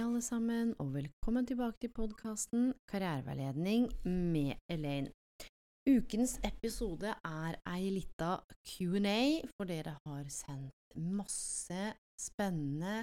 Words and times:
Hei, 0.00 0.06
alle 0.06 0.22
sammen, 0.24 0.70
og 0.80 0.94
velkommen 0.94 1.44
tilbake 1.44 1.76
til 1.82 1.90
podkasten 1.92 2.70
Karriereveiledning 2.88 3.82
med 4.08 4.54
Elaine. 4.72 5.10
Ukens 5.84 6.38
episode 6.40 7.10
er 7.12 7.58
ei 7.68 7.90
lita 7.92 8.38
Q&A, 8.64 9.44
for 9.58 9.68
dere 9.68 9.98
har 10.06 10.22
sendt 10.32 10.96
masse 10.96 11.90
spennende, 12.16 13.02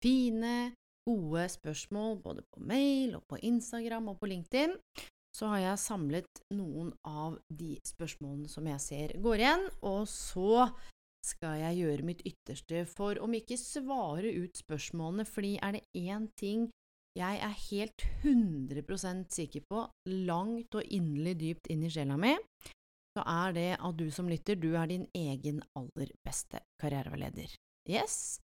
fine, 0.00 0.72
gode 1.04 1.44
spørsmål 1.58 2.16
både 2.24 2.46
på 2.48 2.64
mail 2.72 3.18
og 3.20 3.26
på 3.28 3.36
Instagram 3.44 4.08
og 4.14 4.16
på 4.22 4.32
LinkedIn. 4.32 4.72
Så 5.36 5.52
har 5.52 5.60
jeg 5.66 5.84
samlet 5.84 6.44
noen 6.56 6.94
av 7.04 7.36
de 7.52 7.74
spørsmålene 7.84 8.48
som 8.48 8.64
jeg 8.64 8.86
ser 8.86 9.16
går 9.20 9.44
igjen, 9.44 9.68
og 9.84 10.08
så 10.08 10.70
skal 11.26 11.60
jeg 11.60 11.80
gjøre 11.82 12.06
mitt 12.06 12.22
ytterste 12.26 12.84
for 12.88 13.20
om 13.22 13.34
ikke 13.36 13.58
svare 13.60 14.32
ut 14.40 14.60
spørsmålene, 14.60 15.26
fordi 15.28 15.56
er 15.60 15.76
det 15.76 15.84
én 15.98 16.28
ting 16.38 16.68
jeg 17.18 17.40
er 17.42 17.56
helt 17.70 18.04
100% 18.22 19.32
sikker 19.34 19.64
på, 19.66 19.82
langt 20.30 20.76
og 20.78 20.92
inderlig 20.94 21.34
dypt 21.40 21.72
inn 21.72 21.82
i 21.82 21.90
sjela 21.90 22.14
mi, 22.20 22.36
så 23.16 23.24
er 23.26 23.56
det 23.56 23.70
at 23.74 23.96
du 23.98 24.06
som 24.14 24.30
lytter, 24.30 24.54
du 24.54 24.76
er 24.78 24.86
din 24.90 25.08
egen 25.18 25.58
aller 25.74 26.12
beste 26.22 26.62
karriereveileder. 26.80 27.56
Yes, 27.90 28.38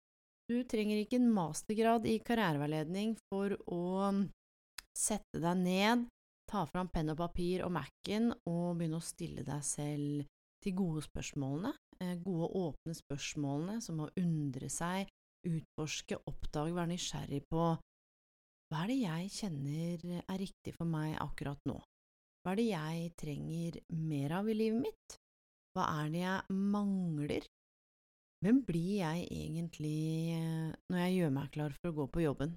du 0.51 0.59
trenger 0.67 0.99
ikke 0.99 1.21
en 1.21 1.31
mastergrad 1.35 2.09
i 2.11 2.19
karriereveiledning 2.27 3.15
for 3.31 3.55
å 3.71 4.11
sette 4.97 5.39
deg 5.43 5.63
ned, 5.63 6.07
ta 6.51 6.65
fram 6.67 6.91
penn 6.91 7.15
og 7.15 7.21
papir 7.23 7.63
og 7.67 7.73
Mac-en 7.75 8.33
og 8.47 8.79
begynne 8.79 8.99
å 8.99 9.05
stille 9.05 9.47
deg 9.47 9.63
selv 9.67 10.27
de 10.65 10.73
gode 10.75 11.05
spørsmålene, 11.07 11.73
gode 12.25 12.49
åpne 12.61 12.95
spørsmålene 12.97 13.83
som 13.85 14.05
å 14.05 14.11
undre 14.21 14.71
seg, 14.73 15.11
utforske, 15.47 16.19
oppdage, 16.27 16.75
være 16.75 16.93
nysgjerrig 16.95 17.43
på 17.51 17.67
hva 18.67 18.81
er 18.83 18.91
det 18.91 18.97
jeg 18.99 19.27
kjenner 19.31 20.01
er 20.19 20.41
riktig 20.43 20.73
for 20.75 20.91
meg 20.91 21.13
akkurat 21.23 21.61
nå? 21.71 21.77
Hva 22.43 22.55
er 22.55 22.59
det 22.59 22.65
jeg 22.67 23.13
trenger 23.19 23.77
mer 23.95 24.35
av 24.41 24.49
i 24.51 24.57
livet 24.59 24.81
mitt? 24.89 25.15
Hva 25.77 25.85
er 26.01 26.11
det 26.11 26.25
jeg 26.25 26.57
mangler? 26.75 27.47
Hvem 28.43 28.59
blir 28.67 28.91
jeg 29.05 29.23
egentlig 29.31 30.01
eh, 30.35 30.75
når 30.91 30.99
jeg 30.99 31.15
gjør 31.15 31.33
meg 31.39 31.53
klar 31.55 31.77
for 31.79 31.93
å 31.93 31.97
gå 32.01 32.09
på 32.17 32.25
jobben? 32.25 32.57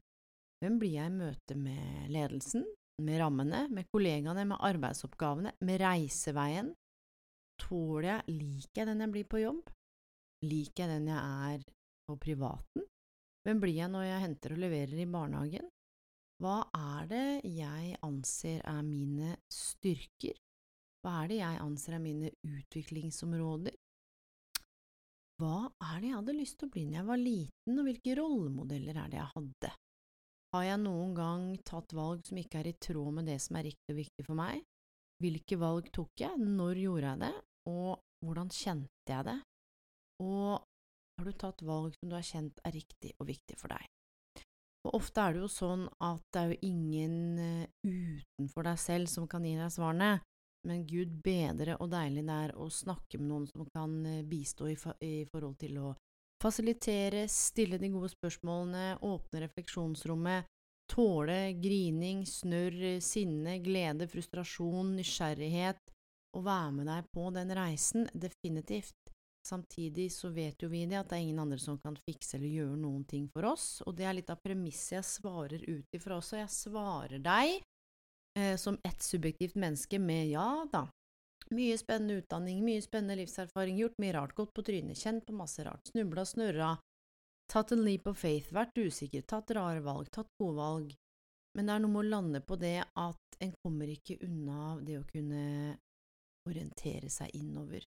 Hvem 0.64 0.80
blir 0.82 0.96
jeg 0.98 1.12
i 1.12 1.18
møte 1.20 1.58
med 1.62 2.10
ledelsen, 2.12 2.66
med 3.06 3.22
rammene, 3.22 3.62
med 3.72 3.88
kollegaene, 3.94 4.48
med 4.50 4.66
arbeidsoppgavene, 4.66 5.54
med 5.62 5.82
reiseveien? 5.84 6.74
Tåler 7.60 8.10
jeg, 8.10 8.38
liker 8.40 8.82
jeg 8.82 8.90
den 8.90 9.04
jeg 9.04 9.14
blir 9.16 9.28
på 9.30 9.42
jobb? 9.44 9.74
Liker 10.48 10.86
jeg 10.86 10.94
den 10.96 11.10
jeg 11.12 11.56
er 11.56 11.66
på 12.08 12.16
privaten? 12.22 12.86
Hvem 13.46 13.60
blir 13.64 13.76
jeg 13.78 13.92
når 13.92 14.08
jeg 14.08 14.24
henter 14.26 14.56
og 14.56 14.64
leverer 14.64 15.02
i 15.04 15.10
barnehagen? 15.10 15.68
Hva 16.40 16.58
er 16.76 17.10
det 17.12 17.26
jeg 17.52 17.98
anser 18.06 18.62
er 18.64 18.82
mine 18.88 19.36
styrker? 19.52 20.38
Hva 21.04 21.24
er 21.24 21.32
det 21.32 21.40
jeg 21.42 21.62
anser 21.64 21.96
er 21.98 22.04
mine 22.04 22.32
utviklingsområder? 22.48 23.76
Hva 25.40 25.70
er 25.92 26.00
det 26.00 26.10
jeg 26.10 26.18
hadde 26.18 26.36
lyst 26.36 26.58
til 26.60 26.68
å 26.68 26.74
bli 26.74 26.86
når 26.88 26.98
jeg 27.00 27.08
var 27.10 27.22
liten, 27.22 27.78
og 27.80 27.86
hvilke 27.88 28.16
rollemodeller 28.20 28.98
er 29.04 29.12
det 29.12 29.20
jeg 29.22 29.34
hadde? 29.36 29.72
Har 30.56 30.66
jeg 30.66 30.82
noen 30.82 31.14
gang 31.16 31.44
tatt 31.68 31.94
valg 31.96 32.26
som 32.28 32.40
ikke 32.42 32.60
er 32.60 32.72
i 32.72 32.78
tråd 32.82 33.16
med 33.20 33.30
det 33.30 33.38
som 33.44 33.60
er 33.60 33.70
riktig 33.70 33.94
og 33.94 34.00
viktig 34.00 34.26
for 34.26 34.40
meg? 34.40 34.64
Hvilke 35.20 35.60
valg 35.60 35.92
tok 35.96 36.24
jeg, 36.24 36.40
når 36.40 36.82
gjorde 36.84 37.14
jeg 37.14 37.22
det, 37.24 37.34
og 37.68 38.00
hvordan 38.24 38.52
kjente 38.54 39.12
jeg 39.12 39.28
det? 39.28 39.38
Og 40.24 40.60
har 41.20 41.28
du 41.28 41.36
tatt 41.36 41.64
valg 41.68 41.96
som 41.98 42.12
du 42.12 42.16
har 42.16 42.26
kjent 42.26 42.60
er 42.64 42.76
riktig 42.76 43.14
og 43.20 43.28
viktig 43.28 43.58
for 43.60 43.72
deg? 43.74 43.88
Og 44.88 44.96
ofte 44.96 45.22
er 45.22 45.36
det 45.36 45.44
jo 45.44 45.50
sånn 45.52 45.88
at 46.08 46.22
det 46.34 46.42
er 46.42 46.52
jo 46.54 46.60
ingen 46.70 47.16
eh, 47.44 47.66
utenfor 47.84 48.70
deg 48.70 48.80
selv 48.80 49.12
som 49.12 49.28
kan 49.28 49.44
gi 49.44 49.58
deg 49.60 49.74
svarene, 49.74 50.14
men 50.68 50.86
Gud 50.88 51.12
bedre 51.24 51.76
og 51.80 51.92
deilig 51.92 52.24
det 52.28 52.38
er 52.46 52.54
å 52.60 52.70
snakke 52.72 53.20
med 53.20 53.28
noen 53.32 53.50
som 53.50 53.68
kan 53.74 53.98
eh, 54.08 54.24
bistå 54.28 54.70
i, 54.72 54.78
forhold 55.28 55.58
til 55.60 55.82
å 55.84 55.94
fasilitere, 56.40 57.26
stille 57.28 57.80
de 57.80 57.92
gode 57.92 58.12
spørsmålene, 58.14 59.02
åpne 59.04 59.44
refleksjonsrommet, 59.44 60.48
tåle 60.90 61.40
grining, 61.60 62.24
snørr, 62.26 63.00
sinne, 63.04 63.60
glede, 63.64 64.08
frustrasjon, 64.10 64.96
nysgjerrighet, 64.98 65.89
og 66.38 66.46
være 66.46 66.74
med 66.76 66.90
deg 66.90 67.08
på 67.14 67.30
den 67.36 67.54
reisen, 67.58 68.10
definitivt. 68.14 69.14
Samtidig 69.46 70.10
så 70.14 70.30
vet 70.36 70.62
jo 70.62 70.70
vi 70.70 70.84
det 70.86 71.00
at 71.00 71.10
det 71.10 71.18
er 71.18 71.26
ingen 71.26 71.42
andre 71.42 71.58
som 71.62 71.80
kan 71.82 71.96
fikse 72.06 72.36
eller 72.38 72.52
gjøre 72.52 72.78
noen 72.78 73.06
ting 73.08 73.26
for 73.32 73.48
oss, 73.50 73.80
og 73.88 73.96
det 73.98 74.06
er 74.06 74.18
litt 74.18 74.30
av 74.30 74.42
premisset 74.44 75.00
jeg 75.00 75.08
svarer 75.08 75.64
ut 75.64 75.96
ifra 75.96 76.20
også. 76.20 76.42
Jeg 76.42 76.54
svarer 76.54 77.24
deg 77.24 77.56
eh, 78.38 78.56
som 78.60 78.78
ett 78.86 79.02
subjektivt 79.02 79.58
menneske 79.60 80.00
med 80.04 80.28
ja 80.34 80.68
da, 80.70 80.86
mye 81.56 81.80
spennende 81.82 82.20
utdanning, 82.20 82.62
mye 82.66 82.84
spennende 82.84 83.18
livserfaring, 83.24 83.80
gjort 83.80 83.98
mye 84.04 84.14
rart, 84.20 84.36
gått 84.38 84.54
på 84.54 84.66
trynet, 84.68 85.00
kjent 85.00 85.26
på 85.26 85.38
masse 85.40 85.66
rart, 85.66 85.88
snubla, 85.90 86.28
snørra, 86.28 86.76
tatt 87.50 87.74
en 87.74 87.86
leap 87.88 88.12
of 88.12 88.20
faith, 88.22 88.54
vært 88.54 88.78
usikker, 88.78 89.26
tatt 89.26 89.56
rare 89.58 89.82
valg, 89.82 90.12
tatt 90.14 90.30
gode 90.38 90.60
valg, 90.60 90.98
men 91.58 91.66
det 91.66 91.74
er 91.74 91.82
noe 91.82 91.96
med 91.96 92.04
å 92.04 92.10
lande 92.12 92.42
på 92.46 92.60
det 92.60 92.78
at 92.84 93.40
en 93.42 93.54
kommer 93.64 93.90
ikke 93.90 94.20
unna 94.28 94.76
det 94.86 95.00
å 95.00 95.08
kunne 95.08 95.80
orientere 96.50 97.10
seg 97.14 97.34
innover. 97.38 97.86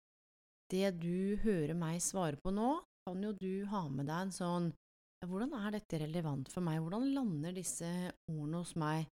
Det 0.69 0.91
du 1.01 1.39
hører 1.45 1.75
meg 1.79 2.03
svare 2.05 2.37
på 2.43 2.53
nå, 2.53 2.75
kan 3.09 3.23
jo 3.25 3.33
du 3.33 3.65
ha 3.71 3.87
med 3.89 4.11
deg 4.11 4.27
en 4.27 4.35
sånn 4.35 4.69
hvordan 5.27 5.55
er 5.59 5.73
dette 5.75 5.99
relevant 5.99 6.51
for 6.53 6.63
meg, 6.63 6.79
hvordan 6.83 7.09
lander 7.11 7.55
disse 7.57 7.89
ordene 8.31 8.61
hos 8.61 8.75
meg? 8.79 9.09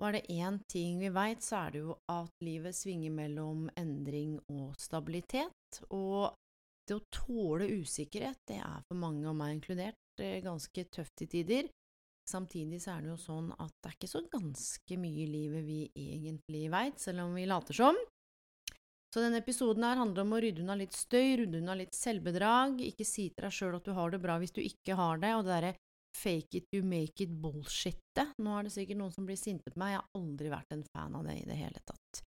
Og 0.00 0.08
er 0.08 0.16
det 0.16 0.24
én 0.34 0.56
ting 0.70 0.98
vi 0.98 1.10
veit, 1.14 1.44
så 1.44 1.60
er 1.60 1.74
det 1.74 1.82
jo 1.84 1.94
at 2.10 2.42
livet 2.42 2.74
svinger 2.74 3.12
mellom 3.14 3.68
endring 3.78 4.40
og 4.50 4.72
stabilitet, 4.80 5.78
og 5.94 6.34
det 6.88 6.96
å 6.98 7.04
tåle 7.14 7.68
usikkerhet, 7.78 8.40
det 8.50 8.58
er 8.58 8.82
for 8.88 8.98
mange, 8.98 9.28
av 9.30 9.38
meg 9.38 9.60
inkludert, 9.60 10.00
ganske 10.18 10.84
tøft 10.90 11.22
i 11.22 11.30
tider. 11.30 11.70
Samtidig 12.28 12.80
så 12.82 12.96
er 12.96 13.04
det 13.04 13.12
jo 13.12 13.20
sånn 13.20 13.52
at 13.54 13.72
det 13.78 13.90
er 13.90 13.96
ikke 13.98 14.10
så 14.10 14.24
ganske 14.32 14.98
mye 14.98 15.22
i 15.24 15.30
livet 15.30 15.64
vi 15.66 15.78
egentlig 15.92 16.66
veit, 16.72 16.98
selv 17.00 17.26
om 17.26 17.34
vi 17.36 17.46
later 17.46 17.76
som. 17.76 17.98
Så 19.14 19.22
denne 19.22 19.38
episoden 19.38 19.84
her 19.86 20.00
handler 20.00 20.24
om 20.24 20.32
å 20.34 20.38
rydde 20.42 20.64
unna 20.64 20.74
litt 20.74 20.96
støy, 20.98 21.36
rydde 21.38 21.60
unna 21.60 21.76
litt 21.78 21.94
selvbedrag, 21.94 22.80
ikke 22.82 23.04
si 23.06 23.28
til 23.30 23.44
deg 23.46 23.54
sjøl 23.54 23.76
at 23.78 23.86
du 23.86 23.92
har 23.94 24.10
det 24.10 24.18
bra 24.24 24.40
hvis 24.42 24.54
du 24.56 24.58
ikke 24.58 24.96
har 24.98 25.20
det, 25.22 25.30
og 25.38 25.44
det 25.46 25.52
derre 25.52 25.74
fake 26.18 26.58
it 26.58 26.74
you 26.74 26.82
make 26.82 27.22
it 27.22 27.30
bullshittet. 27.30 28.32
Nå 28.42 28.56
er 28.58 28.66
det 28.66 28.72
sikkert 28.74 28.98
noen 28.98 29.14
som 29.14 29.28
blir 29.28 29.38
sinte 29.38 29.70
på 29.70 29.78
meg, 29.78 29.94
jeg 29.94 30.00
har 30.00 30.18
aldri 30.18 30.50
vært 30.50 30.74
en 30.74 30.82
fan 30.90 31.14
av 31.14 31.28
det 31.28 31.36
i 31.38 31.46
det 31.46 31.60
hele 31.60 31.82
tatt. 31.86 32.24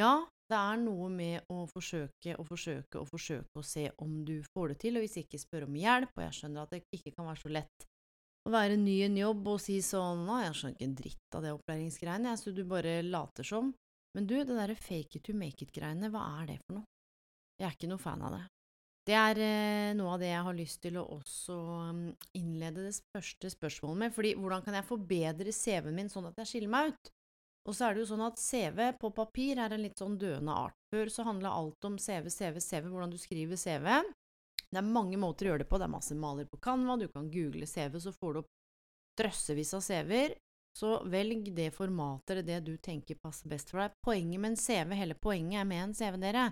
Ja, 0.00 0.14
det 0.48 0.62
er 0.62 0.80
noe 0.80 1.10
med 1.12 1.52
å 1.52 1.66
forsøke 1.68 2.38
og 2.40 2.48
forsøke 2.48 3.02
og 3.02 3.12
forsøke 3.12 3.60
å 3.60 3.66
se 3.66 3.84
om 4.00 4.16
du 4.24 4.38
får 4.54 4.72
det 4.72 4.78
til, 4.86 4.96
og 4.96 5.04
hvis 5.04 5.20
ikke 5.20 5.42
spørre 5.44 5.68
om 5.68 5.76
hjelp, 5.76 6.16
og 6.16 6.24
jeg 6.24 6.38
skjønner 6.38 6.64
at 6.64 6.72
det 6.72 6.82
ikke 6.96 7.12
kan 7.18 7.28
være 7.28 7.42
så 7.42 7.52
lett 7.52 7.86
å 8.48 8.54
være 8.56 8.80
ny 8.80 8.96
i 9.02 9.06
en 9.10 9.20
jobb 9.20 9.52
og 9.52 9.60
si 9.60 9.76
sånn 9.84 10.24
Å, 10.24 10.40
jeg 10.46 10.56
skjønner 10.56 10.78
ikke 10.78 10.88
en 10.88 10.98
dritt 11.02 11.36
av 11.36 11.44
det 11.44 11.54
opplæringsgreiene, 11.58 12.32
jeg, 12.32 12.40
så 12.40 12.56
du 12.56 12.64
bare 12.64 12.96
later 13.04 13.44
som. 13.44 13.74
Men 14.16 14.26
du, 14.26 14.36
det 14.42 14.56
derre 14.56 14.74
fake 14.74 15.18
it 15.18 15.26
to 15.28 15.34
make 15.36 15.64
it-greiene, 15.64 16.10
hva 16.10 16.24
er 16.40 16.48
det 16.50 16.58
for 16.64 16.80
noe? 16.80 16.88
Jeg 17.60 17.68
er 17.68 17.76
ikke 17.76 17.90
noe 17.90 18.02
fan 18.02 18.24
av 18.26 18.34
det. 18.34 18.42
Det 19.06 19.16
er 19.16 19.38
eh, 19.42 19.92
noe 19.96 20.14
av 20.14 20.20
det 20.20 20.28
jeg 20.30 20.44
har 20.46 20.56
lyst 20.56 20.80
til 20.84 20.98
å 21.00 21.06
også 21.16 21.56
um, 21.90 22.02
innlede 22.36 22.84
det 22.88 22.98
første 23.14 23.50
spørsmålet 23.52 24.02
med, 24.02 24.14
fordi 24.14 24.34
hvordan 24.38 24.64
kan 24.66 24.76
jeg 24.76 24.88
forbedre 24.88 25.54
CV-en 25.56 25.96
min 25.96 26.12
sånn 26.12 26.28
at 26.28 26.38
jeg 26.42 26.50
skiller 26.50 26.72
meg 26.72 26.92
ut? 26.92 27.10
Og 27.68 27.76
så 27.76 27.86
er 27.86 27.94
det 27.94 28.02
jo 28.02 28.10
sånn 28.12 28.24
at 28.24 28.40
CV 28.40 28.78
på 29.00 29.10
papir 29.16 29.60
er 29.60 29.74
en 29.74 29.82
litt 29.84 30.00
sånn 30.00 30.16
døende 30.20 30.54
art. 30.56 30.76
Før 30.94 31.10
så 31.12 31.26
handla 31.26 31.52
alt 31.52 31.86
om 31.86 31.98
CV, 32.00 32.30
CV, 32.32 32.60
CV, 32.64 32.88
hvordan 32.88 33.12
du 33.12 33.18
skriver 33.20 33.60
CV. 33.60 33.88
Det 34.70 34.78
er 34.80 34.86
mange 34.86 35.18
måter 35.20 35.46
å 35.46 35.52
gjøre 35.52 35.64
det 35.64 35.70
på, 35.70 35.80
det 35.80 35.88
er 35.88 35.92
masse 35.92 36.16
maler 36.16 36.48
på 36.48 36.60
Canva, 36.62 36.96
du 36.96 37.08
kan 37.12 37.28
google 37.32 37.68
CV, 37.68 37.98
så 38.00 38.14
får 38.14 38.32
du 38.32 38.40
opp 38.42 38.50
drøssevis 39.20 39.74
av 39.76 39.84
CV-er. 39.84 40.36
Så 40.76 41.00
velg 41.10 41.50
det 41.56 41.70
formatet 41.74 42.34
eller 42.34 42.46
det 42.46 42.60
du 42.66 42.76
tenker 42.76 43.18
passer 43.22 43.50
best 43.50 43.72
for 43.72 43.82
deg. 43.82 43.96
Poenget 44.06 44.40
med 44.40 44.52
en 44.52 44.60
CV, 44.60 44.94
hele 44.96 45.16
poenget 45.18 45.62
er 45.62 45.68
med 45.68 45.84
en 45.84 45.94
CV, 45.96 46.18
dere. 46.22 46.50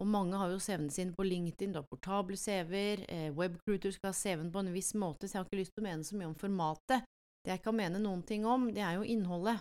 Og 0.00 0.08
mange 0.08 0.38
har 0.40 0.48
jo 0.48 0.60
CV-en 0.62 0.92
sin 0.92 1.12
på 1.12 1.26
LinkedIn, 1.26 1.74
du 1.74 1.80
har 1.82 1.88
portable 1.88 2.36
CV-er, 2.40 3.04
eh, 3.08 3.32
Webcruiter 3.36 3.92
skal 3.92 4.14
ha 4.14 4.16
CV-en 4.16 4.52
på 4.52 4.62
en 4.62 4.72
viss 4.72 4.94
måte, 4.96 5.28
så 5.28 5.36
jeg 5.36 5.42
har 5.42 5.48
ikke 5.48 5.60
lyst 5.60 5.74
til 5.76 5.84
å 5.84 5.88
mene 5.90 6.06
så 6.08 6.16
mye 6.16 6.30
om 6.30 6.38
formatet. 6.40 7.04
Det 7.44 7.52
jeg 7.52 7.62
kan 7.64 7.76
mene 7.76 8.00
noen 8.00 8.22
ting 8.24 8.46
om, 8.48 8.70
det 8.72 8.80
er 8.84 8.96
jo 8.96 9.04
innholdet. 9.04 9.60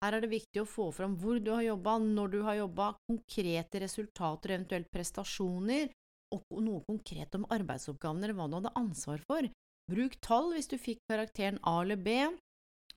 Her 0.00 0.16
er 0.16 0.22
det 0.24 0.30
viktig 0.32 0.62
å 0.62 0.68
få 0.68 0.88
fram 0.94 1.16
hvor 1.20 1.40
du 1.42 1.50
har 1.52 1.64
jobba, 1.66 1.98
når 2.00 2.30
du 2.32 2.38
har 2.46 2.60
jobba, 2.62 2.92
konkrete 3.10 3.82
resultater, 3.82 4.54
eventuelt 4.54 4.88
prestasjoner, 4.94 5.90
og 6.30 6.62
noe 6.62 6.84
konkret 6.86 7.34
om 7.34 7.48
arbeidsoppgavene 7.50 8.28
eller 8.28 8.38
hva 8.38 8.46
du 8.46 8.56
hadde 8.60 8.76
ansvar 8.78 9.26
for. 9.26 9.50
Bruk 9.90 10.14
tall 10.22 10.52
hvis 10.54 10.70
du 10.70 10.78
fikk 10.78 11.02
karakteren 11.10 11.58
A 11.66 11.80
eller 11.82 11.98
B. 11.98 12.14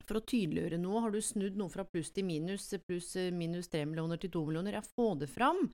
For 0.07 0.19
å 0.19 0.25
tydeliggjøre 0.27 0.81
noe, 0.81 1.05
har 1.05 1.13
du 1.13 1.21
snudd 1.23 1.55
noe 1.59 1.71
fra 1.71 1.85
pluss 1.87 2.11
til 2.11 2.27
minus, 2.27 2.67
pluss 2.87 3.13
eh, 3.19 3.31
minus 3.31 3.71
tre 3.71 3.85
millioner 3.87 4.19
til 4.19 4.33
to 4.33 4.43
millioner, 4.47 4.75
ja, 4.79 4.83
få 4.83 5.13
det 5.19 5.29
fram. 5.31 5.69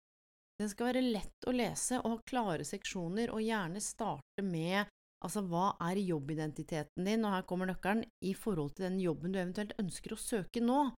Den 0.59 0.69
skal 0.69 0.91
være 0.91 1.05
lett 1.05 1.47
å 1.47 1.55
lese 1.55 2.01
og 2.03 2.11
ha 2.11 2.23
klare 2.27 2.65
seksjoner, 2.67 3.31
og 3.33 3.41
gjerne 3.41 3.81
starte 3.81 4.43
med 4.45 4.89
altså 5.23 5.43
hva 5.47 5.73
er 5.89 5.99
jobbidentiteten 6.03 7.07
din, 7.07 7.25
og 7.25 7.35
her 7.35 7.45
kommer 7.47 7.69
nøkkelen, 7.69 8.05
i 8.23 8.33
forhold 8.35 8.75
til 8.75 8.87
den 8.87 8.99
jobben 9.03 9.33
du 9.33 9.39
eventuelt 9.39 9.75
ønsker 9.81 10.15
å 10.15 10.19
søke 10.19 10.63
nå. 10.63 10.89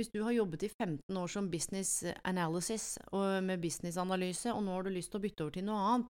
Hvis 0.00 0.12
du 0.14 0.22
har 0.24 0.32
jobbet 0.32 0.64
i 0.64 0.70
15 0.72 1.16
år 1.20 1.28
som 1.28 1.50
business 1.52 1.98
analysis 2.24 2.94
og 3.12 3.44
med 3.44 3.60
businessanalyse, 3.60 4.52
og 4.54 4.64
nå 4.64 4.72
har 4.72 4.86
du 4.86 4.94
lyst 4.94 5.12
til 5.12 5.20
å 5.20 5.24
bytte 5.26 5.44
over 5.44 5.56
til 5.56 5.66
noe 5.68 5.80
annet, 5.90 6.10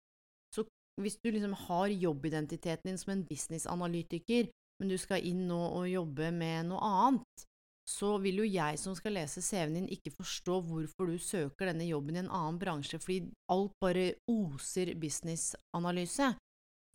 så 0.53 0.65
hvis 1.01 1.17
du 1.23 1.31
liksom 1.33 1.55
har 1.65 1.95
jobbidentiteten 1.95 2.91
din 2.91 2.99
som 3.01 3.15
en 3.15 3.25
businessanalytiker, 3.25 4.51
men 4.79 4.91
du 4.91 4.97
skal 4.97 5.25
inn 5.25 5.47
nå 5.49 5.59
og 5.59 5.89
jobbe 5.89 6.31
med 6.35 6.65
noe 6.71 6.79
annet, 6.85 7.45
så 7.89 8.17
vil 8.21 8.37
jo 8.43 8.45
jeg 8.45 8.77
som 8.79 8.95
skal 8.97 9.13
lese 9.17 9.41
CV-en 9.41 9.75
din, 9.79 9.87
ikke 9.89 10.11
forstå 10.13 10.61
hvorfor 10.67 11.05
du 11.09 11.17
søker 11.21 11.65
denne 11.71 11.87
jobben 11.89 12.15
i 12.15 12.19
en 12.21 12.29
annen 12.29 12.59
bransje, 12.61 12.99
fordi 13.01 13.31
alt 13.49 13.73
bare 13.81 14.13
oser 14.29 14.95
businessanalyse. 15.01 16.27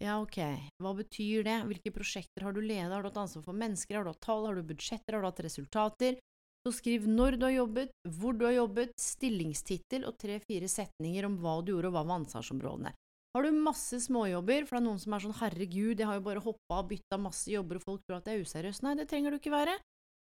Ja, 0.02 0.20
ok, 0.22 0.38
hva 0.84 0.94
betyr 0.98 1.46
det? 1.48 1.58
Hvilke 1.70 1.94
prosjekter 1.96 2.46
har 2.46 2.54
du 2.54 2.62
ledet? 2.62 2.92
Har 2.94 3.02
du 3.02 3.10
hatt 3.10 3.24
ansvar 3.24 3.46
for 3.48 3.58
mennesker? 3.58 3.98
Har 3.98 4.06
du 4.06 4.12
hatt 4.12 4.26
tall? 4.26 4.46
Har 4.46 4.58
du 4.58 4.68
budsjetter? 4.68 5.16
Har 5.16 5.24
du 5.24 5.30
hatt 5.32 5.46
resultater? 5.46 6.20
Så 6.68 6.74
skriv 6.82 7.08
når 7.10 7.40
du 7.40 7.48
har 7.48 7.56
jobbet, 7.56 7.94
hvor 8.20 8.36
du 8.38 8.46
har 8.46 8.58
jobbet, 8.58 8.94
stillingstittel 9.00 10.06
og 10.06 10.18
tre–fire 10.22 10.70
setninger 10.70 11.26
om 11.26 11.38
hva 11.42 11.62
du 11.64 11.72
gjorde 11.72 11.90
og 11.90 11.96
hva 11.96 12.04
var 12.04 12.20
ansvarsområdene. 12.22 12.92
Har 13.38 13.44
du 13.44 13.54
masse 13.54 14.00
småjobber, 14.02 14.64
for 14.66 14.74
det 14.74 14.80
er 14.80 14.86
noen 14.88 14.98
som 14.98 15.14
er 15.14 15.22
sånn 15.22 15.36
herregud, 15.38 16.00
jeg 16.00 16.08
har 16.10 16.16
jo 16.18 16.24
bare 16.26 16.42
hoppa 16.42 16.80
og 16.82 16.88
bytta 16.90 17.20
masse 17.22 17.52
jobber 17.52 17.78
og 17.78 17.84
folk 17.84 18.00
tror 18.08 18.16
at 18.18 18.32
jeg 18.32 18.40
er 18.40 18.48
useriøs. 18.48 18.80
Nei, 18.82 18.94
det 18.98 19.06
trenger 19.12 19.30
du 19.30 19.38
ikke 19.38 19.54
være. 19.54 19.76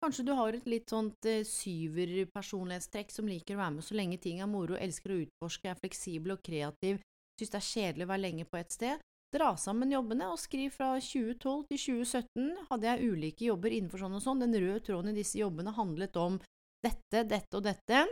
Kanskje 0.00 0.24
du 0.24 0.30
har 0.38 0.56
et 0.56 0.70
litt 0.72 0.88
sånt 0.88 1.28
eh, 1.28 1.42
syver-personlighetstrekk 1.44 3.12
som 3.12 3.28
liker 3.28 3.58
å 3.58 3.60
være 3.60 3.74
med 3.76 3.84
så 3.84 3.98
lenge 3.98 4.16
ting 4.24 4.40
er 4.40 4.48
moro, 4.48 4.78
elsker 4.80 5.12
å 5.12 5.20
utforske, 5.20 5.68
er 5.68 5.82
fleksibel 5.82 6.32
og 6.32 6.40
kreativ, 6.48 7.04
synes 7.36 7.52
det 7.52 7.60
er 7.60 7.68
kjedelig 7.68 8.08
å 8.08 8.12
være 8.14 8.24
lenge 8.24 8.48
på 8.48 8.62
et 8.62 8.72
sted. 8.78 9.06
Dra 9.36 9.52
sammen 9.60 9.92
jobbene 9.92 10.32
og 10.32 10.40
skriv 10.40 10.72
fra 10.72 10.94
2012 10.96 11.68
til 11.74 11.84
2017 11.84 12.66
hadde 12.72 12.88
jeg 12.88 13.12
ulike 13.12 13.48
jobber 13.50 13.76
innenfor 13.76 14.06
sånn 14.06 14.16
og 14.16 14.24
sånn. 14.24 14.44
Den 14.46 14.56
røde 14.56 14.80
tråden 14.88 15.12
i 15.12 15.18
disse 15.20 15.44
jobbene 15.44 15.76
handlet 15.76 16.16
om 16.24 16.40
dette, 16.80 17.26
dette 17.28 17.60
og 17.60 17.68
dette. 17.68 18.06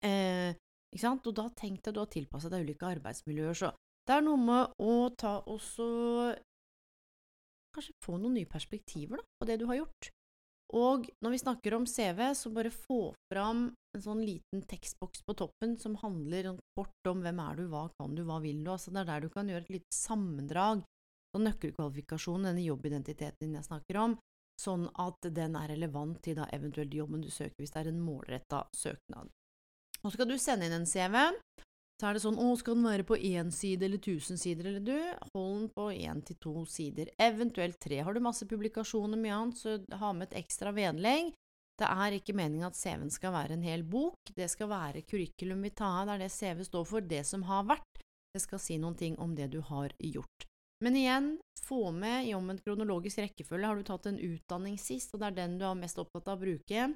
Eh, 0.00 0.56
ikke 0.94 1.06
sant? 1.10 1.28
Og 1.28 1.36
da 1.36 1.50
tenkte 1.52 1.92
jeg 1.92 1.98
du 1.98 2.06
har 2.06 2.14
tilpasset 2.16 2.56
deg 2.56 2.64
ulike 2.64 2.94
arbeidsmiljøer, 2.96 3.66
så 3.66 3.76
det 4.04 4.16
er 4.16 4.26
noe 4.26 4.40
med 4.40 4.74
å 4.82 4.96
ta 5.18 5.38
også 5.50 5.86
Kanskje 7.74 7.96
få 8.04 8.20
noen 8.22 8.36
nye 8.38 8.46
perspektiver 8.46 9.18
da, 9.18 9.24
på 9.40 9.46
det 9.48 9.56
du 9.58 9.64
har 9.66 9.80
gjort. 9.80 10.08
Og 10.78 11.08
når 11.22 11.32
vi 11.34 11.40
snakker 11.42 11.74
om 11.74 11.86
CV, 11.90 12.20
så 12.38 12.52
bare 12.54 12.70
få 12.70 12.98
fram 13.32 13.64
en 13.94 14.02
sånn 14.02 14.20
liten 14.22 14.62
tekstboks 14.70 15.24
på 15.26 15.34
toppen 15.38 15.74
som 15.78 15.96
handler 15.98 16.52
kort 16.78 17.10
om 17.10 17.24
hvem 17.24 17.40
er 17.42 17.58
du, 17.58 17.64
hva 17.72 17.88
kan 17.98 18.14
du, 18.14 18.22
hva 18.26 18.40
vil 18.42 18.62
du, 18.62 18.70
altså 18.72 18.94
det 18.94 19.02
er 19.02 19.10
der 19.10 19.26
du 19.26 19.32
kan 19.34 19.50
gjøre 19.50 19.66
et 19.66 19.74
lite 19.74 19.94
sammendrag 19.94 20.84
av 21.34 21.44
nøkkelkvalifikasjonen, 21.48 22.48
denne 22.50 22.64
jobbidentiteten 22.66 23.42
din 23.42 23.58
jeg 23.58 23.66
snakker 23.66 24.00
om, 24.02 24.16
sånn 24.60 24.86
at 25.02 25.30
den 25.34 25.58
er 25.58 25.72
relevant 25.74 26.20
til 26.22 26.38
da 26.38 26.46
eventuelt 26.54 26.94
jobben 26.94 27.22
du 27.22 27.30
søker 27.30 27.58
hvis 27.58 27.74
det 27.74 27.82
er 27.82 27.90
en 27.90 28.02
målretta 28.02 28.64
søknad. 28.74 29.30
Nå 30.02 30.12
skal 30.14 30.30
du 30.30 30.36
sende 30.38 30.68
inn 30.68 30.78
en 30.78 30.86
CV, 30.86 31.18
så 32.00 32.08
er 32.08 32.16
det 32.16 32.24
sånn 32.24 32.40
å, 32.42 32.48
skal 32.58 32.74
den 32.74 32.88
være 32.88 33.06
på 33.06 33.16
én 33.16 33.52
side 33.54 33.86
eller 33.86 34.00
tusen 34.02 34.40
sider, 34.40 34.66
eller 34.70 34.82
du, 34.82 35.28
hold 35.34 35.52
den 35.60 35.68
på 35.76 35.88
én 35.94 36.22
til 36.26 36.38
to 36.42 36.54
sider, 36.68 37.12
eventuelt 37.22 37.78
tre. 37.82 38.00
Har 38.02 38.16
du 38.16 38.22
masse 38.24 38.48
publikasjoner, 38.50 39.20
mye 39.20 39.36
annet, 39.36 39.60
så 39.60 39.76
ha 40.00 40.10
med 40.16 40.28
et 40.28 40.40
ekstra 40.42 40.74
vedlegg. 40.74 41.30
Det 41.78 41.90
er 41.90 42.16
ikke 42.16 42.34
meningen 42.38 42.66
at 42.68 42.78
CV-en 42.78 43.10
skal 43.10 43.34
være 43.34 43.56
en 43.56 43.66
hel 43.66 43.82
bok, 43.86 44.18
det 44.34 44.46
skal 44.50 44.70
være 44.70 45.02
curriculum 45.06 45.62
vitae, 45.66 46.04
det 46.06 46.16
er 46.16 46.24
det 46.24 46.34
CV 46.34 46.66
står 46.66 46.84
for, 46.90 47.06
det 47.14 47.22
som 47.26 47.46
har 47.48 47.64
vært, 47.70 48.02
det 48.34 48.42
skal 48.42 48.62
si 48.62 48.78
noen 48.78 48.98
ting 48.98 49.16
om 49.22 49.34
det 49.38 49.48
du 49.54 49.60
har 49.62 49.94
gjort. 49.98 50.46
Men 50.82 50.98
igjen, 50.98 51.28
få 51.64 51.88
med 51.94 52.28
i 52.28 52.34
om 52.34 52.50
en 52.50 52.60
kronologisk 52.62 53.22
rekkefølge, 53.22 53.66
har 53.70 53.78
du 53.78 53.86
tatt 53.86 54.06
en 54.10 54.20
utdanning 54.22 54.78
sist, 54.78 55.14
og 55.14 55.22
det 55.22 55.30
er 55.30 55.38
den 55.38 55.58
du 55.58 55.66
er 55.66 55.78
mest 55.78 55.98
opptatt 56.02 56.30
av 56.30 56.38
å 56.38 56.44
bruke, 56.44 56.90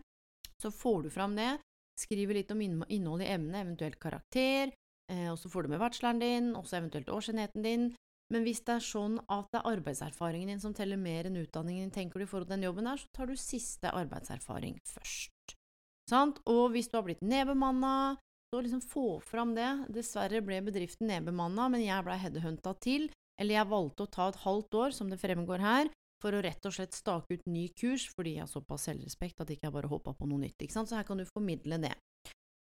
så 0.62 0.75
får 0.75 1.06
du 1.06 1.11
fram 1.15 1.39
det, 1.39 1.55
skriver 1.99 2.39
litt 2.39 2.50
om 2.55 2.62
innhold 2.62 3.25
i 3.25 3.31
emnet, 3.33 3.62
eventuelt 3.62 3.99
karakter, 4.03 4.75
og 5.08 5.38
så 5.40 5.49
får 5.49 5.64
du 5.64 5.72
med 5.72 5.81
bacheloren 5.81 6.20
din, 6.20 6.52
også 6.58 6.78
eventuelt 6.78 7.08
årsenheten 7.12 7.64
din, 7.64 7.88
men 8.32 8.44
hvis 8.44 8.60
det 8.66 8.75
er 8.76 8.84
sånn 8.84 9.16
at 9.32 9.49
det 9.55 9.62
er 9.62 9.70
arbeidserfaringen 9.72 10.52
din 10.52 10.60
som 10.60 10.75
teller 10.76 11.00
mer 11.00 11.28
enn 11.28 11.38
utdanningen 11.40 11.87
din, 11.87 11.94
tenker 11.94 12.20
du 12.20 12.26
i 12.26 12.28
forhold 12.28 12.50
til 12.50 12.58
den 12.58 12.66
jobben 12.69 12.90
her, 12.90 13.00
så 13.00 13.08
tar 13.16 13.31
du 13.31 13.37
siste 13.40 13.93
arbeidserfaring 13.96 14.76
først. 14.84 15.55
Sant? 16.08 16.40
Og 16.49 16.75
hvis 16.75 16.90
du 16.93 16.99
har 16.99 17.06
blitt 17.06 17.25
nedbemanna, 17.25 18.19
så 18.49 18.60
liksom 18.64 18.84
få 18.84 19.06
fram 19.25 19.54
det. 19.56 19.68
Dessverre 19.92 20.42
ble 20.44 20.61
bedriften 20.64 21.09
nedbemanna, 21.09 21.71
men 21.73 21.85
jeg 21.85 22.04
blei 22.04 22.18
headhunta 22.21 22.75
til, 22.85 23.09
eller 23.40 23.61
jeg 23.61 23.71
valgte 23.73 24.04
å 24.04 24.12
ta 24.12 24.28
et 24.28 24.42
halvt 24.44 24.78
år, 24.83 24.94
som 24.97 25.09
det 25.12 25.21
fremgår 25.21 25.64
her, 25.64 25.90
for 26.23 26.35
å 26.35 26.42
rett 26.42 26.64
og 26.66 26.75
slett 26.75 26.97
stake 26.97 27.38
ut 27.38 27.49
ny 27.49 27.68
kurs, 27.78 28.09
fordi 28.16 28.37
jeg 28.37 28.44
har 28.44 28.50
såpass 28.50 28.88
selvrespekt 28.88 29.40
at 29.40 29.52
jeg 29.52 29.61
ikke 29.61 29.73
bare 29.73 29.90
hoppa 29.90 30.16
på 30.16 30.28
noe 30.28 30.42
nytt, 30.42 30.59
ikke 30.61 30.75
sant, 30.75 30.90
så 30.90 30.99
her 30.99 31.06
kan 31.06 31.21
du 31.21 31.28
formidle 31.28 31.78
det. 31.80 31.94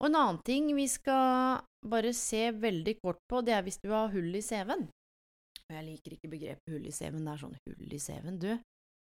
Og 0.03 0.09
en 0.09 0.19
annen 0.19 0.41
ting 0.45 0.69
vi 0.77 0.87
skal 0.91 1.63
bare 1.87 2.13
se 2.17 2.49
veldig 2.51 2.97
kort 3.01 3.21
på, 3.31 3.41
det 3.45 3.55
er 3.57 3.65
hvis 3.67 3.81
du 3.83 3.91
har 3.93 4.13
hull 4.13 4.35
i 4.35 4.43
CV-en. 4.45 4.89
Og 5.65 5.77
jeg 5.77 5.85
liker 5.87 6.17
ikke 6.17 6.33
begrepet 6.33 6.75
hull 6.75 6.89
i 6.89 6.93
CV-en, 6.93 7.25
det 7.25 7.35
er 7.35 7.43
sånn 7.45 7.59
hull 7.63 7.95
i 7.95 8.01
CV-en, 8.03 8.41
du. 8.43 8.51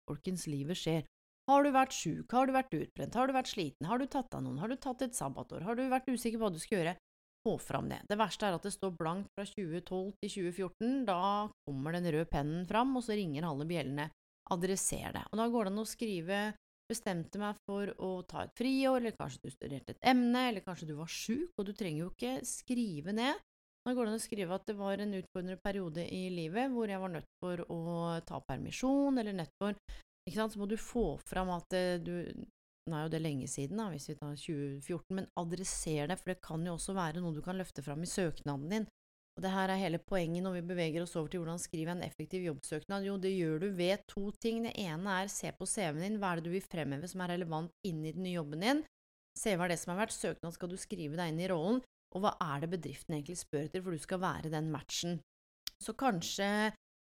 Folkens, 0.08 0.46
livet 0.48 0.78
skjer. 0.80 1.04
Har 1.50 1.64
du 1.64 1.70
vært 1.74 1.92
sjuk, 1.92 2.32
har 2.32 2.48
du 2.48 2.54
vært 2.56 2.72
utbrent, 2.72 3.16
har 3.20 3.28
du 3.28 3.34
vært 3.36 3.50
sliten, 3.52 3.88
har 3.88 4.00
du 4.00 4.06
tatt 4.08 4.32
av 4.32 4.44
noen, 4.44 4.60
har 4.62 4.70
du 4.72 4.78
tatt 4.80 5.02
et 5.04 5.16
sabbatår, 5.16 5.66
har 5.66 5.76
du 5.76 5.84
vært 5.90 6.08
usikker 6.08 6.38
på 6.38 6.46
hva 6.46 6.54
du 6.54 6.60
skal 6.62 6.78
gjøre? 6.78 6.94
Få 7.44 7.58
fram 7.60 7.90
det. 7.90 7.98
Det 8.08 8.16
verste 8.16 8.48
er 8.48 8.56
at 8.56 8.64
det 8.64 8.72
står 8.72 8.94
blankt 8.96 9.28
fra 9.36 9.44
2012 9.44 10.14
til 10.24 10.30
2014, 10.54 11.02
da 11.10 11.18
kommer 11.68 11.92
den 11.92 12.08
røde 12.08 12.30
pennen 12.32 12.64
fram, 12.68 12.94
og 12.96 13.04
så 13.04 13.18
ringer 13.18 13.44
alle 13.44 13.68
bjellene. 13.68 14.08
Adresser 14.54 15.12
det. 15.12 15.24
Og 15.32 15.40
da 15.40 15.48
går 15.52 15.68
det 15.68 15.72
an 15.74 15.82
å 15.82 15.88
skrive 15.88 16.38
bestemte 16.90 17.40
meg 17.40 17.58
for 17.68 17.90
å 18.02 18.10
ta 18.28 18.44
et 18.44 18.54
friår, 18.58 19.00
eller 19.00 19.16
kanskje 19.16 19.46
du 19.46 19.52
studerte 19.54 19.94
et 19.94 20.08
emne, 20.12 20.48
eller 20.50 20.64
kanskje 20.64 20.88
du 20.90 20.94
var 20.98 21.10
sjuk, 21.10 21.50
og 21.56 21.68
du 21.68 21.72
trenger 21.76 22.04
jo 22.04 22.12
ikke 22.12 22.38
skrive 22.48 23.16
ned 23.16 23.42
Nå 23.84 23.92
går 23.92 24.06
det 24.06 24.12
an 24.14 24.16
å 24.16 24.24
skrive 24.24 24.56
at 24.56 24.62
det 24.64 24.74
var 24.78 25.00
en 25.02 25.10
utfordrende 25.18 25.60
periode 25.60 26.06
i 26.08 26.22
livet 26.32 26.70
hvor 26.72 26.88
jeg 26.88 27.00
var 27.02 27.10
nødt 27.12 27.26
for 27.42 27.60
å 27.68 27.80
ta 28.24 28.38
permisjon, 28.48 29.20
eller 29.20 29.36
nødt 29.36 29.52
for 29.60 29.76
ikke 30.24 30.38
sant, 30.38 30.54
Så 30.54 30.60
må 30.60 30.68
du 30.70 30.78
få 30.80 31.18
fram 31.20 31.52
at 31.52 31.76
eh, 31.76 32.00
du 32.00 32.14
Nå 32.84 32.98
er 32.98 33.06
jo 33.06 33.12
det 33.14 33.20
lenge 33.24 33.46
siden, 33.48 33.78
da, 33.80 33.86
hvis 33.88 34.10
vi 34.10 34.14
tar 34.18 34.34
2014, 34.36 35.14
men 35.16 35.28
adresser 35.40 36.10
det, 36.10 36.18
for 36.20 36.34
det 36.34 36.42
kan 36.44 36.66
jo 36.68 36.74
også 36.74 36.92
være 36.92 37.22
noe 37.22 37.32
du 37.32 37.40
kan 37.40 37.56
løfte 37.56 37.80
fram 37.80 38.02
i 38.04 38.08
søknaden 38.10 38.66
din. 38.68 38.84
Og 39.34 39.42
det 39.42 39.50
her 39.50 39.72
er 39.72 39.80
hele 39.80 39.98
poenget 39.98 40.44
når 40.44 40.60
vi 40.60 40.66
beveger 40.68 41.02
oss 41.02 41.16
over 41.18 41.30
til 41.30 41.42
hvordan 41.42 41.58
skrive 41.58 41.90
en 41.90 42.04
effektiv 42.06 42.44
jobbsøknad. 42.46 43.06
Jo, 43.06 43.16
det 43.18 43.32
gjør 43.34 43.64
du 43.64 43.68
ved 43.74 44.04
to 44.10 44.28
ting. 44.42 44.62
Det 44.62 44.76
ene 44.78 45.16
er 45.22 45.32
se 45.32 45.50
på 45.58 45.66
CV-en 45.66 46.04
din, 46.04 46.20
hva 46.22 46.32
er 46.32 46.40
det 46.40 46.46
du 46.46 46.54
vil 46.54 46.62
fremheve 46.62 47.10
som 47.10 47.24
er 47.24 47.34
relevant 47.34 47.74
inni 47.88 48.14
den 48.14 48.28
nye 48.28 48.38
jobben 48.38 48.62
din? 48.62 48.84
Se 49.34 49.56
hva 49.56 49.66
er 49.66 49.74
det 49.74 49.80
som 49.82 49.90
har 49.90 50.04
vært, 50.04 50.14
Søknad 50.14 50.54
skal 50.54 50.70
du 50.70 50.78
skrive 50.78 51.18
deg 51.18 51.32
inn 51.32 51.42
i 51.42 51.50
rollen 51.50 51.82
og 52.14 52.22
hva 52.22 52.34
er 52.54 52.62
det 52.62 52.70
bedriften 52.76 53.16
egentlig 53.16 53.40
spør 53.40 53.66
etter, 53.66 53.82
for 53.82 53.94
du 53.94 54.02
skal 54.02 54.22
være 54.22 54.52
den 54.52 54.70
matchen. 54.70 55.18
Så 55.82 55.96
kanskje 55.98 56.46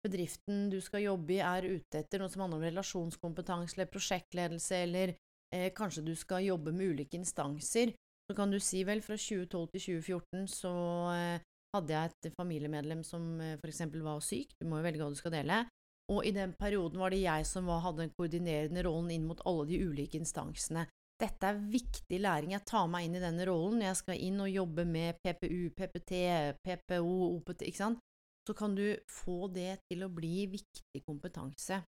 bedriften 0.04 0.66
du 0.70 0.80
skal 0.82 1.06
jobbe 1.06 1.36
i 1.36 1.42
er 1.42 1.66
ute 1.66 2.02
etter 2.02 2.20
noe 2.20 2.30
som 2.32 2.42
handler 2.44 2.60
om 2.60 2.66
relasjonskompetanse 2.66 3.78
eller 3.78 3.90
prosjektledelse, 3.90 4.80
eller 4.82 5.14
eh, 5.54 5.70
kanskje 5.76 6.04
du 6.06 6.14
skal 6.18 6.46
jobbe 6.46 6.74
med 6.74 6.96
ulike 6.96 7.18
instanser. 7.18 7.94
så 8.26 8.34
kan 8.34 8.50
du 8.50 8.58
si 8.58 8.82
vel 8.82 9.02
fra 9.06 9.14
2012 9.14 9.68
til 9.70 9.80
2014 10.02 10.48
så 10.50 10.74
eh, 11.14 11.44
hadde 11.74 11.96
jeg 11.96 12.12
et 12.12 12.36
familiemedlem 12.36 13.02
som 13.06 13.40
eh, 13.40 13.56
f.eks. 13.58 13.82
var 14.04 14.22
syk, 14.24 14.54
du 14.60 14.68
må 14.68 14.80
jo 14.80 14.86
velge 14.86 15.02
hva 15.02 15.10
du 15.12 15.18
skal 15.18 15.34
dele, 15.34 15.64
og 16.12 16.22
i 16.26 16.34
den 16.34 16.52
perioden 16.54 17.00
var 17.02 17.10
det 17.10 17.24
jeg 17.24 17.46
som 17.48 17.66
var, 17.66 17.82
hadde 17.82 18.04
den 18.04 18.14
koordinerende 18.14 18.84
rollen 18.86 19.10
inn 19.14 19.26
mot 19.26 19.42
alle 19.48 19.66
de 19.72 19.80
ulike 19.82 20.20
instansene. 20.20 20.86
Dette 21.16 21.48
er 21.48 21.62
viktig 21.72 22.18
læring. 22.20 22.52
Jeg 22.52 22.66
tar 22.68 22.86
meg 22.92 23.06
inn 23.06 23.16
i 23.16 23.22
denne 23.22 23.46
rollen 23.48 23.80
jeg 23.82 23.96
skal 24.02 24.20
inn 24.20 24.42
og 24.44 24.52
jobbe 24.52 24.84
med 24.84 25.16
PPU, 25.24 25.72
PPT, 25.74 26.20
PPO, 26.60 27.16
OPT, 27.38 27.64
ikke 27.70 27.80
sant. 27.80 28.02
Så 28.46 28.54
kan 28.54 28.76
du 28.76 28.84
få 29.10 29.48
det 29.50 29.80
til 29.90 30.04
å 30.06 30.12
bli 30.12 30.44
viktig 30.52 31.02
kompetanse. 31.08 31.80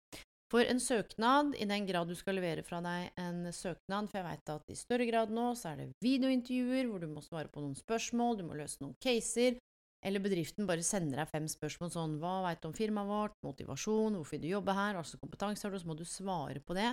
For 0.52 0.62
en 0.62 0.78
søknad, 0.80 1.56
i 1.59 1.66
den 1.66 1.88
grad 1.88 2.06
du 2.09 2.14
skal 2.14 2.38
levere 2.38 2.62
fra 2.64 2.78
deg 2.85 3.18
en 3.18 3.49
søknad, 3.50 4.06
for 4.09 4.21
jeg 4.21 4.28
veit 4.28 4.52
at 4.54 4.71
i 4.71 4.78
større 4.78 5.09
grad 5.09 5.33
nå 5.35 5.50
så 5.59 5.73
er 5.73 5.80
det 5.80 5.88
videointervjuer 6.06 6.87
hvor 6.87 7.02
du 7.02 7.11
må 7.11 7.25
svare 7.25 7.50
på 7.50 7.64
noen 7.64 7.75
spørsmål, 7.76 8.38
du 8.38 8.45
må 8.47 8.56
løse 8.56 8.78
noen 8.80 8.95
caser, 9.02 9.59
eller 10.05 10.23
bedriften 10.23 10.69
bare 10.69 10.85
sender 10.87 11.23
deg 11.23 11.31
fem 11.31 11.49
spørsmål 11.50 11.91
sånn 11.93 12.17
hva 12.23 12.38
veit 12.45 12.62
du 12.62 12.69
om 12.69 12.76
firmaet 12.76 13.11
vårt, 13.11 13.37
motivasjon, 13.47 14.19
hvorfor 14.19 14.37
vil 14.37 14.45
du 14.45 14.53
jobbe 14.53 14.76
her, 14.76 14.95
hva 14.95 15.05
slags 15.07 15.23
kompetanse 15.23 15.67
har 15.67 15.75
du, 15.75 15.81
så 15.83 15.91
må 15.91 15.97
du 15.99 16.05
svare 16.07 16.62
på 16.62 16.76
det, 16.76 16.93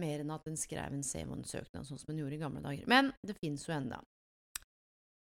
mer 0.00 0.22
enn 0.22 0.32
at 0.34 0.46
den 0.48 0.58
skrev 0.58 0.94
en 0.94 1.04
CV 1.06 1.28
og 1.28 1.38
en 1.38 1.48
søknad, 1.48 1.86
sånn 1.86 2.00
som 2.00 2.12
en 2.14 2.22
gjorde 2.22 2.38
i 2.38 2.42
gamle 2.42 2.62
dager. 2.64 2.88
Men 2.90 3.12
det 3.26 3.36
fins 3.40 3.66
jo 3.68 3.74
enda. 3.76 4.00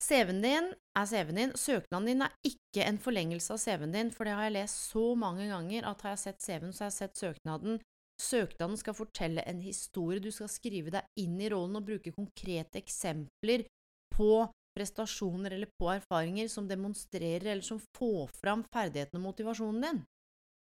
CV-en 0.04 0.42
din 0.44 0.70
er 1.00 1.08
CV-en 1.08 1.40
din. 1.40 1.54
Søknaden 1.56 2.10
din 2.10 2.26
er 2.26 2.34
ikke 2.48 2.86
en 2.86 3.00
forlengelse 3.00 3.56
av 3.56 3.62
CV-en 3.64 3.96
din, 3.96 4.12
for 4.12 4.28
det 4.28 4.36
har 4.36 4.50
jeg 4.50 4.58
lest 4.58 4.90
så 4.92 5.06
mange 5.20 5.48
ganger 5.48 5.88
at 5.88 6.04
har 6.04 6.16
jeg 6.16 6.24
sett 6.26 6.44
CV-en, 6.44 6.74
så 6.76 6.86
har 6.86 6.92
jeg 6.92 7.00
sett 7.00 7.22
søknaden. 7.22 7.80
Søknaden 8.22 8.78
skal 8.80 8.98
fortelle 8.98 9.46
en 9.50 9.62
historie, 9.64 10.22
du 10.22 10.30
skal 10.32 10.52
skrive 10.52 10.92
deg 10.94 11.24
inn 11.24 11.40
i 11.42 11.50
rollen 11.52 11.80
og 11.80 11.88
bruke 11.88 12.14
konkrete 12.16 12.82
eksempler 12.84 13.66
på 14.14 14.44
prestasjoner 14.78 15.56
eller 15.56 15.70
på 15.80 15.90
erfaringer 15.94 16.50
som 16.52 16.68
demonstrerer 16.70 17.52
eller 17.54 17.66
som 17.66 17.82
får 17.98 18.32
fram 18.40 18.66
ferdighetene 18.74 19.22
og 19.22 19.28
motivasjonen 19.30 19.86
din. 19.86 20.02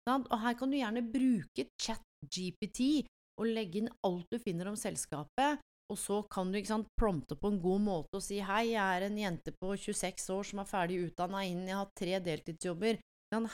Og 0.07 0.37
her 0.43 0.59
kan 0.59 0.71
du 0.71 0.79
gjerne 0.79 1.03
bruke 1.11 1.67
chat-GPT 1.83 3.07
og 3.41 3.49
legge 3.51 3.83
inn 3.83 3.91
alt 4.07 4.31
du 4.33 4.39
finner 4.41 4.71
om 4.71 4.79
selskapet, 4.79 5.61
og 5.91 5.99
så 6.01 6.21
kan 6.31 6.51
du 6.51 6.59
sant, 6.67 6.89
prompte 6.99 7.37
på 7.39 7.51
en 7.53 7.61
god 7.63 7.83
måte 7.85 8.19
og 8.19 8.25
si 8.25 8.41
hei, 8.43 8.73
jeg 8.73 8.83
er 8.83 9.07
en 9.07 9.19
jente 9.21 9.53
på 9.55 9.75
26 9.75 10.31
år 10.35 10.49
som 10.49 10.63
er 10.63 10.71
ferdig 10.71 11.03
utdanna 11.05 11.45
innen, 11.47 11.69
jeg 11.71 11.79
har 11.79 11.93
tre 11.99 12.19
deltidsjobber, 12.27 12.99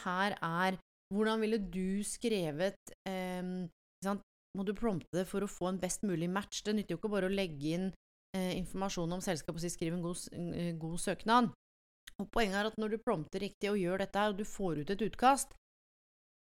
her 0.05 0.37
er 0.39 0.79
hvordan 1.13 1.43
ville 1.43 1.59
du 1.59 2.05
skrevet 2.07 2.93
eh, 3.09 3.43
Må 4.53 4.65
du 4.69 4.75
prompte 4.77 5.17
det 5.17 5.27
for 5.29 5.45
å 5.45 5.49
få 5.49 5.71
en 5.71 5.81
best 5.81 6.03
mulig 6.05 6.29
match? 6.29 6.61
Det 6.65 6.75
nytter 6.77 6.95
jo 6.95 7.01
ikke 7.01 7.11
bare 7.13 7.29
å 7.29 7.33
legge 7.33 7.71
inn 7.77 7.87
eh, 8.37 8.55
informasjon 8.59 9.13
om 9.17 9.25
selskapet 9.25 9.65
si 9.65 9.73
skriv 9.73 9.97
en 9.97 10.05
god, 10.05 10.23
eh, 10.33 10.73
god, 10.79 10.99
søknad. 11.01 11.51
Og 12.21 12.31
Poenget 12.31 12.61
er 12.61 12.71
at 12.71 12.79
når 12.79 12.95
du 12.95 13.03
prompter 13.03 13.43
riktig 13.43 13.71
og 13.71 13.81
gjør 13.81 14.05
dette, 14.05 14.29
og 14.29 14.39
du 14.39 14.45
får 14.47 14.83
ut 14.83 14.91
et 14.93 15.07
utkast, 15.09 15.55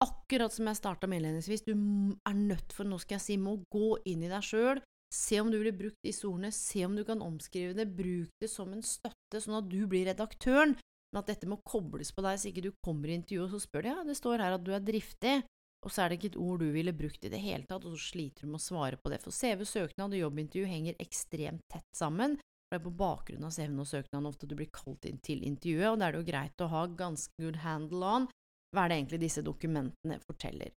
akkurat 0.04 0.54
som 0.54 0.68
jeg 0.70 0.78
starta 0.78 1.08
med 1.10 1.20
innledningsvis, 1.20 1.66
du 1.66 1.74
er 1.74 2.36
nødt 2.38 2.72
for, 2.72 2.86
nå 2.86 3.00
skal 3.02 3.18
jeg 3.18 3.24
si, 3.24 3.36
må 3.42 3.56
gå 3.72 3.96
inn 4.06 4.22
i 4.22 4.30
deg 4.30 4.46
sjøl, 4.46 4.82
Se 5.08 5.38
om 5.40 5.48
du 5.48 5.56
blir 5.56 5.72
brukt 5.72 6.02
disse 6.04 6.26
ordene, 6.28 6.50
se 6.52 6.82
om 6.84 6.96
du 6.96 7.00
kan 7.08 7.22
omskrive 7.24 7.72
det, 7.76 7.86
bruk 7.96 8.28
det 8.42 8.50
som 8.52 8.72
en 8.74 8.84
støtte, 8.84 9.40
sånn 9.40 9.56
at 9.62 9.68
du 9.70 9.80
blir 9.88 10.04
redaktøren, 10.10 10.74
men 10.76 11.20
at 11.22 11.30
dette 11.30 11.48
må 11.48 11.56
kobles 11.64 12.12
på 12.12 12.24
deg 12.24 12.36
så 12.36 12.50
ikke 12.50 12.66
du 12.66 12.74
kommer 12.84 13.08
i 13.08 13.16
intervjuet 13.16 13.46
og 13.46 13.54
så 13.54 13.62
spør 13.64 13.86
de 13.86 13.94
ja, 13.94 14.02
det 14.04 14.18
står 14.18 14.44
her 14.44 14.56
at 14.58 14.66
du 14.66 14.74
er 14.76 14.84
driftig, 14.84 15.38
og 15.86 15.92
så 15.94 16.02
er 16.02 16.10
det 16.10 16.18
ikke 16.18 16.32
et 16.32 16.42
ord 16.42 16.62
du 16.62 16.72
ville 16.74 16.94
brukt 16.96 17.24
i 17.24 17.30
det 17.32 17.40
hele 17.42 17.66
tatt, 17.68 17.84
og 17.86 17.94
så 17.94 18.10
sliter 18.10 18.44
du 18.44 18.52
med 18.52 18.60
å 18.60 18.66
svare 18.66 18.98
på 18.98 19.12
det, 19.12 19.20
for 19.22 19.34
CV, 19.34 19.64
søknad 19.68 20.16
og 20.16 20.22
jobbintervju 20.24 20.70
henger 20.70 20.98
ekstremt 21.02 21.62
tett 21.70 21.86
sammen, 21.96 22.36
det 22.68 22.76
er 22.76 22.84
på 22.84 22.92
bakgrunn 22.92 23.46
av 23.48 23.54
CV-en 23.54 23.80
og 23.80 23.88
søknaden 23.88 24.28
ofte 24.28 24.48
du 24.48 24.52
blir 24.58 24.68
kalt 24.74 25.06
inn 25.08 25.20
til 25.24 25.40
intervjuet, 25.46 25.88
og 25.88 26.00
da 26.00 26.08
er 26.08 26.14
det 26.14 26.20
jo 26.20 26.28
greit 26.28 26.64
å 26.64 26.72
ha 26.72 26.82
ganske 26.98 27.32
good 27.40 27.62
handle 27.64 28.10
on 28.18 28.28
hva 28.74 28.84
er 28.84 28.90
det 28.90 28.98
egentlig 28.98 29.22
disse 29.22 29.44
dokumentene 29.44 30.18
forteller. 30.20 30.74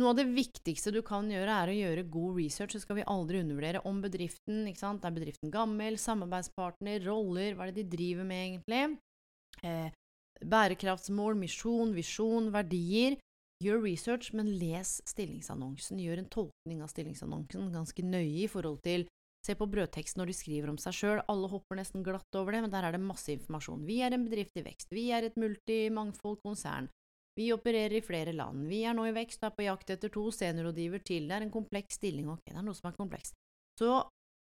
Noe 0.00 0.12
av 0.12 0.18
det 0.18 0.26
viktigste 0.32 0.92
du 0.92 1.00
kan 1.04 1.28
gjøre, 1.28 1.52
er 1.52 1.70
å 1.72 1.76
gjøre 1.76 2.04
god 2.12 2.38
research. 2.38 2.74
Så 2.74 2.82
skal 2.84 2.98
vi 3.00 3.08
aldri 3.12 3.42
undervurdere 3.42 3.82
om 3.88 3.98
bedriften. 4.00 4.62
ikke 4.68 4.80
sant? 4.80 5.04
Er 5.04 5.12
bedriften 5.12 5.52
gammel? 5.52 5.98
Samarbeidspartner? 6.00 7.02
Roller? 7.04 7.56
Hva 7.56 7.66
er 7.66 7.74
det 7.74 7.84
de 7.84 7.96
driver 7.96 8.28
med, 8.28 8.44
egentlig? 8.46 8.82
Eh, 9.68 9.90
bærekraftsmål, 10.48 11.36
misjon, 11.40 11.92
visjon, 11.96 12.48
verdier. 12.54 13.18
Gjør 13.62 13.82
research, 13.84 14.32
men 14.34 14.48
les 14.58 14.96
stillingsannonsen. 15.06 16.00
Gjør 16.02 16.22
en 16.22 16.30
tolkning 16.32 16.80
av 16.82 16.90
stillingsannonsen 16.90 17.70
ganske 17.74 18.04
nøye 18.06 18.44
i 18.44 18.50
forhold 18.50 18.80
til 18.86 19.06
Se 19.42 19.56
på 19.58 19.66
brødteksten 19.66 20.20
når 20.20 20.30
de 20.30 20.34
skriver 20.38 20.70
om 20.70 20.76
seg 20.78 20.94
sjøl. 20.94 21.20
Alle 21.30 21.48
hopper 21.50 21.78
nesten 21.80 22.04
glatt 22.06 22.36
over 22.38 22.54
det, 22.54 22.60
men 22.62 22.70
der 22.70 22.86
er 22.86 22.94
det 22.94 23.02
masse 23.02 23.32
informasjon. 23.34 23.82
Vi 23.88 23.98
er 24.06 24.14
en 24.14 24.26
bedrift 24.28 24.54
i 24.54 24.62
vekst. 24.62 24.92
Vi 24.94 25.08
er 25.10 25.26
et 25.26 25.38
multimangfold 25.40 26.38
konsern. 26.44 26.86
Vi 27.34 27.48
opererer 27.54 27.96
i 27.98 28.04
flere 28.04 28.34
land. 28.36 28.68
Vi 28.70 28.84
er 28.86 28.94
nå 28.94 29.08
i 29.08 29.14
vekst 29.16 29.42
og 29.42 29.48
er 29.48 29.56
på 29.56 29.66
jakt 29.66 29.90
etter 29.90 30.12
to 30.14 30.28
seniorrådgiver 30.36 31.02
til. 31.02 31.26
Det 31.26 31.34
er 31.34 31.46
en 31.46 31.54
kompleks 31.54 31.98
stilling. 31.98 32.28
Ok, 32.30 32.44
det 32.52 32.60
er 32.60 32.66
noe 32.66 32.78
som 32.78 32.90
er 32.92 32.98
komplekst. 32.98 33.34
Så 33.80 33.90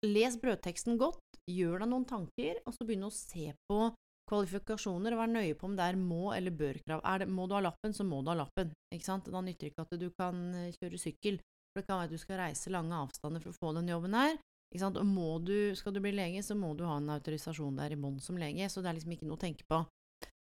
les 0.08 0.38
brødteksten 0.40 0.98
godt, 0.98 1.22
gjør 1.46 1.84
deg 1.84 1.92
noen 1.92 2.08
tanker, 2.08 2.58
og 2.66 2.75
så 2.75 2.87
begynn 2.88 3.06
å 3.06 3.14
se 3.14 3.52
på 3.70 3.80
kvalifikasjoner 4.28 5.14
og 5.16 5.23
vær 5.23 5.32
nøye 5.32 5.56
på 5.58 5.68
om 5.68 5.76
det 5.78 5.87
er 5.88 5.97
må- 5.97 6.35
eller 6.37 6.52
bør-krav. 6.52 7.02
Må 7.28 7.49
du 7.49 7.54
ha 7.56 7.62
lappen, 7.64 7.94
så 7.97 8.04
må 8.04 8.23
du 8.23 8.30
ha 8.30 8.37
lappen. 8.38 8.73
Ikke 8.94 9.04
sant? 9.08 9.25
Da 9.32 9.40
nytter 9.40 9.66
det 9.68 9.73
ikke 9.73 9.87
at 9.87 9.99
du 10.00 10.11
kan 10.11 10.54
eh, 10.54 10.73
kjøre 10.76 11.00
sykkel, 11.00 11.40
for 11.73 11.80
det 11.80 11.87
kan 11.88 11.99
være 11.99 12.11
at 12.11 12.16
du 12.16 12.18
skal 12.18 12.40
reise 12.44 12.70
lange 12.70 12.94
avstander 12.94 13.42
for 13.42 13.50
å 13.52 13.58
få 13.58 13.75
den 13.78 13.88
jobben 13.88 14.14
her. 14.14 14.37
Ikke 14.68 14.85
sant? 14.85 14.99
Og 15.00 15.44
du, 15.49 15.75
skal 15.75 15.94
du 15.97 16.00
bli 16.04 16.12
lege, 16.12 16.42
så 16.44 16.54
må 16.54 16.75
du 16.76 16.85
ha 16.85 16.99
en 17.00 17.08
autorisasjon 17.16 17.76
der 17.80 17.94
i 17.97 18.00
bånn 18.00 18.20
som 18.20 18.37
lege, 18.37 18.68
så 18.68 18.82
det 18.85 18.90
er 18.90 18.99
liksom 18.99 19.14
ikke 19.16 19.28
noe 19.28 19.38
å 19.38 19.40
tenke 19.40 19.64
på. 19.68 19.80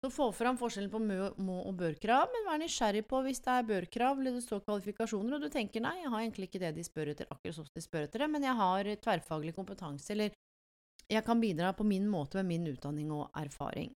Så 0.01 0.09
få 0.09 0.31
fram 0.33 0.57
forskjellen 0.57 0.89
på 0.89 0.97
må- 0.97 1.61
og 1.61 1.75
bør-krav, 1.77 2.29
men 2.33 2.47
vær 2.47 2.57
nysgjerrig 2.61 3.03
på 3.09 3.19
hvis 3.21 3.41
det 3.45 3.53
er 3.53 3.67
bør-krav 3.69 4.17
eller 4.17 4.33
det 4.33 4.41
står 4.41 4.63
kvalifikasjoner, 4.65 5.35
og 5.37 5.41
du 5.45 5.49
tenker 5.53 5.83
nei, 5.83 5.99
jeg 6.01 6.09
har 6.09 6.23
egentlig 6.23 6.47
ikke 6.49 6.61
det 6.63 6.71
de 6.73 6.85
spør 6.85 7.11
etter, 7.13 7.27
akkurat 7.29 7.57
sånn 7.59 7.67
de 7.75 7.83
spør 7.85 8.07
etter 8.07 8.23
det, 8.23 8.29
men 8.33 8.47
jeg 8.47 8.57
har 8.57 8.89
tverrfaglig 9.05 9.53
kompetanse, 9.53 10.09
eller 10.15 10.33
jeg 11.09 11.25
kan 11.25 11.41
bidra 11.41 11.71
på 11.73 11.87
min 11.87 12.09
måte 12.09 12.41
med 12.41 12.49
min 12.51 12.69
utdanning 12.73 13.11
og 13.15 13.29
erfaring. 13.37 13.91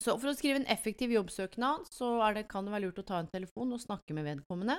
Så 0.00 0.14
for 0.16 0.30
å 0.30 0.36
skrive 0.36 0.62
en 0.62 0.70
effektiv 0.72 1.12
jobbsøknad, 1.12 1.90
så 1.92 2.14
det, 2.32 2.46
kan 2.48 2.64
det 2.64 2.72
være 2.72 2.86
lurt 2.86 3.02
å 3.02 3.08
ta 3.10 3.18
en 3.20 3.28
telefon 3.32 3.74
og 3.76 3.82
snakke 3.82 4.16
med 4.16 4.24
vedkommende 4.24 4.78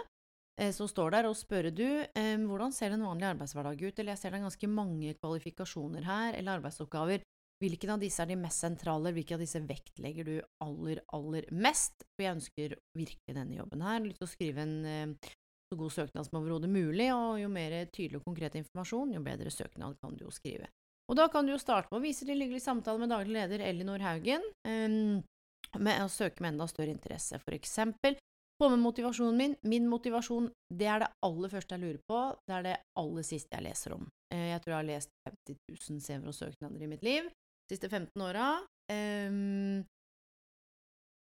eh, 0.57 0.71
som 0.73 0.89
står 0.89 1.13
der, 1.13 1.29
og 1.29 1.37
spørre 1.37 1.69
du 1.69 1.85
eh, 1.85 2.37
hvordan 2.41 2.73
ser 2.73 2.95
en 2.95 3.05
vanlig 3.05 3.29
arbeidshverdag 3.29 3.83
ut, 3.83 3.99
eller 3.99 4.15
jeg 4.15 4.23
ser 4.23 4.33
det 4.33 4.41
er 4.41 4.47
ganske 4.47 4.71
mange 4.71 5.13
kvalifikasjoner 5.19 6.09
her, 6.09 6.33
eller 6.39 6.57
arbeidsoppgaver, 6.57 7.21
Hvilken 7.61 7.91
av 7.93 8.01
disse 8.01 8.23
er 8.23 8.31
de 8.31 8.39
mest 8.41 8.63
sentrale, 8.63 9.11
hvilke 9.13 9.35
av 9.35 9.41
disse 9.43 9.59
vektlegger 9.61 10.25
du 10.25 10.37
aller, 10.65 11.03
aller 11.13 11.45
mest? 11.53 12.07
For 12.15 12.25
jeg 12.25 12.37
ønsker 12.39 12.73
virkelig 12.97 13.35
denne 13.37 13.59
jobben 13.59 13.83
her. 13.85 14.01
Til 14.01 14.25
å 14.25 14.29
skrive 14.29 14.63
en 14.65 14.73
eh, 14.89 15.29
så 15.69 15.77
god 15.77 15.93
søknad 15.93 16.27
som 16.27 16.39
overhodet 16.41 16.71
mulig, 16.71 17.11
og 17.13 17.37
jo 17.39 17.51
mer 17.53 17.75
tydelig 17.93 18.17
og 18.17 18.25
konkret 18.31 18.57
informasjon, 18.57 19.13
jo 19.13 19.21
bedre 19.23 19.53
søknad 19.53 19.99
kan 20.01 20.17
du 20.17 20.25
jo 20.25 20.33
skrive. 20.33 20.71
Og 21.11 21.17
da 21.19 21.27
kan 21.27 21.43
du 21.43 21.51
jo 21.51 21.59
starte 21.59 21.91
med 21.91 21.99
å 21.99 22.05
vise 22.05 22.23
til 22.23 22.39
hyggelig 22.39 22.63
samtale 22.63 23.01
med 23.01 23.11
daglig 23.11 23.35
leder 23.35 23.65
Elinor 23.67 23.99
Haugen, 23.99 24.45
med 24.63 26.03
å 26.03 26.11
søke 26.11 26.39
med 26.39 26.53
enda 26.53 26.67
større 26.71 26.93
interesse. 26.93 27.39
For 27.43 27.55
eksempel, 27.57 28.15
få 28.55 28.69
med 28.71 28.79
motivasjonen 28.79 29.35
min. 29.35 29.55
Min 29.67 29.89
motivasjon, 29.91 30.47
det 30.71 30.87
er 30.87 31.03
det 31.03 31.11
aller 31.27 31.51
første 31.51 31.75
jeg 31.75 31.83
lurer 31.83 32.01
på, 32.07 32.21
det 32.47 32.55
er 32.55 32.67
det 32.69 32.77
aller 33.03 33.27
siste 33.27 33.57
jeg 33.57 33.67
leser 33.67 33.97
om. 33.97 34.07
Eh, 34.31 34.53
jeg 34.53 34.63
tror 34.63 34.73
jeg 34.73 34.79
har 34.79 34.87
lest 34.87 35.11
50 35.27 35.59
000 35.75 36.05
CV-er 36.05 36.31
og 36.31 36.37
søknader 36.37 36.85
i 36.85 36.91
mitt 36.93 37.03
liv 37.03 37.27
de 37.27 37.75
siste 37.75 37.89
15 37.89 38.23
åra. 38.23 38.51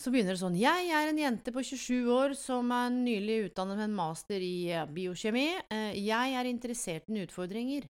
Så 0.02 0.11
begynner 0.11 0.35
det 0.35 0.40
sånn 0.43 0.57
Jeg 0.59 0.88
er 0.90 1.09
en 1.09 1.19
jente 1.21 1.52
på 1.54 1.62
27 1.64 2.09
år 2.12 2.35
som 2.37 2.73
er 2.75 2.90
nylig 2.93 3.37
utdannet 3.49 3.78
med 3.78 3.87
en 3.87 3.97
master 3.97 4.43
i 4.43 4.75
biokjemi. 4.90 5.47
Uh, 5.71 5.93
jeg 5.95 6.35
er 6.35 6.50
interessert 6.50 7.07
i 7.09 7.23
utfordringer. 7.23 7.87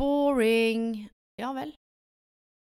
Boring. 0.00 1.10
Ja 1.40 1.52
vel. 1.56 1.74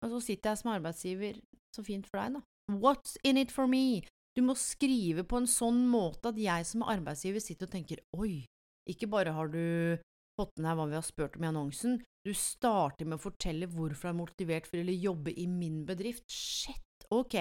Og 0.04 0.12
så 0.12 0.20
sitter 0.28 0.52
jeg 0.52 0.62
som 0.62 0.74
arbeidsgiver. 0.74 1.40
Så 1.76 1.86
fint 1.88 2.08
for 2.10 2.20
deg, 2.20 2.40
da. 2.40 2.44
What's 2.82 3.16
in 3.24 3.40
it 3.40 3.54
for 3.54 3.70
me? 3.70 4.04
Du 4.36 4.44
må 4.46 4.56
skrive 4.60 5.24
på 5.28 5.40
en 5.40 5.48
sånn 5.50 5.86
måte 5.90 6.34
at 6.34 6.40
jeg 6.40 6.68
som 6.68 6.86
arbeidsgiver 6.86 7.44
sitter 7.44 7.68
og 7.68 7.74
tenker 7.74 8.04
oi, 8.16 8.44
ikke 8.90 9.10
bare 9.12 9.34
har 9.36 9.50
du 9.52 9.98
fått 10.40 10.60
deg 10.60 10.78
hva 10.78 10.86
vi 10.88 10.98
har 10.98 11.06
spurt 11.06 11.36
om 11.38 11.46
i 11.46 11.50
annonsen. 11.50 11.98
Du 12.24 12.32
starter 12.36 13.08
med 13.08 13.18
å 13.18 13.24
fortelle 13.24 13.70
hvorfor 13.72 14.10
du 14.10 14.12
er 14.12 14.20
motivert 14.20 14.70
for 14.70 14.80
å 14.80 15.00
jobbe 15.08 15.34
i 15.34 15.48
min 15.50 15.82
bedrift. 15.88 16.26
Shit, 16.32 17.08
ok. 17.12 17.40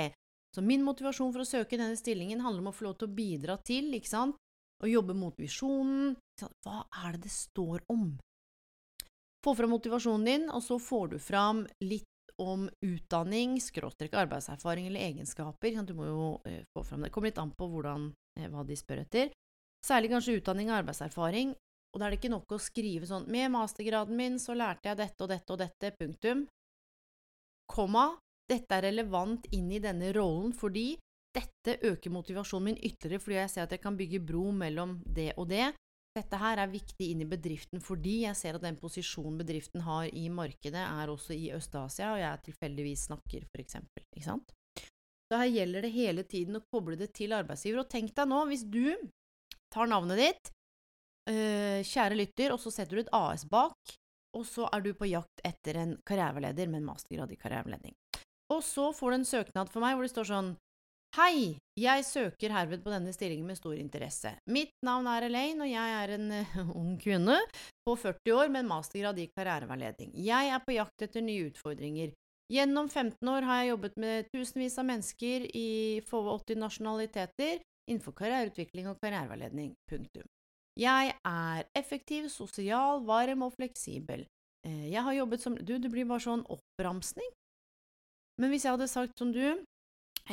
Så 0.55 0.65
min 0.65 0.85
motivasjon 0.87 1.35
for 1.35 1.45
å 1.45 1.49
søke 1.49 1.79
denne 1.79 1.99
stillingen 1.99 2.43
handler 2.43 2.65
om 2.65 2.71
å 2.73 2.77
få 2.77 2.89
lov 2.89 2.97
til 2.99 3.11
å 3.11 3.17
bidra 3.19 3.59
til, 3.67 3.93
ikke 3.99 4.11
sant, 4.11 4.39
å 4.83 4.91
jobbe 4.91 5.15
mot 5.19 5.37
visjonen. 5.39 6.17
Hva 6.65 6.85
er 7.05 7.19
det 7.19 7.27
det 7.27 7.35
står 7.35 7.85
om? 7.93 8.17
Få 9.45 9.55
fram 9.55 9.71
motivasjonen 9.71 10.25
din, 10.27 10.47
og 10.51 10.63
så 10.63 10.79
får 10.83 11.15
du 11.15 11.19
fram 11.23 11.67
litt 11.85 12.07
om 12.39 12.69
utdanning, 12.85 13.59
skråstrek 13.63 14.15
arbeidserfaring 14.15 14.87
eller 14.87 15.07
egenskaper. 15.09 15.79
Du 15.87 15.95
må 15.99 16.07
jo 16.07 16.27
eh, 16.47 16.63
få 16.75 16.85
fram 16.87 17.03
det. 17.03 17.11
Kommer 17.15 17.31
litt 17.31 17.41
an 17.43 17.55
på 17.55 17.67
hvordan, 17.71 18.13
eh, 18.39 18.47
hva 18.51 18.63
de 18.67 18.77
spør 18.79 19.03
etter. 19.03 19.33
Særlig 19.85 20.13
kanskje 20.13 20.39
utdanning 20.39 20.71
og 20.71 20.79
arbeidserfaring. 20.83 21.55
Og 21.95 22.01
da 22.01 22.07
er 22.07 22.15
det 22.15 22.21
ikke 22.21 22.35
nok 22.35 22.53
å 22.53 22.61
skrive 22.61 23.07
sånn 23.09 23.25
Med 23.33 23.49
mastergraden 23.55 24.17
min 24.17 24.37
så 24.43 24.53
lærte 24.59 24.91
jeg 24.91 24.99
dette 25.01 25.25
og 25.25 25.31
dette 25.33 25.55
og 25.55 25.61
dette, 25.63 25.93
punktum. 25.99 26.47
komma, 27.69 28.17
dette 28.49 28.75
er 28.75 28.87
relevant 28.89 29.47
inn 29.53 29.71
i 29.73 29.81
denne 29.81 30.13
rollen 30.17 30.55
fordi 30.57 30.95
dette 31.37 31.77
øker 31.85 32.11
motivasjonen 32.11 32.71
min 32.71 32.79
ytterligere 32.81 33.21
fordi 33.21 33.37
jeg 33.37 33.51
ser 33.53 33.67
at 33.67 33.75
jeg 33.77 33.83
kan 33.83 33.97
bygge 33.97 34.21
bro 34.25 34.51
mellom 34.53 34.99
det 35.05 35.33
og 35.37 35.49
det. 35.51 35.75
Dette 36.19 36.39
her 36.41 36.59
er 36.59 36.71
viktig 36.73 37.11
inn 37.13 37.23
i 37.23 37.29
bedriften 37.29 37.83
fordi 37.85 38.23
jeg 38.25 38.39
ser 38.39 38.59
at 38.59 38.65
den 38.65 38.79
posisjonen 38.81 39.39
bedriften 39.39 39.85
har 39.87 40.09
i 40.11 40.27
markedet, 40.33 40.83
er 40.83 41.13
også 41.13 41.37
i 41.37 41.53
Øst-Asia, 41.55 42.13
og 42.15 42.23
jeg 42.23 42.45
tilfeldigvis 42.49 43.07
snakker, 43.11 43.47
for 43.53 43.63
eksempel. 43.63 44.07
Ikke 44.17 44.27
sant? 44.27 44.55
Så 45.29 45.39
her 45.43 45.51
gjelder 45.53 45.85
det 45.85 45.93
hele 45.93 46.25
tiden 46.25 46.57
å 46.57 46.65
koble 46.73 46.97
det 46.97 47.11
til 47.17 47.35
arbeidsgiver. 47.37 47.83
Og 47.83 47.91
tenk 47.93 48.15
deg 48.17 48.31
nå, 48.31 48.41
hvis 48.49 48.65
du 48.65 48.97
tar 49.73 49.91
navnet 49.91 50.21
ditt, 50.23 50.53
øh, 51.29 51.81
kjære 51.85 52.17
lytter, 52.17 52.55
og 52.55 52.63
så 52.63 52.73
setter 52.73 52.97
du 52.97 53.05
et 53.05 53.13
AS 53.17 53.45
bak, 53.49 53.77
og 54.39 54.47
så 54.49 54.69
er 54.73 54.85
du 54.85 54.95
på 54.97 55.11
jakt 55.11 55.45
etter 55.45 55.83
en 55.83 55.97
karriereleder 56.09 56.71
med 56.71 56.83
en 56.83 56.89
mastergrad 56.89 57.33
i 57.33 57.39
karriereveiledning. 57.41 57.95
Og 58.55 58.65
så 58.65 58.89
får 58.97 59.11
du 59.11 59.19
en 59.19 59.29
søknad 59.29 59.71
for 59.73 59.85
meg 59.85 59.97
hvor 59.97 60.07
det 60.07 60.15
står 60.15 60.31
sånn 60.31 60.51
Hei, 61.17 61.57
jeg 61.73 62.05
søker 62.05 62.53
herved 62.53 62.83
på 62.85 62.93
denne 62.93 63.15
stillingen 63.17 63.49
med 63.49 63.57
stor 63.57 63.79
interesse. 63.81 64.35
Mitt 64.53 64.75
navn 64.85 65.07
er 65.09 65.25
Elaine, 65.31 65.65
og 65.65 65.71
jeg 65.71 65.95
er 66.03 66.11
en 66.19 66.27
uh, 66.37 66.73
ung 66.77 66.99
kvinne 67.01 67.39
på 67.89 67.95
40 67.97 68.35
år 68.37 68.51
med 68.53 68.63
en 68.63 68.69
mastergrad 68.69 69.19
i 69.19 69.31
karriereveiledning. 69.33 70.13
Jeg 70.21 70.53
er 70.53 70.61
på 70.67 70.77
jakt 70.77 71.07
etter 71.09 71.25
nye 71.25 71.49
utfordringer. 71.49 72.13
Gjennom 72.53 72.91
15 72.93 73.31
år 73.33 73.47
har 73.49 73.63
jeg 73.63 73.71
jobbet 73.73 73.97
med 74.05 74.29
tusenvis 74.35 74.77
av 74.81 74.89
mennesker 74.89 75.49
i 75.57 75.71
få 76.09 76.21
80 76.37 76.61
nasjonaliteter 76.61 77.65
innenfor 77.89 78.17
karriereutvikling 78.21 78.91
og 78.93 79.01
karriereveiledning. 79.01 79.73
Punktum. 79.89 80.29
Jeg 80.79 81.17
er 81.17 81.65
effektiv, 81.77 82.29
sosial, 82.31 83.03
varm 83.09 83.49
og 83.49 83.57
fleksibel. 83.57 84.23
Eh, 84.69 84.93
jeg 84.93 85.03
har 85.03 85.17
jobbet 85.17 85.43
som 85.43 85.57
Du, 85.57 85.75
det 85.81 85.91
blir 85.91 86.07
bare 86.07 86.23
sånn 86.23 86.45
oppramsning. 86.47 87.33
Men 88.39 88.53
hvis 88.53 88.69
jeg 88.69 88.77
hadde 88.77 88.93
sagt 88.93 89.19
som 89.19 89.33
du, 89.35 89.65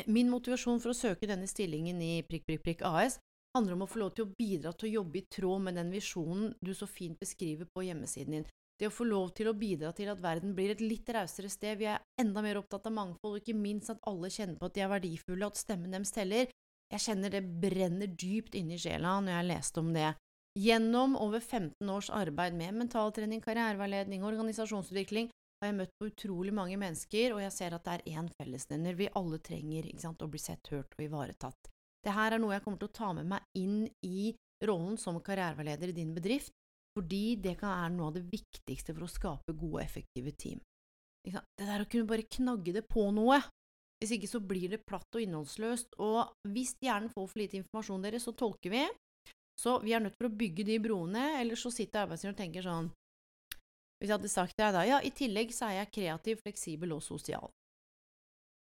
min 0.07 0.29
motivasjon 0.29 0.81
for 0.83 0.91
å 0.91 0.97
søke 0.97 1.29
denne 1.29 1.47
stillingen 1.47 2.01
i 2.03 2.19
prikk, 2.27 2.45
prikk, 2.47 2.63
prikk 2.65 2.83
AS 2.87 3.19
handler 3.55 3.77
om 3.77 3.85
å 3.85 3.89
få 3.89 4.01
lov 4.01 4.13
til 4.15 4.25
å 4.25 4.33
bidra 4.35 4.73
til 4.75 4.89
å 4.89 4.93
jobbe 4.99 5.21
i 5.21 5.25
tråd 5.31 5.63
med 5.67 5.77
den 5.79 5.93
visjonen 5.93 6.51
du 6.59 6.73
så 6.75 6.87
fint 6.89 7.19
beskriver 7.21 7.69
på 7.71 7.85
hjemmesiden 7.87 8.37
din. 8.37 8.47
Det 8.75 8.89
å 8.89 8.91
få 8.91 9.05
lov 9.07 9.29
til 9.37 9.47
å 9.47 9.55
bidra 9.55 9.93
til 9.95 10.09
at 10.11 10.19
verden 10.19 10.51
blir 10.57 10.73
et 10.73 10.83
litt 10.83 11.07
rausere 11.15 11.47
sted, 11.51 11.77
vi 11.79 11.87
er 11.87 12.03
enda 12.19 12.43
mer 12.43 12.59
opptatt 12.59 12.89
av 12.89 12.95
mangfold, 12.97 13.37
og 13.37 13.39
ikke 13.39 13.55
minst 13.55 13.93
at 13.93 14.03
alle 14.09 14.31
kjenner 14.33 14.59
på 14.59 14.67
at 14.67 14.75
de 14.75 14.83
er 14.83 14.91
verdifulle, 14.91 15.47
at 15.47 15.61
stemmen 15.61 15.95
deres 15.95 16.11
teller. 16.11 16.51
Jeg 16.91 17.03
kjenner 17.05 17.31
det 17.31 17.45
brenner 17.63 18.11
dypt 18.11 18.57
inni 18.59 18.75
sjela 18.79 19.15
når 19.23 19.37
jeg 19.37 19.49
leste 19.53 19.79
om 19.79 19.93
det. 19.95 20.11
Gjennom 20.59 21.15
over 21.19 21.39
15 21.39 21.89
års 21.91 22.11
arbeid 22.11 22.55
med 22.59 22.75
mentaltrening, 22.75 23.41
karriereveiledning, 23.43 24.27
organisasjonsutvikling 24.27 25.31
har 25.61 25.71
jeg 25.71 25.77
møtt 25.79 25.93
på 25.99 26.09
utrolig 26.09 26.53
mange 26.53 26.77
mennesker, 26.79 27.33
og 27.35 27.41
jeg 27.43 27.53
ser 27.55 27.75
at 27.75 27.85
det 27.85 27.93
er 27.95 28.19
én 28.19 28.27
fellesnevner 28.39 28.97
vi 28.99 29.11
alle 29.15 29.39
trenger 29.43 29.87
sant, 30.01 30.21
å 30.21 30.31
bli 30.31 30.41
sett, 30.41 30.71
hørt 30.73 30.93
og 30.97 31.05
ivaretatt. 31.05 31.71
Dette 32.05 32.25
er 32.27 32.37
noe 32.41 32.53
jeg 32.53 32.65
kommer 32.65 32.81
til 32.81 32.91
å 32.91 32.97
ta 32.99 33.11
med 33.17 33.29
meg 33.31 33.45
inn 33.57 33.85
i 34.05 34.29
rollen 34.65 34.99
som 35.01 35.17
karriereveileder 35.23 35.91
i 35.91 35.97
din 35.97 36.13
bedrift, 36.15 36.53
fordi 36.95 37.35
det 37.41 37.57
kan 37.59 37.73
være 37.73 37.93
noe 37.95 38.11
av 38.11 38.17
det 38.19 38.25
viktigste 38.29 38.93
for 38.93 39.07
å 39.07 39.11
skape 39.11 39.55
gode 39.55 39.79
og 39.79 39.83
effektive 39.83 40.31
team. 40.37 40.61
Det 41.25 41.65
der 41.65 41.81
å 41.81 41.87
kunne 41.89 42.07
bare 42.07 42.27
knagge 42.29 42.75
det 42.75 42.85
på 42.87 43.07
noe, 43.15 43.39
hvis 43.99 44.13
ikke 44.17 44.29
så 44.29 44.41
blir 44.43 44.69
det 44.75 44.83
platt 44.85 45.17
og 45.17 45.23
innholdsløst, 45.23 45.97
og 46.03 46.51
hvis 46.51 46.75
hjernen 46.83 47.11
får 47.11 47.27
for 47.31 47.41
lite 47.41 47.57
informasjon 47.61 48.05
deres, 48.05 48.27
så 48.27 48.35
tolker 48.37 48.71
vi, 48.71 48.83
så 49.59 49.79
vi 49.81 49.95
er 49.95 50.03
nødt 50.03 50.17
til 50.19 50.29
å 50.29 50.35
bygge 50.35 50.67
de 50.67 50.77
broene, 50.83 51.25
eller 51.39 51.59
så 51.59 51.71
sitter 51.73 52.03
arbeidsgiveren 52.03 52.35
og 52.35 52.41
tenker 52.43 52.65
sånn 52.65 52.91
Hvis 54.05 54.11
jeg 54.11 54.19
hadde 54.19 54.29
sagt 54.29 54.53
til 54.53 54.61
deg 54.61 54.75
da, 54.75 54.81
ja, 54.85 54.97
i 55.01 55.09
tillegg 55.17 55.49
så 55.49 55.65
er 55.65 55.79
jeg 55.79 55.93
kreativ, 55.95 56.41
fleksibel 56.45 56.91
og 56.93 56.99
sosial. 57.01 57.47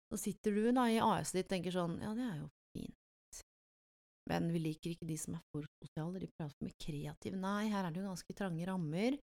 Så 0.07 0.21
sitter 0.21 0.55
du 0.55 0.69
da 0.71 0.85
i 0.87 1.01
AS-et 1.03 1.41
ditt 1.41 1.49
og 1.49 1.51
tenker 1.51 1.75
sånn 1.75 1.97
Ja, 1.99 2.13
det 2.15 2.23
er 2.23 2.37
jo 2.37 2.47
fint. 2.71 3.41
Men 4.31 4.47
vi 4.53 4.61
liker 4.63 4.93
ikke 4.93 5.09
de 5.09 5.17
som 5.19 5.35
er 5.35 5.43
for 5.51 5.67
sosiale, 5.83 6.21
de 6.23 6.29
prater 6.31 6.55
for 6.55 6.69
mye 6.69 6.79
kreative. 6.79 7.41
Nei, 7.43 7.67
her 7.73 7.83
er 7.83 7.91
det 7.91 7.99
jo 7.99 8.07
ganske 8.07 8.37
trange 8.39 8.69
rammer. 8.71 9.19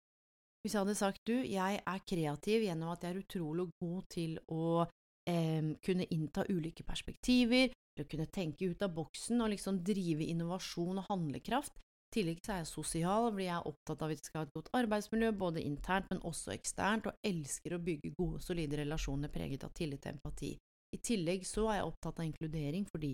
Hvis 0.61 0.77
jeg 0.77 0.83
hadde 0.83 0.99
sagt 1.01 1.25
du, 1.25 1.39
jeg 1.41 1.81
er 1.81 2.07
kreativ 2.13 2.69
gjennom 2.69 2.93
at 2.93 3.07
jeg 3.07 3.15
er 3.15 3.23
utrolig 3.23 3.71
god 3.81 4.13
til 4.13 4.37
å 4.53 4.65
eh, 4.85 5.73
kunne 5.81 6.11
innta 6.13 6.45
ulike 6.53 6.85
perspektiver, 6.85 7.73
til 7.97 8.05
å 8.05 8.11
kunne 8.13 8.29
tenke 8.29 8.69
ut 8.69 8.85
av 8.85 8.93
boksen 8.93 9.41
og 9.41 9.55
liksom 9.55 9.81
drive 9.89 10.29
innovasjon 10.29 11.01
og 11.01 11.09
handlekraft. 11.09 11.81
I 12.11 12.15
tillegg 12.17 12.41
så 12.43 12.53
er 12.53 12.57
jeg 12.65 12.67
sosial, 12.67 13.29
fordi 13.31 13.45
jeg 13.47 13.71
opptatt 13.71 14.01
av 14.03 14.11
at 14.11 14.19
vi 14.19 14.25
skal 14.27 14.41
ha 14.41 14.47
et 14.49 14.55
godt 14.57 14.71
arbeidsmiljø, 14.75 15.29
både 15.39 15.63
internt, 15.63 16.09
men 16.11 16.23
også 16.27 16.51
eksternt, 16.57 17.07
og 17.07 17.29
elsker 17.31 17.77
å 17.77 17.79
bygge 17.87 18.11
gode, 18.17 18.41
solide 18.43 18.81
relasjoner 18.81 19.31
preget 19.31 19.63
av 19.63 19.71
tillit 19.79 20.09
og 20.09 20.17
empati. 20.17 20.57
I 20.91 20.99
tillegg 21.07 21.47
så 21.47 21.69
er 21.71 21.79
jeg 21.79 21.93
opptatt 21.93 22.19
av 22.19 22.27
inkludering, 22.27 22.89
fordi 22.91 23.13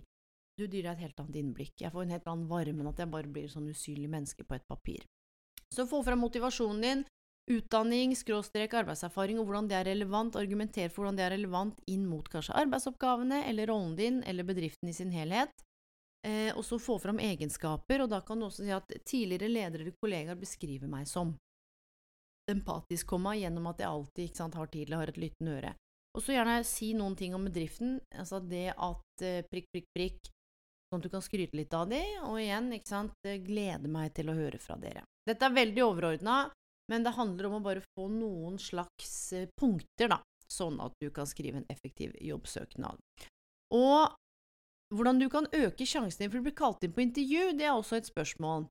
du 0.57 0.65
gir 0.65 0.87
deg 0.87 0.95
et 0.95 1.05
helt 1.05 1.21
annet 1.21 1.37
innblikk. 1.43 1.75
Jeg 1.83 1.93
får 1.93 2.07
en 2.07 2.15
helt 2.17 2.33
annen 2.33 2.49
varme 2.49 2.81
enn 2.81 2.89
at 2.89 3.05
jeg 3.05 3.13
bare 3.13 3.29
blir 3.29 3.53
sånn 3.53 3.69
usynlig 3.69 4.09
menneske 4.09 4.49
på 4.49 4.57
et 4.57 4.65
papir. 4.65 5.05
Så 5.69 5.85
få 5.85 6.01
fram 6.07 6.25
motivasjonen 6.25 6.81
din, 6.81 7.05
utdanning, 7.53 8.17
skråstrek 8.17 8.79
arbeidserfaring 8.81 9.43
og 9.43 9.51
hvordan 9.51 9.69
det 9.69 9.77
er 9.77 9.91
relevant, 9.91 10.41
argumenter 10.41 10.89
for 10.89 11.05
hvordan 11.05 11.21
det 11.21 11.27
er 11.27 11.35
relevant 11.37 11.85
inn 11.93 12.09
mot 12.09 12.33
kanskje 12.33 12.57
arbeidsoppgavene 12.65 13.45
eller 13.51 13.69
rollen 13.69 13.93
din 13.99 14.23
eller 14.25 14.49
bedriften 14.49 14.89
i 14.89 14.97
sin 14.97 15.13
helhet. 15.13 15.53
Eh, 16.27 16.51
og 16.57 16.65
så 16.67 16.79
få 16.83 16.99
fram 16.99 17.21
egenskaper, 17.23 18.03
og 18.03 18.11
da 18.11 18.21
kan 18.27 18.41
du 18.41 18.49
også 18.49 18.65
si 18.65 18.73
at 18.75 18.95
tidligere 19.07 19.51
ledere 19.51 19.85
eller 19.85 19.99
kollegaer 20.03 20.39
beskriver 20.41 20.91
meg 20.91 21.07
som 21.07 21.37
empatisk, 22.51 23.07
komma, 23.11 23.35
gjennom 23.39 23.67
at 23.71 23.83
jeg 23.83 23.91
alltid 23.91 24.39
sant, 24.39 24.57
har 24.59 24.71
tid 24.71 24.87
til 24.87 24.97
å 24.97 25.01
ha 25.01 25.07
et 25.07 25.21
lyttende 25.21 25.55
øre. 25.59 25.75
Og 26.17 26.25
så 26.25 26.35
gjerne 26.35 26.61
si 26.67 26.93
noen 26.97 27.15
ting 27.19 27.35
om 27.37 27.47
bedriften, 27.47 27.99
altså 28.17 28.41
det 28.43 28.71
at 28.73 29.25
eh, 29.27 29.45
prikk, 29.51 29.71
prikk, 29.75 29.89
prikk, 29.95 30.31
sånn 30.91 31.03
at 31.03 31.07
du 31.07 31.13
kan 31.13 31.25
skryte 31.25 31.59
litt 31.59 31.75
av 31.77 31.91
de, 31.91 32.03
og 32.25 32.39
igjen, 32.41 32.71
ikke 32.75 32.91
sant, 32.91 33.33
glede 33.47 33.91
meg 33.93 34.15
til 34.17 34.31
å 34.33 34.39
høre 34.39 34.63
fra 34.63 34.79
dere. 34.83 35.05
Dette 35.27 35.47
er 35.47 35.59
veldig 35.59 35.85
overordna, 35.85 36.39
men 36.91 37.07
det 37.07 37.17
handler 37.17 37.49
om 37.49 37.59
å 37.59 37.65
bare 37.65 37.83
få 37.95 38.07
noen 38.11 38.59
slags 38.63 39.17
eh, 39.35 39.51
punkter, 39.59 40.11
da, 40.15 40.23
sånn 40.51 40.79
at 40.83 40.95
du 41.03 41.11
kan 41.15 41.27
skrive 41.29 41.63
en 41.63 41.71
effektiv 41.71 42.15
jobbsøknad. 42.23 43.03
Og 43.75 44.15
hvordan 44.95 45.19
du 45.19 45.29
kan 45.33 45.49
øke 45.53 45.87
sjansen 45.89 46.25
din 46.25 46.33
for 46.33 46.41
å 46.41 46.47
bli 46.47 46.55
kalt 46.57 46.85
inn 46.87 46.95
på 46.95 47.05
intervju, 47.05 47.53
det 47.59 47.67
er 47.67 47.75
også 47.75 47.99
et 47.99 48.11
spørsmål. 48.11 48.67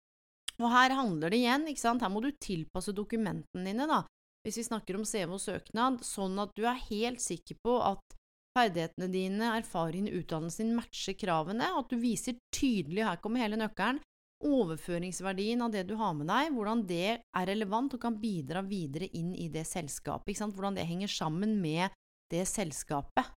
Og 0.55 0.71
her 0.71 0.95
handler 0.95 1.33
det 1.33 1.41
igjen, 1.41 1.67
ikke 1.67 1.83
sant, 1.83 2.03
her 2.05 2.11
må 2.11 2.21
du 2.23 2.31
tilpasse 2.31 2.93
dokumentene 2.95 3.65
dine, 3.67 3.87
da, 3.89 4.03
hvis 4.45 4.61
vi 4.61 4.67
snakker 4.69 4.95
om 4.95 5.07
CV 5.07 5.35
og 5.35 5.41
søknad, 5.43 6.03
sånn 6.05 6.37
at 6.39 6.53
du 6.55 6.63
er 6.69 6.79
helt 6.87 7.23
sikker 7.23 7.59
på 7.65 7.79
at 7.83 8.15
ferdighetene 8.55 9.09
dine, 9.11 9.51
erfaringene, 9.59 10.13
utdannelsen 10.21 10.69
din 10.69 10.77
matcher 10.77 11.17
kravene, 11.19 11.67
at 11.75 11.91
du 11.91 11.99
viser 11.99 12.37
tydelig, 12.55 13.03
her 13.03 13.19
kommer 13.23 13.43
hele 13.43 13.59
nøkkelen, 13.59 13.99
overføringsverdien 14.45 15.63
av 15.63 15.73
det 15.73 15.85
du 15.89 15.95
har 15.99 16.13
med 16.15 16.29
deg, 16.29 16.51
hvordan 16.55 16.83
det 16.87 17.17
er 17.17 17.47
relevant 17.49 17.95
og 17.95 18.01
kan 18.03 18.19
bidra 18.21 18.61
videre 18.67 19.09
inn 19.17 19.33
i 19.33 19.49
det 19.51 19.65
selskapet, 19.67 20.31
ikke 20.31 20.43
sant, 20.45 20.55
hvordan 20.55 20.77
det 20.77 20.87
henger 20.87 21.11
sammen 21.11 21.57
med 21.59 21.95
det 22.31 22.45
selskapet. 22.47 23.33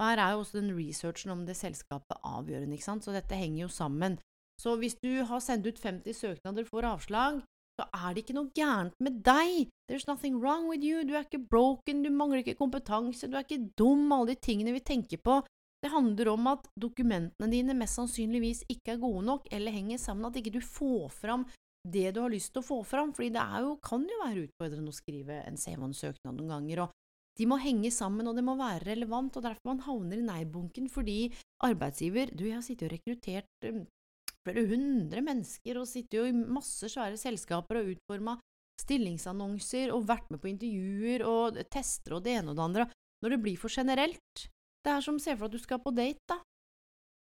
Og 0.00 0.06
her 0.08 0.22
er 0.24 0.32
jo 0.32 0.42
også 0.42 0.58
den 0.58 0.72
researchen 0.78 1.34
om 1.34 1.44
det 1.46 1.58
selskapet 1.58 2.18
avgjørende, 2.24 2.74
ikke 2.74 2.88
sant, 2.88 3.04
så 3.04 3.12
dette 3.12 3.36
henger 3.36 3.66
jo 3.66 3.70
sammen. 3.72 4.18
Så 4.60 4.74
hvis 4.80 4.96
du 5.00 5.22
har 5.28 5.44
sendt 5.44 5.68
ut 5.68 5.80
50 5.80 6.16
søknader 6.16 6.66
for 6.68 6.88
avslag, 6.88 7.42
så 7.80 7.86
er 7.96 8.12
det 8.12 8.24
ikke 8.24 8.36
noe 8.36 8.52
gærent 8.56 8.96
med 9.00 9.22
deg. 9.24 9.70
There's 9.88 10.08
nothing 10.08 10.40
wrong 10.40 10.66
with 10.68 10.84
you. 10.84 11.04
Du 11.04 11.14
er 11.14 11.24
ikke 11.24 11.40
broken, 11.52 12.02
du 12.04 12.10
mangler 12.12 12.42
ikke 12.42 12.58
kompetanse, 12.58 13.28
du 13.28 13.36
er 13.36 13.46
ikke 13.46 13.70
dum, 13.78 14.10
alle 14.12 14.34
de 14.34 14.40
tingene 14.40 14.74
vi 14.76 14.84
tenker 14.84 15.20
på 15.24 15.40
det 15.80 15.90
handler 15.92 16.28
om 16.34 16.48
at 16.50 16.68
dokumentene 16.76 17.48
dine 17.48 17.74
mest 17.76 17.96
sannsynligvis 17.96 18.66
ikke 18.68 18.94
er 18.94 19.02
gode 19.02 19.24
nok, 19.24 19.48
eller 19.52 19.72
henger 19.72 20.00
sammen, 20.00 20.28
at 20.28 20.36
ikke 20.36 20.58
du 20.58 20.60
får 20.64 21.08
fram 21.14 21.46
det 21.88 22.10
du 22.12 22.20
har 22.20 22.32
lyst 22.32 22.52
til 22.52 22.60
å 22.60 22.66
få 22.66 22.82
fram, 22.84 23.14
fordi 23.16 23.30
det 23.32 23.44
jo, 23.64 23.76
kan 23.80 24.04
jo 24.04 24.18
være 24.20 24.44
utfordrende 24.44 24.92
å 24.92 24.96
skrive 24.96 25.38
en 25.48 25.56
CV-søknad 25.56 26.36
noen 26.36 26.52
ganger, 26.52 26.82
og 26.84 26.98
de 27.40 27.46
må 27.48 27.56
henge 27.60 27.88
sammen, 27.94 28.28
og 28.28 28.36
det 28.36 28.44
må 28.44 28.52
være 28.58 28.84
relevant, 28.90 29.38
og 29.38 29.46
derfor 29.46 29.72
man 29.72 29.80
havner 29.86 30.20
i 30.20 30.26
nei-bunken, 30.26 30.90
fordi 30.92 31.30
arbeidsgiver 31.64 32.34
Du, 32.36 32.44
jeg 32.44 32.58
har 32.58 32.66
sittet 32.66 32.90
og 32.90 32.94
rekruttert 32.94 33.68
um, 33.70 33.86
flere 34.44 34.66
hundre 34.68 35.24
mennesker, 35.24 35.80
og 35.80 35.88
sitter 35.88 36.20
jo 36.20 36.28
i 36.28 36.36
masse 36.36 36.90
svære 36.92 37.16
selskaper 37.20 37.80
og 37.80 37.94
utforma 37.94 38.36
stillingsannonser 38.80 39.92
og 39.94 40.06
vært 40.08 40.28
med 40.32 40.40
på 40.42 40.50
intervjuer 40.52 41.24
og 41.28 41.58
tester 41.72 42.16
og 42.16 42.24
det 42.24 42.38
ene 42.40 42.52
og 42.52 42.58
det 42.58 42.66
andre. 42.66 42.86
Når 43.20 43.34
det 43.34 43.40
blir 43.44 43.60
for 43.60 43.72
generelt, 43.72 44.46
det 44.84 44.92
er 44.92 45.04
som 45.04 45.18
se 45.20 45.34
for 45.36 45.46
deg 45.46 45.52
at 45.52 45.56
du 45.56 45.64
skal 45.64 45.82
på 45.84 45.92
date, 45.96 46.24
da. 46.28 46.38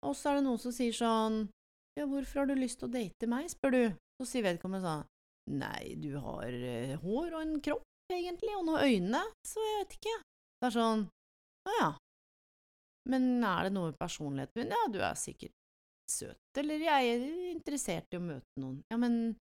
Og 0.05 0.17
så 0.17 0.31
er 0.31 0.39
det 0.39 0.47
noen 0.47 0.61
som 0.61 0.73
sier 0.75 0.97
sånn 0.97 1.47
Ja, 1.95 2.09
hvorfor 2.11 2.43
har 2.43 2.49
du 2.51 2.57
lyst 2.59 2.81
til 2.81 2.91
å 2.91 2.93
date 2.93 3.29
meg, 3.31 3.49
spør 3.53 3.73
du. 3.73 3.83
Så 4.21 4.29
sier 4.29 4.45
vedkommende 4.47 4.85
sånn 4.85 5.11
Nei, 5.61 5.95
du 6.01 6.15
har 6.17 6.53
uh, 6.57 6.95
hår 7.03 7.35
og 7.37 7.41
en 7.43 7.59
kropp, 7.65 7.85
egentlig, 8.15 8.55
og 8.59 8.65
noen 8.69 8.87
øyne, 8.87 9.21
så 9.47 9.63
jeg 9.63 9.83
vet 9.83 9.99
ikke. 9.99 10.17
Det 10.61 10.71
er 10.71 10.75
sånn 10.79 11.05
Å 11.65 11.77
ja. 11.79 11.91
Men 13.11 13.45
er 13.45 13.67
det 13.67 13.75
noe 13.75 13.91
med 13.91 14.01
personligheten 14.01 14.63
min? 14.63 14.73
Ja, 14.73 14.87
du 14.93 15.01
er 15.05 15.17
sikkert 15.19 15.53
søt, 16.11 16.61
eller 16.61 16.83
jeg 16.85 17.11
er 17.15 17.25
interessert 17.51 18.13
i 18.13 18.21
å 18.21 18.25
møte 18.25 18.61
noen. 18.61 18.81
Ja, 18.93 18.99
men 19.01 19.35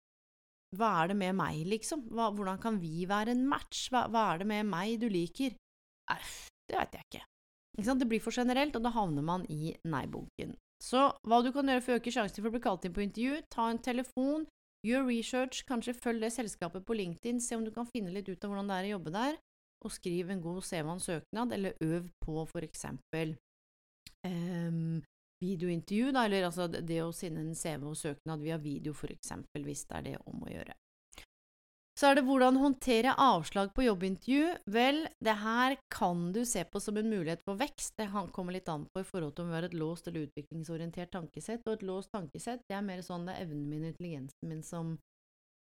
hva 0.77 0.91
er 1.03 1.11
det 1.11 1.17
med 1.19 1.35
meg, 1.39 1.65
liksom? 1.69 2.05
Hva, 2.15 2.29
hvordan 2.37 2.61
kan 2.63 2.79
vi 2.83 3.07
være 3.11 3.35
en 3.35 3.47
match? 3.49 3.89
Hva, 3.91 4.05
hva, 4.13 4.27
er 4.35 4.43
det 4.43 4.49
med 4.53 4.69
meg 4.71 5.01
du 5.03 5.09
liker? 5.11 5.57
Nei, 6.11 6.21
Det 6.71 6.79
vet 6.79 6.99
jeg 6.99 7.09
ikke. 7.09 7.25
ikke? 7.81 7.97
Det 8.03 8.09
blir 8.13 8.23
for 8.23 8.37
generelt, 8.37 8.77
og 8.77 8.85
da 8.85 8.93
havner 8.95 9.25
man 9.27 9.47
i 9.51 9.75
nei-bunken. 9.89 10.55
Så 10.81 11.11
hva 11.29 11.41
du 11.45 11.51
kan 11.53 11.69
gjøre 11.69 11.85
for 11.85 11.97
å 11.97 12.01
øke 12.01 12.13
sjansen 12.15 12.41
for 12.41 12.49
å 12.49 12.55
bli 12.55 12.63
kalt 12.65 12.87
inn 12.87 12.95
på 12.97 13.03
intervju, 13.05 13.41
ta 13.53 13.67
en 13.69 13.83
telefon, 13.83 14.47
gjør 14.87 15.07
research, 15.09 15.65
kanskje 15.69 15.97
følg 15.97 16.25
det 16.25 16.33
selskapet 16.35 16.85
på 16.87 16.97
LinkedIn, 16.97 17.41
se 17.43 17.57
om 17.57 17.65
du 17.67 17.73
kan 17.75 17.89
finne 17.89 18.13
litt 18.15 18.29
ut 18.31 18.45
av 18.45 18.53
hvordan 18.53 18.71
det 18.71 18.79
er 18.79 18.89
å 18.89 18.93
jobbe 18.97 19.15
der, 19.15 19.39
og 19.85 19.95
skriv 19.95 20.31
en 20.31 20.43
god 20.45 20.61
CV- 20.65 20.93
og 20.93 21.01
søknad, 21.05 21.55
eller 21.57 21.79
øv 21.85 22.11
på 22.21 22.45
for 22.49 22.67
eksempel 22.67 23.35
um, 24.27 25.01
videointervju, 25.41 26.13
da, 26.13 26.27
eller 26.29 26.49
altså 26.51 26.69
det 26.69 27.01
å 27.05 27.13
sende 27.17 27.45
en 27.45 27.57
CV 27.57 27.89
og 27.89 27.97
søknad 27.97 28.45
via 28.45 28.61
video, 28.61 28.95
for 28.97 29.13
eksempel, 29.13 29.65
hvis 29.65 29.87
det 29.89 29.99
er 29.99 30.07
det 30.11 30.17
om 30.29 30.45
å 30.45 30.53
gjøre. 30.53 30.77
Så 31.99 32.09
er 32.09 32.17
det 32.17 32.25
hvordan 32.25 32.57
håndtere 32.57 33.13
avslag 33.21 33.73
på 33.77 33.85
jobbintervju. 33.85 34.45
Vel, 34.73 35.03
det 35.21 35.37
her 35.43 35.77
kan 35.93 36.31
du 36.33 36.43
se 36.49 36.63
på 36.65 36.81
som 36.81 36.97
en 36.97 37.11
mulighet 37.11 37.43
for 37.45 37.61
vekst. 37.61 37.97
Det 37.99 38.09
kommer 38.33 38.57
litt 38.57 38.71
an 38.73 38.87
på 38.89 39.03
i 39.03 39.07
forhold 39.07 39.35
til 39.35 39.45
om 39.45 39.51
vi 39.51 39.59
har 39.59 39.67
et 39.69 39.77
låst 39.77 40.09
eller 40.09 40.29
utviklingsorientert 40.29 41.13
tankesett. 41.13 41.67
Og 41.67 41.77
et 41.77 41.87
låst 41.87 42.13
tankesett, 42.15 42.65
det 42.71 42.79
er 42.79 42.87
mer 42.87 43.03
sånn 43.05 43.27
det 43.29 43.37
er 43.37 43.45
evnen 43.45 43.69
min 43.69 43.85
og 43.85 43.93
intelligensen 43.93 44.53
min 44.53 44.63
som 44.65 44.95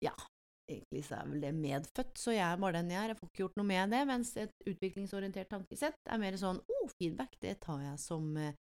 Ja, 0.04 0.12
egentlig 0.70 1.06
så 1.08 1.22
er 1.22 1.30
vel 1.30 1.44
det 1.46 1.54
medfødt, 1.56 2.18
så 2.20 2.34
jeg 2.36 2.46
er 2.46 2.60
bare 2.62 2.82
den 2.82 2.92
jeg 2.92 3.00
er. 3.00 3.14
Jeg 3.14 3.20
får 3.22 3.32
ikke 3.32 3.44
gjort 3.46 3.60
noe 3.62 3.70
med 3.70 3.96
det. 3.96 4.04
Mens 4.10 4.36
et 4.42 4.70
utviklingsorientert 4.74 5.52
tankesett 5.54 6.12
er 6.12 6.22
mer 6.22 6.38
sånn 6.42 6.60
oh, 6.60 6.88
feedback, 6.98 7.38
det 7.42 7.60
tar 7.64 7.84
jeg 7.86 8.02
som 8.02 8.32
eh, 8.42 8.58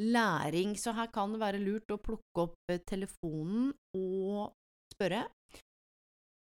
læring. 0.00 0.76
Så 0.80 0.94
her 0.96 1.10
kan 1.14 1.34
det 1.34 1.42
være 1.42 1.62
lurt 1.62 1.92
å 1.92 2.00
plukke 2.00 2.46
opp 2.46 2.72
eh, 2.72 2.80
telefonen 2.88 3.72
og 3.98 4.54
spørre. 4.94 5.26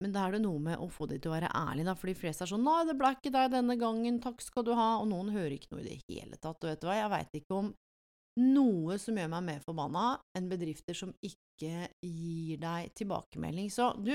Men 0.03 0.13
da 0.13 0.27
er 0.27 0.35
det 0.35 0.43
noe 0.43 0.61
med 0.61 0.77
å 0.77 0.87
få 0.93 1.07
de 1.09 1.17
til 1.17 1.31
å 1.31 1.35
være 1.35 1.49
ærlige, 1.57 1.87
da, 1.89 1.95
for 1.97 2.11
de 2.11 2.17
fleste 2.17 2.45
er 2.45 2.51
sånn 2.51 2.63
'Nei, 2.63 2.85
det 2.85 2.97
ble 2.99 3.11
ikke 3.15 3.33
deg 3.33 3.51
denne 3.51 3.75
gangen, 3.81 4.19
takk 4.21 4.41
skal 4.45 4.63
du 4.63 4.73
ha', 4.77 5.01
og 5.01 5.07
noen 5.09 5.33
hører 5.33 5.57
ikke 5.57 5.73
noe 5.73 5.81
i 5.81 5.89
det 5.89 5.99
hele 6.05 6.37
tatt. 6.37 6.61
Og 6.61 6.69
vet 6.69 6.81
du 6.81 6.87
hva, 6.87 6.97
jeg 6.99 7.13
veit 7.15 7.37
ikke 7.41 7.57
om 7.57 7.73
noe 8.37 8.97
som 9.01 9.17
gjør 9.17 9.31
meg 9.33 9.43
mer 9.43 9.61
forbanna 9.65 10.07
enn 10.37 10.49
bedrifter 10.49 10.93
som 10.93 11.13
ikke 11.25 11.89
gir 12.05 12.57
deg 12.61 12.93
tilbakemelding. 12.93 13.71
Så 13.73 13.89
du, 13.97 14.13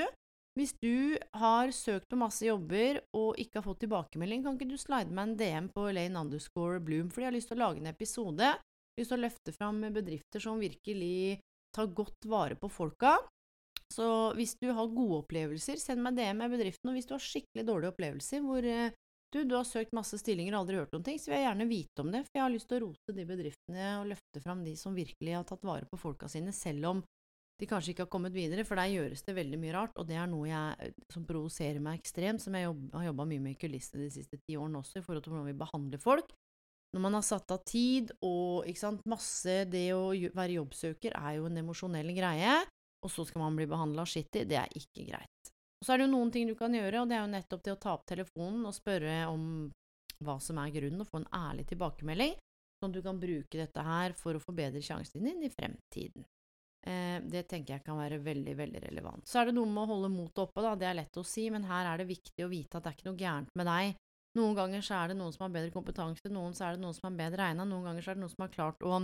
hvis 0.55 0.77
du 0.79 1.19
har 1.35 1.75
søkt 1.75 2.07
på 2.07 2.21
masse 2.21 2.47
jobber 2.47 3.03
og 3.19 3.35
ikke 3.43 3.59
har 3.59 3.67
fått 3.67 3.83
tilbakemelding, 3.83 4.45
kan 4.45 4.55
ikke 4.55 4.71
du 4.71 4.79
slide 4.79 5.11
meg 5.11 5.33
en 5.33 5.39
DM 5.41 5.73
på 5.75 5.89
Elaine 5.91 6.23
underscore 6.23 6.79
Bloom, 6.79 7.11
fordi 7.11 7.27
jeg 7.27 7.33
har 7.33 7.41
lyst 7.41 7.51
til 7.51 7.59
å 7.59 7.65
lage 7.67 7.83
en 7.83 7.91
episode 7.91 8.55
lyst 8.99 9.13
til 9.13 9.19
å 9.19 9.25
løfte 9.25 9.55
fram 9.57 9.81
bedrifter 9.95 10.43
som 10.43 10.61
virkelig 10.61 11.41
tar 11.75 11.89
godt 11.97 12.29
vare 12.29 12.59
på 12.61 12.71
folka. 12.73 13.17
Så 13.93 14.07
hvis 14.39 14.57
du 14.61 14.71
har 14.73 14.91
gode 14.93 15.23
opplevelser, 15.23 15.81
send 15.81 16.03
meg 16.05 16.17
DM 16.17 16.41
med 16.41 16.53
bedriften. 16.55 16.91
Og 16.91 16.99
hvis 16.99 17.09
du 17.09 17.17
har 17.17 17.23
skikkelig 17.23 17.67
dårlige 17.69 17.93
opplevelser 17.93 18.45
hvor 18.45 18.67
eh, 18.67 18.93
du, 19.33 19.43
du 19.49 19.57
har 19.57 19.65
søkt 19.69 19.95
masse 19.97 20.19
stillinger 20.21 20.55
og 20.55 20.63
aldri 20.63 20.79
hørt 20.81 20.93
noen 20.93 21.07
ting, 21.07 21.21
så 21.21 21.31
vil 21.31 21.39
jeg 21.39 21.47
gjerne 21.47 21.71
vite 21.71 22.05
om 22.05 22.13
det. 22.13 22.23
For 22.27 22.39
jeg 22.39 22.45
har 22.45 22.53
lyst 22.53 22.69
til 22.71 22.79
å 22.79 22.87
rote 22.87 23.17
de 23.17 23.27
bedriftene 23.29 23.89
og 24.01 24.11
løfte 24.13 24.45
fram 24.45 24.65
de 24.67 24.77
som 24.81 24.97
virkelig 24.97 25.37
har 25.39 25.49
tatt 25.49 25.65
vare 25.67 25.89
på 25.89 26.01
folka 26.01 26.29
sine, 26.33 26.53
selv 26.57 26.91
om 26.91 27.03
de 27.61 27.69
kanskje 27.71 27.93
ikke 27.93 28.07
har 28.07 28.11
kommet 28.11 28.35
videre, 28.35 28.65
for 28.67 28.81
der 28.81 28.91
gjøres 28.91 29.23
det 29.23 29.37
veldig 29.37 29.59
mye 29.63 29.75
rart, 29.77 29.99
og 30.01 30.09
det 30.09 30.17
er 30.19 30.29
noe 30.29 30.49
jeg, 30.51 30.77
eh, 30.83 31.09
som 31.15 31.27
provoserer 31.29 31.81
meg 31.85 32.01
ekstremt, 32.01 32.43
som 32.45 32.57
jeg 32.59 32.67
jobb, 32.67 32.87
har 32.97 33.09
jobba 33.11 33.29
mye 33.33 33.45
med 33.45 33.55
i 33.55 33.61
kulissene 33.61 34.07
de 34.07 34.15
siste 34.17 34.41
ti 34.43 34.59
årene 34.59 34.81
også, 34.83 34.99
i 34.99 35.07
forhold 35.07 35.25
til 35.25 35.35
hvordan 35.35 35.51
vi 35.51 35.61
behandler 35.63 36.03
folk. 36.03 36.33
Når 36.93 37.05
man 37.07 37.17
har 37.17 37.25
satt 37.25 37.55
av 37.55 37.63
tid 37.65 38.11
og 38.21 38.67
sant, 38.77 39.01
masse 39.09 39.63
Det 39.73 39.87
å 39.97 40.11
være 40.13 40.59
jobbsøker 40.59 41.15
er 41.17 41.39
jo 41.39 41.47
en 41.49 41.61
emosjonell 41.63 42.11
greie, 42.13 42.59
og 43.03 43.11
så 43.11 43.25
skal 43.27 43.43
man 43.45 43.59
bli 43.59 43.67
behandla 43.71 44.05
skittig. 44.09 44.47
Det 44.51 44.59
er 44.61 44.77
ikke 44.79 45.07
greit. 45.09 45.53
Og 45.81 45.87
så 45.87 45.95
er 45.95 46.01
det 46.01 46.07
jo 46.07 46.13
noen 46.15 46.31
ting 46.35 46.47
du 46.47 46.55
kan 46.59 46.75
gjøre, 46.75 47.03
og 47.03 47.11
det 47.11 47.19
er 47.19 47.25
jo 47.25 47.33
nettopp 47.33 47.65
det 47.67 47.75
å 47.75 47.81
ta 47.83 47.97
opp 47.97 48.05
telefonen 48.07 48.69
og 48.69 48.77
spørre 48.77 49.17
om 49.31 49.47
hva 50.23 50.37
som 50.39 50.61
er 50.63 50.75
grunnen, 50.75 51.03
og 51.03 51.09
få 51.09 51.19
en 51.19 51.33
ærlig 51.35 51.67
tilbakemelding, 51.73 52.37
sånn 52.79 52.93
at 52.93 52.99
du 52.99 53.03
kan 53.03 53.19
bruke 53.19 53.59
dette 53.59 53.87
her 53.89 54.15
for 54.19 54.39
å 54.39 54.43
forbedre 54.43 54.83
sjansen 54.85 55.27
din 55.27 55.43
i 55.43 55.51
fremtiden. 55.51 56.29
Eh, 56.87 57.19
det 57.27 57.45
tenker 57.51 57.77
jeg 57.77 57.87
kan 57.87 57.99
være 57.99 58.21
veldig, 58.23 58.55
veldig 58.59 58.85
relevant. 58.87 59.27
Så 59.27 59.41
er 59.41 59.51
det 59.51 59.57
noe 59.59 59.71
med 59.71 59.83
å 59.83 59.91
holde 59.97 60.13
motet 60.15 60.45
oppe, 60.45 60.63
da. 60.63 60.77
Det 60.79 60.87
er 60.87 60.99
lett 61.01 61.19
å 61.19 61.27
si, 61.27 61.49
men 61.51 61.67
her 61.67 61.91
er 61.91 62.03
det 62.03 62.11
viktig 62.11 62.47
å 62.47 62.51
vite 62.51 62.79
at 62.79 62.87
det 62.87 62.93
er 62.93 62.99
ikke 62.99 63.11
noe 63.11 63.23
gærent 63.23 63.55
med 63.59 63.71
deg 63.71 63.99
noen 64.39 64.57
ganger 64.57 64.85
så 64.85 64.97
er 64.97 65.13
det 65.13 65.19
noen 65.19 65.33
som 65.35 65.45
har 65.47 65.53
bedre 65.53 65.73
kompetanse, 65.75 66.31
noen 66.33 66.55
så 66.57 66.67
er 66.67 66.77
det 66.77 66.85
noen 66.85 66.97
som 66.97 67.11
er 67.11 67.19
bedre 67.19 67.51
egna, 67.51 67.67
noen 67.69 67.85
ganger 67.89 68.05
så 68.05 68.13
er 68.13 68.17
det 68.17 68.25
noen 68.25 68.33
som 68.33 68.47
har 68.47 68.55
klart 68.55 68.87
å 68.87 69.01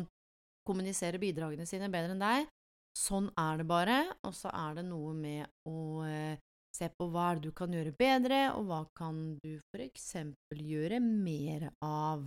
kommunisere 0.68 1.20
bidragene 1.20 1.66
sine 1.68 1.90
bedre 1.92 2.16
enn 2.16 2.22
deg. 2.22 2.48
Sånn 2.96 3.28
er 3.38 3.60
det 3.60 3.66
bare, 3.68 3.98
og 4.26 4.34
så 4.34 4.50
er 4.54 4.78
det 4.78 4.84
noe 4.88 5.14
med 5.14 5.46
å 5.68 6.04
eh, 6.06 6.40
se 6.74 6.88
på 6.94 7.08
hva 7.12 7.30
er 7.30 7.38
det 7.38 7.50
du 7.50 7.56
kan 7.56 7.72
gjøre 7.74 7.94
bedre, 7.98 8.40
og 8.56 8.68
hva 8.68 8.82
kan 8.98 9.22
du 9.42 9.58
for 9.70 9.84
eksempel 9.84 10.62
gjøre 10.62 11.00
mer 11.04 11.70
av. 11.84 12.26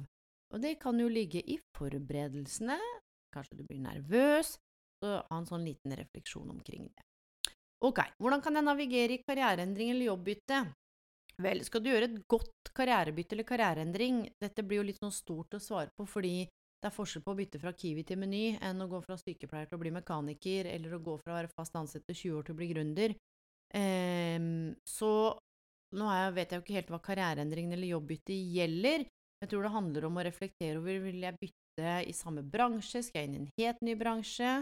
Og 0.51 0.63
det 0.63 0.75
kan 0.81 0.99
jo 0.99 1.07
ligge 1.11 1.41
i 1.43 1.57
forberedelsene, 1.77 2.77
kanskje 3.31 3.61
du 3.61 3.63
blir 3.67 3.81
nervøs, 3.83 4.57
så 5.01 5.21
ha 5.23 5.39
en 5.39 5.47
sånn 5.47 5.65
liten 5.65 5.95
refleksjon 5.97 6.51
omkring 6.51 6.89
det. 6.91 7.07
Ok, 7.81 8.03
hvordan 8.21 8.43
kan 8.45 8.59
jeg 8.59 8.67
navigere 8.67 9.15
i 9.15 9.23
karriereendring 9.25 9.93
eller 9.93 10.11
jobbbytte? 10.11 10.59
Vel, 11.41 11.63
skal 11.65 11.81
du 11.81 11.89
gjøre 11.89 12.09
et 12.11 12.19
godt 12.29 12.69
karrierebytte 12.77 13.33
eller 13.33 13.47
karriereendring, 13.47 14.25
dette 14.41 14.65
blir 14.67 14.81
jo 14.81 14.89
litt 14.91 14.99
sånn 15.01 15.15
stort 15.15 15.57
å 15.57 15.63
svare 15.63 15.89
på, 15.97 16.05
fordi 16.05 16.43
det 16.81 16.89
er 16.89 16.95
forskjell 16.95 17.21
på 17.21 17.35
å 17.35 17.37
bytte 17.37 17.59
fra 17.61 17.75
Kiwi 17.77 18.03
til 18.09 18.17
Meny 18.17 18.55
enn 18.57 18.81
å 18.81 18.89
gå 18.89 18.99
fra 19.03 19.13
sykepleier 19.19 19.69
til 19.69 19.77
å 19.77 19.81
bli 19.83 19.91
mekaniker, 19.93 20.65
eller 20.65 20.95
å 20.97 21.03
gå 21.05 21.13
fra 21.21 21.35
å 21.35 21.37
være 21.37 21.53
fast 21.53 21.77
ansatt 21.77 22.07
til 22.09 22.17
20 22.17 22.39
år 22.39 22.47
til 22.47 22.55
å 22.55 22.57
bli 22.57 22.69
gründer. 22.71 23.13
Um, 23.77 24.73
så 24.89 25.11
nå 25.95 26.09
jeg, 26.09 26.33
vet 26.39 26.51
jeg 26.51 26.57
jo 26.57 26.65
ikke 26.65 26.77
helt 26.79 26.91
hva 26.91 27.01
karriereendringen 27.05 27.77
eller 27.77 27.93
jobbbytte 27.93 28.33
gjelder. 28.57 29.05
Jeg 29.41 29.51
tror 29.53 29.65
det 29.65 29.73
handler 29.75 30.09
om 30.09 30.17
å 30.17 30.25
reflektere 30.25 30.81
over 30.81 30.99
vil 31.05 31.21
jeg 31.21 31.37
bytte 31.37 31.95
i 32.09 32.17
samme 32.17 32.43
bransje, 32.45 33.05
skal 33.05 33.21
jeg 33.23 33.29
inn 33.29 33.37
i 33.37 33.41
en 33.43 33.49
helt 33.61 33.85
ny 33.85 33.97
bransje? 33.99 34.57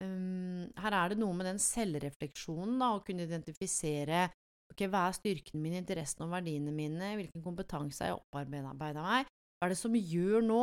Um, 0.00 0.64
her 0.80 0.96
er 0.96 1.12
det 1.12 1.20
noe 1.20 1.36
med 1.36 1.50
den 1.50 1.60
selvrefleksjonen, 1.60 2.78
da, 2.80 2.94
å 2.96 3.04
kunne 3.04 3.28
identifisere 3.28 4.30
Ok, 4.70 4.84
hva 4.86 5.08
er 5.08 5.16
styrkene 5.16 5.58
mine, 5.58 5.80
interessene 5.82 6.28
og 6.28 6.30
verdiene 6.30 6.70
mine, 6.70 7.16
hvilken 7.18 7.42
kompetanse 7.42 8.04
har 8.04 8.12
jeg 8.12 8.20
opparbeida 8.20 9.02
meg, 9.02 9.26
hva 9.26 9.66
er 9.66 9.72
det 9.72 9.78
som 9.80 9.96
gjør 9.98 10.44
nå 10.46 10.60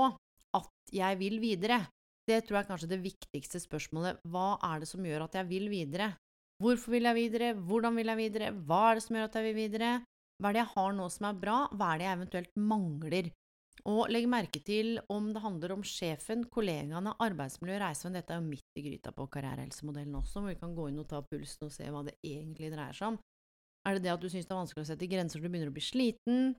at 0.57 0.93
jeg 0.93 1.19
vil 1.21 1.39
videre? 1.43 1.81
Det 2.27 2.41
tror 2.43 2.57
jeg 2.57 2.65
er 2.65 2.71
kanskje 2.73 2.91
det 2.91 3.03
viktigste 3.03 3.61
spørsmålet. 3.63 4.19
Hva 4.27 4.57
er 4.67 4.83
det 4.83 4.89
som 4.89 5.05
gjør 5.05 5.27
at 5.27 5.37
jeg 5.39 5.47
vil 5.47 5.69
videre? 5.71 6.11
Hvorfor 6.59 6.95
vil 6.95 7.07
jeg 7.07 7.15
videre? 7.15 7.53
Hvordan 7.55 7.95
vil 7.95 8.11
jeg 8.11 8.19
videre? 8.19 8.53
Hva 8.67 8.81
er 8.89 8.97
det 8.97 9.05
som 9.05 9.17
gjør 9.17 9.27
at 9.29 9.37
jeg 9.37 9.47
vil 9.47 9.59
videre? 9.61 9.91
Hva 10.37 10.49
er 10.49 10.57
det 10.57 10.63
jeg 10.63 10.73
har 10.75 10.95
nå 10.97 11.09
som 11.13 11.27
er 11.29 11.37
bra? 11.43 11.57
Hva 11.71 11.91
er 11.91 12.01
det 12.01 12.07
jeg 12.07 12.17
eventuelt 12.19 12.57
mangler? 12.59 13.29
Og 13.87 14.09
legg 14.11 14.25
merke 14.27 14.59
til 14.65 14.97
om 15.13 15.29
det 15.31 15.41
handler 15.43 15.75
om 15.77 15.83
sjefen, 15.85 16.43
kollegaene, 16.51 17.13
arbeidsmiljø, 17.23 17.77
reisevenn. 17.79 18.17
Dette 18.17 18.35
er 18.35 18.41
jo 18.41 18.49
midt 18.49 18.79
i 18.79 18.83
gryta 18.89 19.13
på 19.15 19.29
karrierehelsemodellen 19.31 20.17
også, 20.19 20.41
hvor 20.41 20.51
vi 20.51 20.59
kan 20.59 20.75
gå 20.75 20.89
inn 20.89 20.99
og 20.99 21.07
ta 21.07 21.21
pulsen 21.23 21.69
og 21.69 21.73
se 21.73 21.87
hva 21.93 22.03
det 22.07 22.17
egentlig 22.25 22.73
dreier 22.73 22.97
seg 22.97 23.13
om. 23.13 23.19
Er 23.87 23.95
det 23.95 24.03
det 24.03 24.15
at 24.17 24.23
du 24.23 24.27
syns 24.27 24.49
det 24.49 24.51
er 24.51 24.59
vanskelig 24.59 24.83
å 24.83 24.89
sette 24.89 25.07
grenser, 25.07 25.39
du 25.39 25.47
begynner 25.47 25.71
å 25.71 25.77
bli 25.77 25.85
sliten? 25.85 26.49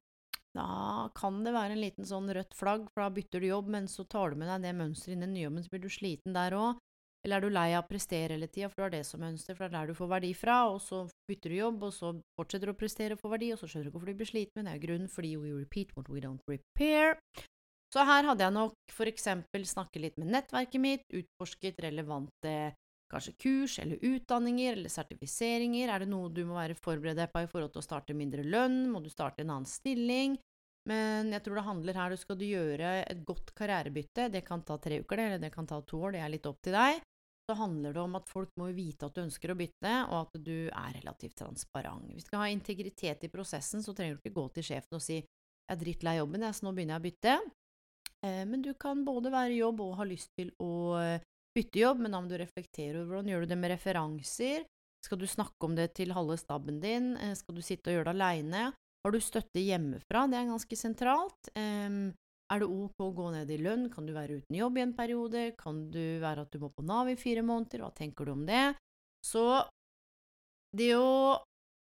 Da 0.56 1.08
kan 1.16 1.42
det 1.44 1.52
være 1.54 1.76
en 1.76 1.82
liten 1.82 2.08
sånn 2.08 2.30
rødt 2.34 2.54
flagg, 2.56 2.88
for 2.92 3.04
da 3.04 3.12
bytter 3.14 3.42
du 3.42 3.50
jobb, 3.50 3.68
men 3.74 3.88
så 3.90 4.04
tar 4.08 4.32
du 4.32 4.40
med 4.40 4.48
deg 4.50 4.64
det 4.64 4.76
mønsteret 4.78 5.14
inn 5.14 5.22
i 5.22 5.26
den 5.26 5.34
nye 5.36 5.46
jobben, 5.46 5.64
så 5.64 5.74
blir 5.74 5.84
du 5.84 5.90
sliten 5.92 6.36
der 6.36 6.56
òg. 6.56 6.80
Eller 7.26 7.36
er 7.38 7.44
du 7.44 7.50
lei 7.50 7.66
av 7.74 7.82
å 7.82 7.88
prestere 7.88 8.36
hele 8.36 8.46
tida, 8.46 8.70
for 8.70 8.78
du 8.78 8.84
har 8.86 8.94
det 8.94 9.04
som 9.06 9.20
mønster, 9.20 9.56
for 9.58 9.66
det 9.66 9.74
er 9.74 9.80
der 9.80 9.90
du 9.90 9.98
får 9.98 10.10
verdi 10.14 10.30
fra, 10.38 10.58
og 10.70 10.78
så 10.80 11.02
bytter 11.28 11.52
du 11.52 11.58
jobb, 11.58 11.86
og 11.88 11.94
så 11.94 12.12
fortsetter 12.38 12.70
du 12.70 12.74
å 12.74 12.78
prestere 12.78 13.18
og 13.18 13.22
få 13.22 13.32
verdi, 13.34 13.50
og 13.52 13.60
så 13.60 13.68
skjønner 13.68 13.88
du 13.88 13.90
ikke 13.90 13.98
hvorfor 13.98 14.12
du 14.12 14.20
blir 14.22 14.30
sliten, 14.30 14.54
men 14.56 14.68
det 14.68 14.72
er 14.72 14.78
jo 14.78 14.84
grunnen 14.86 15.12
fordi 15.12 15.32
we 15.36 15.52
repeat 15.52 15.94
what 15.98 16.10
we 16.12 16.22
don't 16.24 16.50
repair. 16.50 17.18
Så 17.92 18.04
her 18.04 18.26
hadde 18.28 18.44
jeg 18.44 18.54
nok 18.54 18.92
for 18.92 19.10
eksempel 19.10 19.64
snakket 19.66 20.02
litt 20.04 20.18
med 20.20 20.30
nettverket 20.34 20.82
mitt, 20.82 21.04
utforsket 21.08 21.80
relevante 21.82 22.54
Kanskje 23.08 23.32
kurs 23.40 23.78
eller 23.80 24.02
utdanninger 24.04 24.76
eller 24.76 24.92
sertifiseringer? 24.92 25.88
Er 25.88 26.04
det 26.04 26.10
noe 26.10 26.28
du 26.28 26.42
må 26.44 26.58
være 26.58 26.76
forberedt 26.76 27.32
på 27.32 27.44
i 27.44 27.48
forhold 27.48 27.72
til 27.72 27.80
å 27.80 27.86
starte 27.86 28.16
mindre 28.16 28.44
lønn? 28.44 28.82
Må 28.92 29.00
du 29.00 29.08
starte 29.12 29.44
en 29.44 29.54
annen 29.54 29.68
stilling? 29.68 30.36
Men 30.88 31.32
jeg 31.34 31.44
tror 31.44 31.58
det 31.58 31.66
handler 31.66 32.00
her 32.00 32.12
du 32.12 32.20
skal 32.20 32.42
gjøre 32.44 32.92
et 33.02 33.22
godt 33.28 33.52
karrierebytte. 33.56 34.28
Det 34.32 34.44
kan 34.44 34.64
ta 34.64 34.78
tre 34.80 35.00
uker, 35.02 35.20
eller 35.20 35.40
det 35.40 35.52
kan 35.52 35.68
ta 35.68 35.80
to 35.84 36.00
år, 36.04 36.16
det 36.16 36.24
er 36.24 36.32
litt 36.32 36.48
opp 36.48 36.60
til 36.64 36.76
deg. 36.76 37.00
Så 37.48 37.56
handler 37.56 37.96
det 37.96 38.00
om 38.02 38.16
at 38.18 38.28
folk 38.28 38.52
må 38.60 38.68
vite 38.76 39.08
at 39.08 39.16
du 39.16 39.22
ønsker 39.24 39.52
å 39.52 39.56
bytte, 39.56 39.92
og 40.08 40.18
at 40.20 40.40
du 40.44 40.68
er 40.68 40.96
relativt 40.98 41.38
transparent. 41.40 42.10
Hvis 42.12 42.28
du 42.28 42.32
skal 42.32 42.44
ha 42.44 42.50
integritet 42.52 43.24
i 43.24 43.32
prosessen, 43.32 43.84
så 43.84 43.96
trenger 43.96 44.16
du 44.16 44.22
ikke 44.22 44.36
gå 44.36 44.44
til 44.56 44.68
sjefen 44.68 45.00
og 45.00 45.04
si 45.04 45.18
jeg 45.18 45.76
er 45.76 45.80
drittlei 45.80 46.14
jobben, 46.16 46.44
jeg, 46.44 46.56
så 46.56 46.64
nå 46.64 46.72
begynner 46.76 46.96
jeg 46.96 47.02
å 47.02 47.06
bytte. 47.08 47.32
Eh, 48.24 48.44
men 48.48 48.62
du 48.64 48.70
kan 48.80 49.00
både 49.04 49.32
være 49.32 49.52
i 49.52 49.60
jobb 49.60 49.82
og 49.84 49.96
ha 50.00 50.06
lyst 50.08 50.32
til 50.36 50.52
å 50.64 50.70
bytte 51.58 51.82
jobb, 51.82 52.04
men 52.04 52.14
da 52.14 52.22
må 52.22 52.30
du 52.30 52.38
reflektere 52.40 53.00
over 53.00 53.18
hvordan 53.18 53.32
gjør 53.32 53.44
du 53.44 53.52
det 53.52 53.58
med 53.60 53.74
referanser. 53.74 54.66
Skal 55.04 55.20
du 55.20 55.26
snakke 55.30 55.66
om 55.66 55.76
det 55.78 55.92
til 55.98 56.14
halve 56.14 56.38
staben 56.40 56.80
din? 56.82 57.12
Eh, 57.22 57.34
skal 57.38 57.58
du 57.58 57.62
sitte 57.62 57.90
og 57.90 57.98
gjøre 57.98 58.10
det 58.10 58.16
aleine? 58.16 58.62
Har 59.04 59.14
du 59.14 59.20
støtte 59.22 59.62
hjemmefra? 59.62 60.26
Det 60.28 60.38
er 60.40 60.50
ganske 60.50 60.78
sentralt. 60.78 61.50
Um, 61.54 62.10
er 62.48 62.62
det 62.62 62.68
ok 62.68 63.04
å 63.04 63.12
gå 63.14 63.28
ned 63.34 63.50
i 63.52 63.60
lønn? 63.60 63.86
Kan 63.92 64.08
du 64.08 64.14
være 64.16 64.40
uten 64.40 64.56
jobb 64.58 64.78
i 64.78 64.84
en 64.84 64.94
periode? 64.96 65.44
Kan 65.60 65.84
du 65.92 66.18
være 66.22 66.46
at 66.46 66.52
du 66.52 66.62
må 66.62 66.72
på 66.74 66.84
Nav 66.86 67.10
i 67.12 67.18
fire 67.20 67.44
måneder? 67.46 67.84
Hva 67.84 67.92
tenker 67.94 68.26
du 68.26 68.34
om 68.34 68.46
det? 68.48 68.72
Så 69.24 69.44
det 70.76 70.94
å 70.98 71.38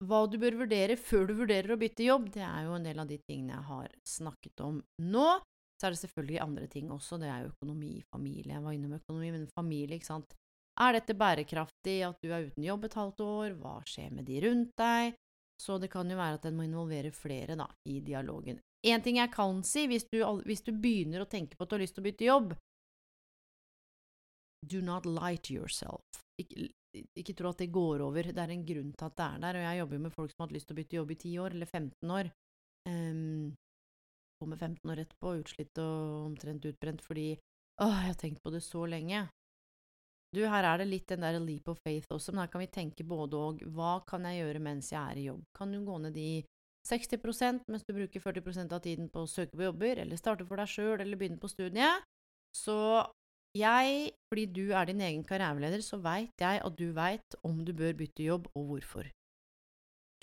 Hva 0.04 0.26
du 0.28 0.36
bør 0.36 0.58
vurdere 0.60 0.98
før 1.00 1.30
du 1.30 1.38
vurderer 1.38 1.72
å 1.72 1.80
bytte 1.80 2.04
jobb, 2.04 2.26
det 2.36 2.42
er 2.44 2.66
jo 2.66 2.74
en 2.76 2.84
del 2.84 2.98
av 3.00 3.08
de 3.08 3.16
tingene 3.24 3.54
jeg 3.54 3.68
har 3.70 3.94
snakket 4.04 4.64
om 4.66 4.82
nå. 5.00 5.28
Så 5.84 5.90
er 5.90 5.96
det 5.98 6.00
selvfølgelig 6.00 6.40
andre 6.40 6.68
ting 6.72 6.92
også, 6.96 7.18
det 7.20 7.28
er 7.28 7.42
jo 7.44 7.50
økonomi, 7.52 7.98
familie, 8.08 8.54
jeg 8.54 8.64
var 8.64 8.72
innom 8.72 8.94
økonomi, 8.96 9.32
men 9.34 9.50
familie, 9.52 9.98
ikke 10.00 10.08
sant. 10.08 10.30
Er 10.80 10.96
dette 10.96 11.14
bærekraftig 11.20 11.98
at 12.08 12.22
du 12.24 12.30
er 12.32 12.46
uten 12.48 12.64
jobb 12.64 12.86
et 12.88 12.96
halvt 12.96 13.24
år, 13.26 13.56
hva 13.60 13.74
skjer 13.84 14.14
med 14.16 14.24
de 14.30 14.38
rundt 14.46 14.72
deg? 14.80 15.18
Så 15.60 15.76
det 15.84 15.90
kan 15.92 16.08
jo 16.08 16.16
være 16.16 16.40
at 16.40 16.48
en 16.48 16.56
må 16.56 16.64
involvere 16.64 17.12
flere, 17.12 17.58
da, 17.60 17.68
i 17.92 17.98
dialogen. 18.00 18.62
En 18.88 19.04
ting 19.04 19.20
jeg 19.20 19.32
kan 19.36 19.60
si, 19.68 19.84
hvis 19.92 20.08
du, 20.08 20.22
hvis 20.48 20.64
du 20.64 20.72
begynner 20.72 21.26
å 21.26 21.28
tenke 21.28 21.60
på 21.60 21.68
at 21.68 21.74
du 21.74 21.76
har 21.76 21.84
lyst 21.84 22.00
til 22.00 22.06
å 22.06 22.08
bytte 22.08 22.30
jobb, 22.30 22.56
do 24.72 24.80
not 24.88 25.04
lie 25.06 25.44
to 25.44 25.58
yourself. 25.58 26.24
Ikke, 26.40 26.70
ikke 27.20 27.36
tro 27.36 27.52
at 27.52 27.60
det 27.60 27.74
går 27.76 28.06
over, 28.08 28.32
det 28.32 28.40
er 28.40 28.56
en 28.56 28.64
grunn 28.72 28.96
til 28.96 29.10
at 29.12 29.20
det 29.20 29.28
er 29.28 29.44
der, 29.44 29.60
og 29.60 29.68
jeg 29.68 29.82
jobber 29.82 30.00
jo 30.00 30.06
med 30.08 30.16
folk 30.16 30.32
som 30.32 30.40
har 30.40 30.48
hatt 30.48 30.56
lyst 30.56 30.72
til 30.72 30.78
å 30.78 30.80
bytte 30.80 31.00
jobb 31.02 31.12
i 31.12 31.20
10 31.20 31.44
år, 31.44 31.60
eller 31.60 31.74
15 31.76 32.16
år. 32.22 32.32
Um, 32.88 33.52
kommer 34.44 34.60
15 34.60 34.92
år 34.92 35.06
etterpå, 35.06 35.38
utslitt 35.42 35.80
og 35.82 36.28
omtrent 36.28 36.68
utbrent 36.70 37.02
fordi 37.02 37.32
åh, 37.82 37.96
jeg 38.04 38.12
har 38.12 38.20
tenkt 38.20 38.44
på 38.44 38.54
det 38.54 38.62
så 38.66 38.86
lenge. 38.86 39.26
Du, 40.34 40.42
her 40.50 40.66
er 40.66 40.82
det 40.82 40.90
litt 40.90 41.12
den 41.12 41.22
der 41.22 41.38
leap 41.42 41.68
of 41.70 41.82
faith 41.86 42.10
også, 42.14 42.34
men 42.34 42.44
her 42.44 42.52
kan 42.54 42.64
vi 42.64 42.72
tenke 42.74 43.06
både 43.06 43.38
og. 43.38 43.60
Hva 43.76 44.00
kan 44.08 44.26
jeg 44.26 44.42
gjøre 44.42 44.62
mens 44.66 44.90
jeg 44.90 45.02
er 45.02 45.20
i 45.22 45.28
jobb? 45.28 45.44
Kan 45.54 45.74
du 45.74 45.84
gå 45.86 45.98
ned 46.02 46.18
i 46.18 46.32
60% 46.90 47.70
mens 47.72 47.86
du 47.86 47.94
bruker 47.96 48.24
40% 48.24 48.74
av 48.74 48.82
tiden 48.84 49.12
på 49.14 49.24
å 49.24 49.30
søke 49.30 49.56
på 49.56 49.68
jobber, 49.68 50.02
eller 50.04 50.20
starte 50.20 50.48
for 50.48 50.60
deg 50.60 50.72
sjøl, 50.72 50.98
eller 50.98 51.20
begynne 51.20 51.42
på 51.42 51.52
studiet? 51.52 52.02
Så 52.58 52.76
jeg, 53.54 54.10
fordi 54.32 54.48
du 54.50 54.64
er 54.74 54.90
din 54.90 55.04
egen 55.06 55.24
karriereleder, 55.30 55.86
så 55.86 56.02
veit 56.02 56.34
jeg 56.42 56.62
at 56.66 56.80
du 56.80 56.88
veit 56.98 57.38
om 57.46 57.62
du 57.66 57.74
bør 57.78 57.94
bytte 58.02 58.26
jobb, 58.26 58.50
og 58.58 58.72
hvorfor. 58.72 59.10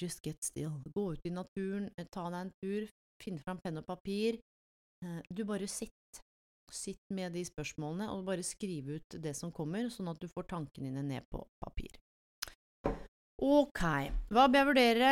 Just 0.03 0.25
get 0.27 0.43
still. 0.43 0.75
Gå 0.91 1.13
ut 1.15 1.27
i 1.29 1.31
naturen, 1.31 1.87
ta 2.11 2.27
deg 2.33 2.41
en 2.41 2.53
tur, 2.65 2.91
finne 3.23 3.43
fram 3.43 3.61
penn 3.63 3.81
og 3.81 3.87
papir. 3.89 4.41
Eh, 5.05 5.21
du 5.31 5.45
bare 5.45 5.69
sitt. 5.69 5.95
Sitt 6.71 7.03
med 7.11 7.35
de 7.35 7.43
spørsmålene, 7.43 8.13
og 8.15 8.29
bare 8.29 8.45
skriv 8.47 8.93
ut 8.95 9.17
det 9.19 9.33
som 9.35 9.51
kommer, 9.51 9.89
sånn 9.91 10.13
at 10.13 10.21
du 10.23 10.29
får 10.31 10.47
tankene 10.53 10.87
dine 10.87 11.03
ned 11.03 11.27
på 11.27 11.43
papir. 11.59 11.97
Ok, 13.43 13.83
hva 14.31 14.45
bør 14.47 14.61
jeg 14.61 14.69
vurdere 14.69 15.11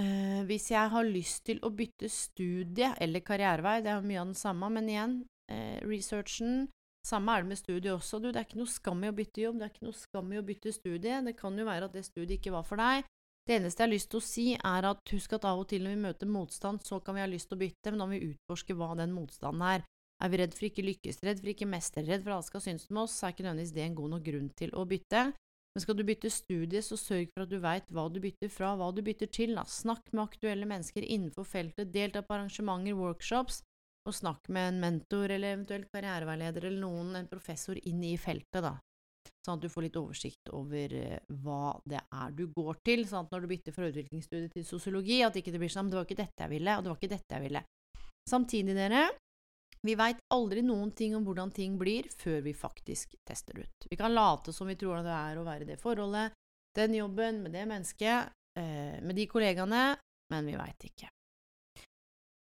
eh, 0.00 0.40
hvis 0.48 0.70
jeg 0.72 0.90
har 0.90 1.06
lyst 1.06 1.44
til 1.46 1.60
å 1.62 1.70
bytte 1.70 2.08
studie 2.10 2.88
eller 2.98 3.22
karrierevei? 3.22 3.76
Det 3.84 3.92
er 3.92 4.08
mye 4.08 4.22
av 4.24 4.32
den 4.32 4.40
samme, 4.40 4.72
men 4.74 4.90
igjen, 4.90 5.16
eh, 5.52 5.78
researchen. 5.86 6.66
Samme 7.06 7.36
er 7.36 7.44
det 7.44 7.52
med 7.52 7.60
studiet 7.60 7.92
også, 7.92 8.18
du. 8.18 8.32
Det 8.32 8.40
er 8.40 8.48
ikke 8.48 8.58
noe 8.58 8.72
skam 8.72 9.04
i 9.04 9.12
å 9.12 9.14
bytte 9.14 9.44
jobb, 9.44 9.60
det 9.60 9.68
er 9.68 9.74
ikke 9.74 9.86
noe 9.86 10.00
skam 10.00 10.32
i 10.32 10.40
å 10.40 10.46
bytte 10.48 10.72
studie. 10.74 11.20
Det 11.28 11.36
kan 11.38 11.54
jo 11.54 11.68
være 11.68 11.86
at 11.86 11.94
det 11.94 12.02
studiet 12.08 12.40
ikke 12.40 12.56
var 12.56 12.66
for 12.66 12.82
deg. 12.82 13.06
Det 13.46 13.60
eneste 13.60 13.82
jeg 13.82 13.86
har 13.86 13.92
lyst 13.92 14.08
til 14.10 14.18
å 14.18 14.26
si, 14.26 14.46
er 14.58 14.86
at 14.88 15.12
husk 15.14 15.36
at 15.36 15.44
av 15.46 15.60
og 15.62 15.68
til 15.70 15.84
når 15.86 15.92
vi 15.94 16.02
møter 16.02 16.30
motstand, 16.30 16.82
så 16.82 16.98
kan 16.98 17.14
vi 17.14 17.22
ha 17.22 17.28
lyst 17.30 17.46
til 17.46 17.54
å 17.54 17.60
bytte, 17.60 17.92
men 17.92 18.00
da 18.02 18.08
må 18.08 18.16
vi 18.16 18.32
utforske 18.32 18.74
hva 18.74 18.96
den 18.98 19.14
motstanden 19.14 19.62
er. 19.62 19.84
Er 20.24 20.32
vi 20.32 20.40
redd 20.40 20.54
for 20.56 20.66
ikke 20.66 20.82
lykkes, 20.82 21.20
redd 21.22 21.42
for 21.42 21.52
ikke 21.52 21.68
mestre, 21.68 22.02
redd 22.06 22.24
for 22.24 22.34
alle 22.34 22.46
skal 22.46 22.64
synes 22.64 22.88
med 22.90 23.04
oss, 23.04 23.14
så 23.14 23.28
er 23.28 23.36
ikke 23.36 23.44
nødvendigvis 23.46 23.74
det 23.76 23.84
en 23.84 23.98
god 24.00 24.14
nok 24.16 24.24
grunn 24.26 24.48
til 24.58 24.72
å 24.74 24.86
bytte. 24.88 25.22
Men 25.76 25.84
skal 25.84 25.98
du 25.98 26.02
bytte 26.08 26.32
studie, 26.32 26.80
så 26.82 26.96
sørg 26.96 27.30
for 27.34 27.44
at 27.44 27.52
du 27.52 27.58
veit 27.60 27.90
hva 27.92 28.06
du 28.08 28.18
bytter 28.24 28.50
fra, 28.50 28.72
hva 28.80 28.88
du 28.96 29.02
bytter 29.04 29.28
til. 29.28 29.54
Da. 29.58 29.66
Snakk 29.68 30.08
med 30.14 30.24
aktuelle 30.24 30.66
mennesker 30.66 31.04
innenfor 31.04 31.46
feltet, 31.46 31.92
delta 31.92 32.24
på 32.24 32.32
arrangementer, 32.32 32.96
workshops, 32.96 33.60
og 34.08 34.16
snakk 34.16 34.48
med 34.48 34.70
en 34.70 34.80
mentor 34.80 35.30
eller 35.34 35.52
eventuelt 35.52 35.90
karriereveileder 35.92 36.70
eller 36.70 36.80
noen, 36.80 37.12
en 37.20 37.28
professor, 37.30 37.78
inn 37.84 38.02
i 38.08 38.16
feltet, 38.18 38.62
da. 38.64 38.78
Sånn 39.46 39.60
at 39.60 39.62
du 39.62 39.70
får 39.70 39.84
litt 39.86 39.98
oversikt 40.00 40.50
over 40.58 40.92
uh, 40.98 41.18
hva 41.44 41.76
det 41.86 42.00
er 42.02 42.32
du 42.34 42.48
går 42.50 42.80
til, 42.86 43.04
sånn 43.06 43.28
at 43.28 43.34
når 43.34 43.44
du 43.44 43.50
bytter 43.52 43.76
fra 43.76 43.90
utviklingsstudie 43.92 44.50
til 44.50 44.66
sosiologi, 44.66 45.20
at 45.22 45.38
ikke 45.38 45.54
det 45.54 45.60
blir 45.62 45.70
sånn 45.70 45.92
det 45.92 46.00
var 46.00 46.08
ikke 46.08 46.18
dette 46.18 46.42
jeg 46.42 46.52
ville, 46.56 46.74
og 46.74 46.82
det 46.82 46.92
var 46.92 46.98
ikke 46.98 47.12
dette 47.14 47.38
jeg 47.38 47.44
ville. 47.46 47.62
Samtidig, 48.26 48.74
dere, 48.74 49.04
vi 49.86 49.94
veit 49.94 50.18
aldri 50.34 50.64
noen 50.66 50.90
ting 50.98 51.14
om 51.14 51.22
hvordan 51.26 51.52
ting 51.54 51.76
blir 51.78 52.08
før 52.18 52.40
vi 52.42 52.56
faktisk 52.58 53.14
tester 53.28 53.62
ut. 53.62 53.86
Vi 53.86 53.98
kan 54.00 54.14
late 54.16 54.54
som 54.56 54.66
vi 54.66 54.74
tror 54.80 55.06
det 55.06 55.14
er 55.14 55.38
å 55.38 55.46
være 55.46 55.62
i 55.62 55.70
det 55.70 55.78
forholdet, 55.78 56.34
den 56.76 56.98
jobben, 56.98 57.44
med 57.44 57.54
det 57.54 57.68
mennesket, 57.70 58.34
uh, 58.58 58.96
med 58.98 59.14
de 59.14 59.28
kollegaene, 59.30 59.84
men 60.34 60.50
vi 60.50 60.58
veit 60.58 60.90
ikke. 60.90 61.12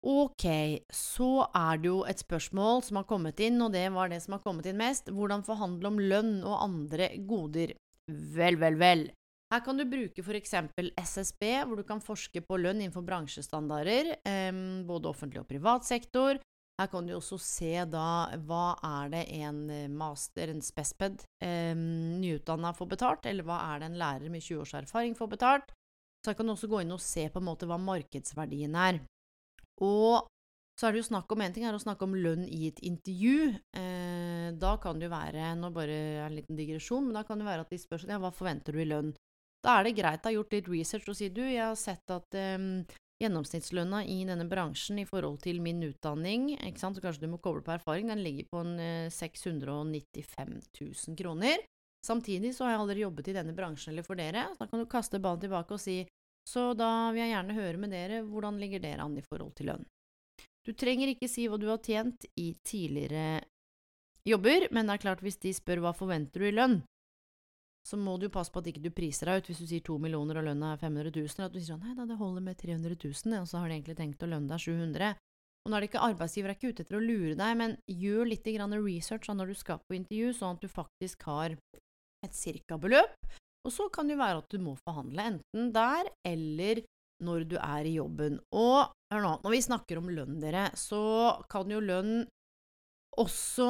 Ok, 0.05 0.45
så 0.93 1.47
er 1.57 1.81
det 1.83 1.89
jo 1.89 2.01
et 2.07 2.21
spørsmål 2.21 2.83
som 2.87 3.01
har 3.01 3.07
kommet 3.09 3.41
inn, 3.43 3.59
og 3.65 3.73
det 3.75 3.89
var 3.95 4.13
det 4.13 4.21
som 4.23 4.37
har 4.37 4.43
kommet 4.45 4.69
inn 4.69 4.79
mest. 4.79 5.09
Hvordan 5.11 5.47
forhandle 5.47 5.91
om 5.91 6.01
lønn 6.01 6.35
og 6.45 6.61
andre 6.63 7.11
goder? 7.27 7.73
Vel, 8.07 8.59
vel, 8.61 8.77
vel. 8.79 9.09
Her 9.51 9.63
kan 9.63 9.79
du 9.79 9.85
bruke 9.87 10.23
eksempel 10.37 10.91
SSB, 10.99 11.43
hvor 11.67 11.79
du 11.79 11.85
kan 11.87 12.03
forske 12.03 12.43
på 12.43 12.59
lønn 12.59 12.83
innenfor 12.83 13.07
bransjestandarder, 13.07 14.17
eh, 14.27 14.53
både 14.87 15.11
offentlig 15.11 15.43
og 15.43 15.49
privat 15.49 15.87
sektor. 15.87 16.39
Her 16.77 16.91
kan 16.93 17.07
du 17.07 17.15
også 17.17 17.39
se 17.41 17.73
da 17.89 18.29
hva 18.45 18.77
er 18.85 19.09
det 19.15 19.25
en 19.39 19.63
master, 19.97 20.51
en 20.53 20.61
spesped, 20.61 21.25
eh, 21.41 21.75
nyutdanna 21.75 22.75
får 22.77 22.91
betalt, 22.91 23.27
eller 23.27 23.47
hva 23.47 23.63
er 23.73 23.81
det 23.81 23.91
en 23.91 23.99
lærer 23.99 24.31
med 24.31 24.43
20 24.43 24.61
års 24.61 24.75
erfaring 24.75 25.17
får 25.17 25.31
betalt. 25.31 25.73
Så 26.23 26.31
her 26.31 26.35
kan 26.35 26.47
du 26.47 26.53
også 26.53 26.69
gå 26.69 26.83
inn 26.83 26.93
og 26.93 27.01
se 27.01 27.29
på 27.31 27.41
en 27.41 27.49
måte 27.49 27.67
hva 27.67 27.79
markedsverdien 27.81 28.75
er. 28.77 29.01
Og 29.85 30.27
så 30.77 30.89
er 30.89 30.93
det 30.93 31.01
jo 31.01 31.09
snakk 31.09 31.31
om 31.33 31.41
En 31.41 31.55
ting 31.57 31.65
er 31.65 31.77
å 31.77 31.81
snakke 31.81 32.05
om 32.05 32.17
lønn 32.17 32.45
i 32.45 32.69
et 32.69 32.83
intervju. 32.85 33.55
Eh, 33.77 34.49
da 34.61 34.77
kan 34.81 34.99
det 34.99 35.09
jo 35.09 35.15
være 35.15 35.55
Nå 35.57 35.73
bare 35.75 35.97
en 36.27 36.37
liten 36.37 36.59
digresjon, 36.59 37.09
men 37.09 37.17
da 37.17 37.25
kan 37.25 37.41
det 37.41 37.49
være 37.49 37.65
at 37.65 37.73
de 37.73 37.81
spør 37.81 38.05
ja, 38.09 38.21
hva 38.21 38.33
forventer 38.35 38.77
du 38.77 38.85
i 38.85 38.89
lønn. 38.89 39.15
Da 39.65 39.79
er 39.79 39.89
det 39.89 39.97
greit 39.97 40.23
å 40.23 40.31
ha 40.31 40.37
gjort 40.37 40.53
litt 40.53 40.69
research 40.71 41.09
og 41.11 41.17
si 41.19 41.31
du, 41.33 41.43
jeg 41.43 41.65
har 41.65 41.79
sett 41.81 42.13
at 42.13 42.37
eh, 42.37 42.85
gjennomsnittslønna 43.23 44.03
i 44.13 44.19
denne 44.29 44.45
bransjen 44.49 45.01
i 45.01 45.07
forhold 45.09 45.41
til 45.45 45.63
min 45.65 45.81
utdanning, 45.87 46.51
ikke 46.59 46.83
sant, 46.83 46.99
så 46.99 47.05
kanskje 47.05 47.25
du 47.25 47.33
må 47.33 47.41
koble 47.43 47.65
på 47.65 47.73
erfaring, 47.73 48.13
den 48.13 48.23
ligger 48.25 48.51
på 48.53 48.61
en 48.63 48.77
eh, 48.83 49.09
695 49.13 50.53
000 50.77 51.17
kroner. 51.19 51.65
Samtidig 52.07 52.53
så 52.55 52.67
har 52.67 52.77
jeg 52.77 52.83
aldri 52.85 53.03
jobbet 53.03 53.33
i 53.33 53.35
denne 53.35 53.57
bransjen 53.57 53.95
eller 53.95 54.07
for 54.07 54.21
dere, 54.21 54.45
så 54.53 54.63
da 54.63 54.71
kan 54.71 54.83
du 54.83 54.91
kaste 54.91 55.19
ballen 55.23 55.43
tilbake 55.43 55.75
og 55.75 55.83
si 55.83 56.03
så 56.47 56.71
da 56.79 57.11
vil 57.13 57.25
jeg 57.25 57.35
gjerne 57.35 57.59
høre 57.59 57.83
med 57.83 57.93
dere 57.95 58.23
hvordan 58.27 58.61
ligger 58.63 58.83
dere 58.83 59.05
an 59.05 59.19
i 59.19 59.25
forhold 59.25 59.55
til 59.59 59.73
lønn. 59.73 59.87
Du 60.67 60.73
trenger 60.75 61.13
ikke 61.13 61.29
si 61.31 61.47
hva 61.47 61.59
du 61.59 61.69
har 61.71 61.83
tjent 61.83 62.27
i 62.39 62.53
tidligere 62.67 63.41
jobber, 64.27 64.67
men 64.75 64.87
det 64.87 64.97
er 64.97 65.05
klart 65.05 65.23
hvis 65.23 65.39
de 65.43 65.55
spør 65.55 65.85
hva 65.85 65.93
forventer 65.95 66.43
du 66.43 66.49
i 66.49 66.55
lønn, 66.55 66.81
så 67.87 67.99
må 67.99 68.17
du 68.19 68.27
jo 68.27 68.35
passe 68.35 68.51
på 68.51 68.59
at 68.59 68.73
ikke 68.73 68.83
du 68.83 68.91
priser 68.95 69.31
deg 69.31 69.39
ut. 69.39 69.49
Hvis 69.51 69.63
du 69.63 69.69
sier 69.71 69.85
to 69.87 69.95
millioner 70.03 70.41
og 70.41 70.49
lønna 70.49 70.73
er 70.75 70.81
500 70.81 71.13
000, 71.15 71.47
at 71.47 71.55
du 71.55 71.61
sier 71.61 71.77
sånn 71.77 71.85
nei 71.87 71.95
da, 71.95 72.07
det 72.09 72.19
holder 72.19 72.43
med 72.43 72.59
300 72.59 72.99
000, 72.99 73.39
og 73.39 73.47
så 73.47 73.63
har 73.63 73.71
de 73.71 73.77
egentlig 73.77 73.99
tenkt 74.01 74.27
å 74.27 74.31
lønne 74.31 74.51
deg 74.51 74.65
700 74.65 75.13
Og 75.15 75.71
nå 75.71 75.77
er 75.77 75.85
det 75.85 75.91
ikke 75.91 76.07
arbeidsgiver 76.09 76.51
er 76.51 76.59
ikke 76.59 76.73
ute 76.73 76.83
etter 76.83 76.99
å 76.99 77.03
lure 77.05 77.35
deg, 77.39 77.57
men 77.59 77.77
gjør 77.87 78.31
litt 78.33 78.47
research 78.47 79.31
når 79.31 79.47
du 79.47 79.55
skal 79.55 79.79
på 79.87 79.99
intervju, 79.99 80.33
sånn 80.35 80.59
at 80.59 80.63
du 80.63 80.69
faktisk 80.71 81.23
har 81.31 81.55
et 82.27 82.35
cirka-beløp, 82.35 83.15
og 83.67 83.75
så 83.75 83.89
kan 83.93 84.07
det 84.07 84.17
jo 84.17 84.23
være 84.23 84.43
at 84.45 84.53
du 84.53 84.63
må 84.63 84.77
forhandle, 84.79 85.31
enten 85.33 85.73
der 85.75 86.09
eller 86.27 86.85
når 87.27 87.47
du 87.49 87.57
er 87.59 87.89
i 87.89 87.97
jobben. 87.97 88.39
Og 88.55 88.93
hør 89.13 89.23
nå, 89.25 89.35
når 89.43 89.55
vi 89.55 89.63
snakker 89.65 90.01
om 90.01 90.11
lønn, 90.13 90.41
dere, 90.43 90.69
så 90.79 91.37
kan 91.51 91.71
jo 91.73 91.81
lønn 91.81 92.27
også 93.17 93.69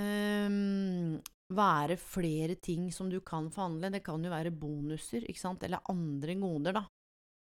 um, 0.00 1.18
være 1.54 1.98
flere 2.00 2.56
ting 2.62 2.88
som 2.94 3.10
du 3.10 3.20
kan 3.26 3.50
forhandle. 3.54 3.92
Det 3.94 4.02
kan 4.06 4.22
jo 4.24 4.32
være 4.32 4.54
bonuser, 4.54 5.26
ikke 5.28 5.42
sant, 5.42 5.66
eller 5.66 5.86
andre 5.92 6.36
goder, 6.40 6.80
da. 6.80 6.86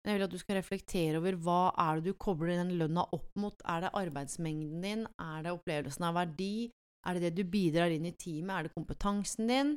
Jeg 0.08 0.16
vil 0.16 0.24
at 0.24 0.32
du 0.32 0.40
skal 0.40 0.56
reflektere 0.62 1.20
over 1.20 1.36
hva 1.44 1.62
er 1.84 2.00
det 2.00 2.14
du 2.14 2.20
kobler 2.22 2.56
den 2.56 2.78
lønna 2.80 3.04
opp 3.16 3.34
mot. 3.40 3.58
Er 3.68 3.84
det 3.84 3.96
arbeidsmengden 4.00 4.86
din? 4.86 5.04
Er 5.20 5.42
det 5.44 5.52
opplevelsen 5.52 6.06
av 6.08 6.16
verdi? 6.16 6.70
Er 7.08 7.18
det 7.18 7.28
det 7.28 7.42
du 7.42 7.52
bidrar 7.52 7.92
inn 7.92 8.08
i 8.08 8.16
teamet? 8.16 8.54
Er 8.54 8.68
det 8.68 8.78
kompetansen 8.78 9.52
din? 9.52 9.74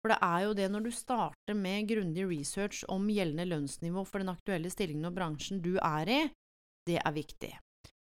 For 0.00 0.12
det 0.14 0.20
er 0.24 0.44
jo 0.46 0.52
det 0.56 0.68
når 0.72 0.84
du 0.86 0.92
starter 0.96 1.56
med 1.56 1.88
grundig 1.90 2.24
research 2.28 2.84
om 2.88 3.08
gjeldende 3.12 3.48
lønnsnivå 3.50 4.04
for 4.08 4.22
den 4.22 4.32
aktuelle 4.32 4.70
stillingen 4.72 5.10
og 5.10 5.16
bransjen 5.18 5.60
du 5.60 5.74
er 5.76 6.08
i, 6.08 6.20
det 6.88 6.96
er 7.02 7.12
viktig. 7.12 7.52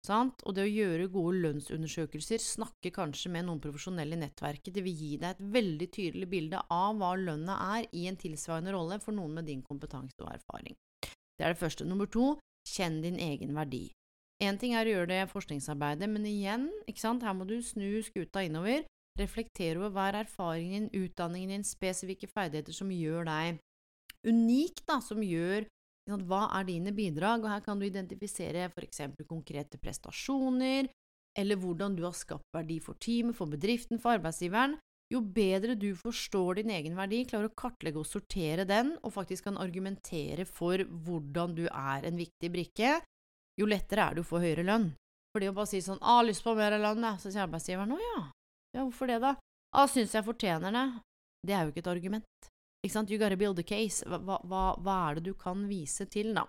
Sant? 0.06 0.44
Og 0.46 0.54
det 0.54 0.64
å 0.64 0.70
gjøre 0.70 1.08
gode 1.12 1.40
lønnsundersøkelser, 1.42 2.40
snakke 2.40 2.92
kanskje 2.94 3.32
med 3.34 3.48
noen 3.48 3.60
profesjonelle 3.60 4.14
i 4.14 4.20
nettverket, 4.22 4.70
det 4.76 4.84
vil 4.86 4.94
gi 4.94 5.16
deg 5.18 5.34
et 5.34 5.48
veldig 5.58 5.88
tydelig 5.94 6.28
bilde 6.30 6.60
av 6.72 7.00
hva 7.00 7.12
lønna 7.18 7.58
er 7.76 7.88
i 7.90 8.06
en 8.08 8.18
tilsvarende 8.20 8.72
rolle 8.76 9.00
for 9.02 9.16
noen 9.16 9.40
med 9.40 9.50
din 9.50 9.64
kompetanse 9.66 10.22
og 10.22 10.30
erfaring. 10.32 10.78
Det 11.02 11.44
er 11.44 11.54
det 11.54 11.60
første. 11.60 11.86
Nummer 11.86 12.06
to, 12.10 12.36
kjenn 12.68 13.02
din 13.02 13.18
egen 13.22 13.58
verdi. 13.58 13.88
Én 14.38 14.58
ting 14.58 14.76
er 14.78 14.86
å 14.86 14.94
gjøre 14.94 15.10
det 15.10 15.32
forskningsarbeidet, 15.32 16.06
men 16.10 16.26
igjen, 16.30 16.68
her 16.86 17.34
må 17.34 17.46
du 17.48 17.58
snu 17.62 17.98
skuta 18.06 18.44
innover 18.46 18.86
Reflektere 19.18 19.80
over 19.80 19.90
hva 19.94 20.08
er 20.10 20.20
erfaringen 20.22 20.88
din, 20.88 21.06
utdanningen 21.08 21.56
din, 21.56 21.66
spesifikke 21.66 22.28
ferdigheter 22.30 22.76
som 22.76 22.92
gjør 22.94 23.26
deg 23.26 23.58
unik, 24.28 24.84
da, 24.86 25.00
som 25.02 25.22
gjør 25.22 25.66
hva 26.08 26.46
er 26.56 26.68
dine 26.68 26.92
bidrag? 26.96 27.42
Og 27.44 27.50
her 27.52 27.64
kan 27.64 27.78
du 27.78 27.86
identifisere 27.86 28.70
eksempel 28.82 29.26
konkrete 29.28 29.78
prestasjoner, 29.82 30.88
eller 31.38 31.60
hvordan 31.60 31.96
du 31.96 32.04
har 32.06 32.16
skapt 32.16 32.48
verdi 32.54 32.78
for 32.80 32.98
teamet, 32.98 33.36
for 33.36 33.50
bedriften, 33.50 34.00
for 34.00 34.16
arbeidsgiveren. 34.16 34.78
Jo 35.12 35.22
bedre 35.24 35.76
du 35.78 35.94
forstår 35.96 36.60
din 36.60 36.72
egen 36.74 36.96
verdi, 36.96 37.22
klarer 37.28 37.48
å 37.48 37.56
kartlegge 37.56 38.00
og 38.02 38.08
sortere 38.08 38.66
den, 38.68 38.92
og 39.00 39.14
faktisk 39.14 39.46
kan 39.48 39.60
argumentere 39.60 40.44
for 40.44 40.82
hvordan 40.84 41.54
du 41.56 41.64
er 41.68 42.08
en 42.08 42.18
viktig 42.20 42.50
brikke, 42.52 42.98
jo 43.58 43.68
lettere 43.68 44.04
er 44.04 44.18
det 44.18 44.24
å 44.24 44.28
få 44.28 44.42
høyere 44.42 44.66
lønn. 44.68 44.90
Fordi 45.32 45.48
å 45.48 45.54
bare 45.56 45.70
si 45.70 45.80
sånn 45.84 46.00
'Å, 46.00 46.24
lyst 46.24 46.44
på 46.44 46.54
mer 46.56 46.76
lønn', 46.76 47.04
jeg. 47.04 47.20
Så 47.20 47.32
sier 47.32 47.46
arbeidsgiveren 47.46 47.92
'Å 47.92 47.98
ja'. 48.00 48.26
Ja, 48.78 48.84
hvorfor 48.86 49.10
det, 49.10 49.18
da? 49.18 49.34
'Å, 49.74 49.88
syns 49.90 50.14
jeg 50.14 50.22
fortjener 50.22 50.70
det'. 50.70 51.00
Det 51.42 51.54
er 51.54 51.64
jo 51.64 51.72
ikke 51.72 51.82
et 51.82 51.90
argument. 51.90 52.50
Ikke 52.84 52.94
sant? 52.94 53.10
You 53.10 53.18
gotta 53.18 53.36
build 53.36 53.58
a 53.58 53.66
case. 53.66 54.06
Hva, 54.06 54.38
hva, 54.46 54.62
hva 54.78 54.94
er 55.08 55.18
det 55.18 55.24
du 55.26 55.34
kan 55.34 55.66
vise 55.66 56.06
til, 56.06 56.30
da? 56.34 56.46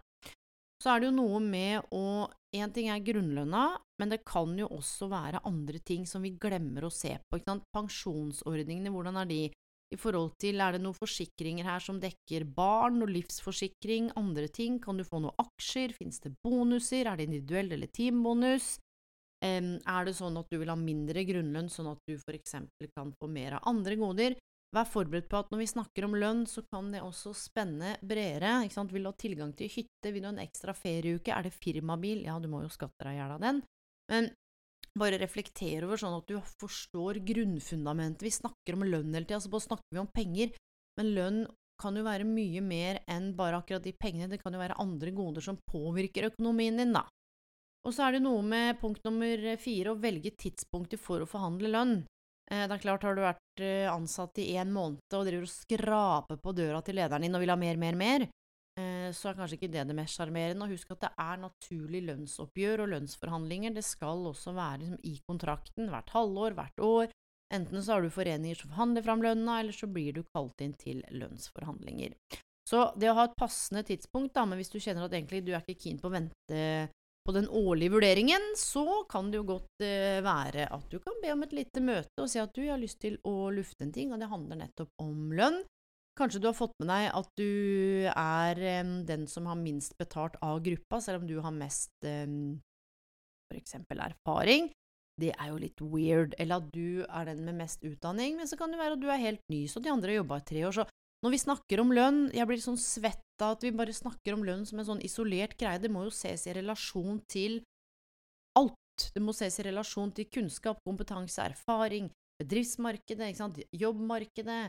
Så 0.79 0.93
er 0.93 1.01
det 1.01 1.09
jo 1.09 1.15
noe 1.17 1.39
med 1.43 1.89
å 1.91 2.29
Én 2.49 2.71
ting 2.73 2.87
er 2.89 3.03
grunnlønna, 3.05 3.77
men 4.01 4.09
det 4.09 4.23
kan 4.25 4.55
jo 4.57 4.65
også 4.73 5.05
være 5.11 5.43
andre 5.45 5.77
ting 5.85 6.07
som 6.09 6.23
vi 6.25 6.31
glemmer 6.33 6.87
å 6.87 6.89
se 6.89 7.11
på. 7.21 7.37
Ikke 7.37 7.45
sant? 7.45 7.67
Pensjonsordningene, 7.75 8.89
hvordan 8.89 9.19
er 9.21 9.27
de? 9.29 9.41
I 9.93 9.97
forhold 10.01 10.31
til 10.41 10.57
er 10.57 10.73
det 10.73 10.81
noen 10.81 10.97
forsikringer 10.97 11.67
her 11.69 11.83
som 11.85 11.99
dekker 12.01 12.47
barn, 12.57 13.03
og 13.05 13.13
livsforsikring, 13.13 14.09
andre 14.17 14.47
ting? 14.49 14.79
Kan 14.81 14.97
du 14.97 15.05
få 15.05 15.21
noen 15.21 15.37
aksjer? 15.45 15.93
Fins 15.93 16.17
det 16.25 16.33
bonuser? 16.41 17.05
Er 17.05 17.21
det 17.21 17.29
individuell 17.29 17.69
eller 17.77 17.93
teambonus? 17.93 18.79
Er 19.39 20.05
det 20.05 20.15
sånn 20.17 20.37
at 20.39 20.49
du 20.51 20.57
vil 20.59 20.71
ha 20.71 20.75
mindre 20.75 21.23
grunnlønn, 21.27 21.69
sånn 21.71 21.93
at 21.93 21.99
du 22.07 22.17
eksempel 22.35 22.89
kan 22.91 23.13
få 23.19 23.29
mer 23.31 23.57
av 23.59 23.67
andre 23.71 23.95
goder? 23.99 24.35
Vær 24.75 24.85
forberedt 24.85 25.29
på 25.31 25.39
at 25.39 25.47
når 25.49 25.63
vi 25.63 25.67
snakker 25.71 26.05
om 26.05 26.15
lønn, 26.19 26.43
så 26.45 26.61
kan 26.69 26.91
det 26.93 26.99
også 27.01 27.31
spenne 27.33 27.95
bredere. 28.05 28.67
Vil 28.91 29.07
du 29.07 29.09
ha 29.09 29.15
tilgang 29.17 29.53
til 29.57 29.71
hytte, 29.73 30.11
vil 30.11 30.21
du 30.21 30.27
ha 30.27 30.33
en 30.35 30.43
ekstra 30.43 30.75
ferieuke, 30.77 31.33
er 31.33 31.47
det 31.47 31.55
firmabil? 31.55 32.21
Ja, 32.27 32.35
du 32.37 32.45
må 32.51 32.61
jo 32.61 32.69
skatte 32.69 33.07
deg 33.07 33.15
i 33.15 33.21
hjel 33.21 33.33
av 33.33 33.41
den. 33.41 33.63
Men 34.11 34.29
bare 34.99 35.17
reflektere 35.21 35.87
over 35.87 35.97
sånn 36.01 36.17
at 36.19 36.29
du 36.29 36.37
forstår 36.59 37.21
grunnfundamentet. 37.25 38.27
Vi 38.27 38.35
snakker 38.35 38.77
om 38.77 38.85
lønn 38.85 39.15
hele 39.15 39.25
tida, 39.25 39.39
så 39.41 39.49
bare 39.49 39.65
snakker 39.65 39.95
vi 39.95 40.03
om 40.03 40.11
penger. 40.13 40.53
Men 40.99 41.13
lønn 41.15 41.41
kan 41.79 41.95
jo 41.95 42.03
være 42.05 42.27
mye 42.27 42.61
mer 42.61 42.99
enn 43.09 43.31
bare 43.37 43.63
akkurat 43.63 43.85
de 43.85 43.95
pengene. 43.97 44.29
Det 44.29 44.41
kan 44.43 44.53
jo 44.53 44.61
være 44.61 44.77
andre 44.83 45.13
goder 45.15 45.41
som 45.45 45.57
påvirker 45.71 46.27
økonomien 46.29 46.77
din, 46.77 46.93
da. 46.93 47.07
Og 47.87 47.95
så 47.95 48.05
er 48.05 48.17
det 48.17 48.23
noe 48.25 48.41
med 48.43 48.79
punkt 48.81 49.05
nummer 49.07 49.43
fire, 49.61 49.93
å 49.93 49.99
velge 49.99 50.33
tidspunkter 50.35 50.99
for 50.99 51.23
å 51.23 51.29
forhandle 51.29 51.71
lønn. 51.71 51.99
Eh, 52.51 52.65
det 52.65 52.75
er 52.75 52.83
klart, 52.83 53.05
har 53.05 53.15
du 53.15 53.23
vært 53.23 53.63
eh, 53.63 53.87
ansatt 53.91 54.41
i 54.41 54.49
én 54.57 54.73
måned 54.73 54.99
og 55.13 55.25
driver 55.27 55.45
og 55.45 55.53
skraper 55.53 56.41
på 56.41 56.53
døra 56.57 56.81
til 56.85 56.97
lederen 56.97 57.27
din 57.27 57.37
og 57.37 57.43
vil 57.43 57.53
ha 57.53 57.57
mer, 57.59 57.77
mer, 57.77 57.97
mer, 57.99 58.25
eh, 58.79 59.07
så 59.13 59.29
er 59.29 59.37
kanskje 59.37 59.59
ikke 59.59 59.71
det 59.75 59.85
det 59.91 59.97
mest 59.97 60.17
sjarmerende. 60.17 60.65
Og 60.65 60.73
husk 60.73 60.91
at 60.95 61.05
det 61.05 61.13
er 61.23 61.41
naturlig 61.45 62.03
lønnsoppgjør 62.09 62.85
og 62.85 62.91
lønnsforhandlinger. 62.95 63.77
Det 63.77 63.85
skal 63.85 64.27
også 64.33 64.55
være 64.57 64.83
liksom, 64.83 65.01
i 65.05 65.15
kontrakten 65.29 65.93
hvert 65.93 66.13
halvår, 66.17 66.57
hvert 66.57 66.85
år. 66.89 67.15
Enten 67.53 67.81
så 67.81 67.95
har 67.95 68.05
du 68.05 68.13
foreninger 68.13 68.57
som 68.59 68.73
forhandler 68.73 69.05
fram 69.05 69.23
lønna, 69.25 69.61
eller 69.61 69.73
så 69.73 69.89
blir 69.89 70.13
du 70.17 70.21
kalt 70.35 70.61
inn 70.61 70.75
til 70.77 71.01
lønnsforhandlinger. 71.09 72.13
Så 72.69 72.91
det 73.01 73.09
å 73.09 73.15
ha 73.17 73.25
et 73.25 73.37
passende 73.37 73.81
tidspunkt, 73.87 74.35
da, 74.35 74.43
men 74.45 74.59
hvis 74.59 74.69
du 74.69 74.77
kjenner 74.77 75.07
at 75.07 75.15
egentlig 75.17 75.41
du 75.47 75.55
er 75.55 75.63
ikke 75.63 75.87
keen 75.87 75.97
på 75.97 76.09
å 76.09 76.13
vente 76.13 76.59
på 77.27 77.35
den 77.35 77.49
årlige 77.49 77.93
vurderingen, 77.93 78.45
så 78.57 79.03
kan 79.11 79.29
det 79.29 79.41
jo 79.41 79.47
godt 79.51 79.83
uh, 79.83 80.19
være 80.25 80.69
at 80.71 80.87
du 80.89 80.97
kan 81.03 81.17
be 81.21 81.33
om 81.33 81.43
et 81.45 81.53
lite 81.53 81.83
møte 81.83 82.23
og 82.23 82.29
si 82.31 82.41
at 82.41 82.55
du 82.55 82.63
har 82.65 82.81
lyst 82.81 83.01
til 83.03 83.19
å 83.27 83.51
lufte 83.53 83.85
en 83.85 83.93
ting, 83.95 84.13
og 84.13 84.21
det 84.21 84.31
handler 84.31 84.63
nettopp 84.63 85.03
om 85.03 85.29
lønn. 85.37 85.61
Kanskje 86.19 86.41
du 86.41 86.49
har 86.49 86.57
fått 86.57 86.75
med 86.81 86.89
deg 86.91 87.05
at 87.15 87.29
du 87.39 88.09
er 88.11 88.59
den 89.07 89.27
som 89.31 89.45
har 89.47 89.55
minst 89.55 89.93
betalt 90.01 90.35
av 90.43 90.59
gruppa, 90.65 90.99
selv 90.99 91.21
om 91.21 91.29
du 91.29 91.37
har 91.39 91.53
mest 91.55 92.07
eksempel 93.55 94.01
erfaring. 94.03 94.67
Det 95.19 95.31
er 95.31 95.51
jo 95.51 95.59
litt 95.59 95.81
weird. 95.83 96.35
Eller 96.39 96.59
at 96.59 96.69
du 96.73 97.03
er 97.05 97.29
den 97.29 97.43
med 97.47 97.59
mest 97.59 97.83
utdanning, 97.87 98.37
men 98.39 98.49
så 98.51 98.59
kan 98.59 98.71
det 98.71 98.79
være 98.79 98.97
at 98.97 99.03
du 99.03 99.07
er 99.11 99.21
helt 99.21 99.43
ny, 99.51 99.65
så 99.67 99.79
de 99.83 99.91
andre 99.91 100.13
har 100.13 100.21
jobba 100.21 100.39
i 100.39 100.47
tre 100.51 100.65
år. 100.67 100.75
Så 100.75 100.85
når 101.23 101.33
vi 101.33 101.41
snakker 101.41 101.81
om 101.83 101.91
lønn, 101.91 102.19
jeg 102.31 102.47
blir 102.47 102.61
sånn 102.63 102.79
svett 102.79 103.43
av 103.43 103.57
at 103.57 103.65
vi 103.65 103.73
bare 103.75 103.95
snakker 103.95 104.35
om 104.35 104.45
lønn 104.47 104.63
som 104.67 104.79
en 104.79 104.87
sånn 104.87 105.03
isolert 105.03 105.57
greie. 105.59 105.81
Det 105.81 105.91
må 105.91 106.05
jo 106.07 106.13
ses 106.15 106.45
i 106.47 106.55
relasjon 106.55 107.19
til 107.31 107.59
alt. 108.59 108.75
Det 109.15 109.23
må 109.23 109.35
ses 109.35 109.59
i 109.59 109.65
relasjon 109.67 110.13
til 110.15 110.29
kunnskap, 110.31 110.79
kompetanse, 110.87 111.43
erfaring, 111.43 112.09
bedriftsmarkedet, 112.39 113.33
jobbmarkedet, 113.75 114.61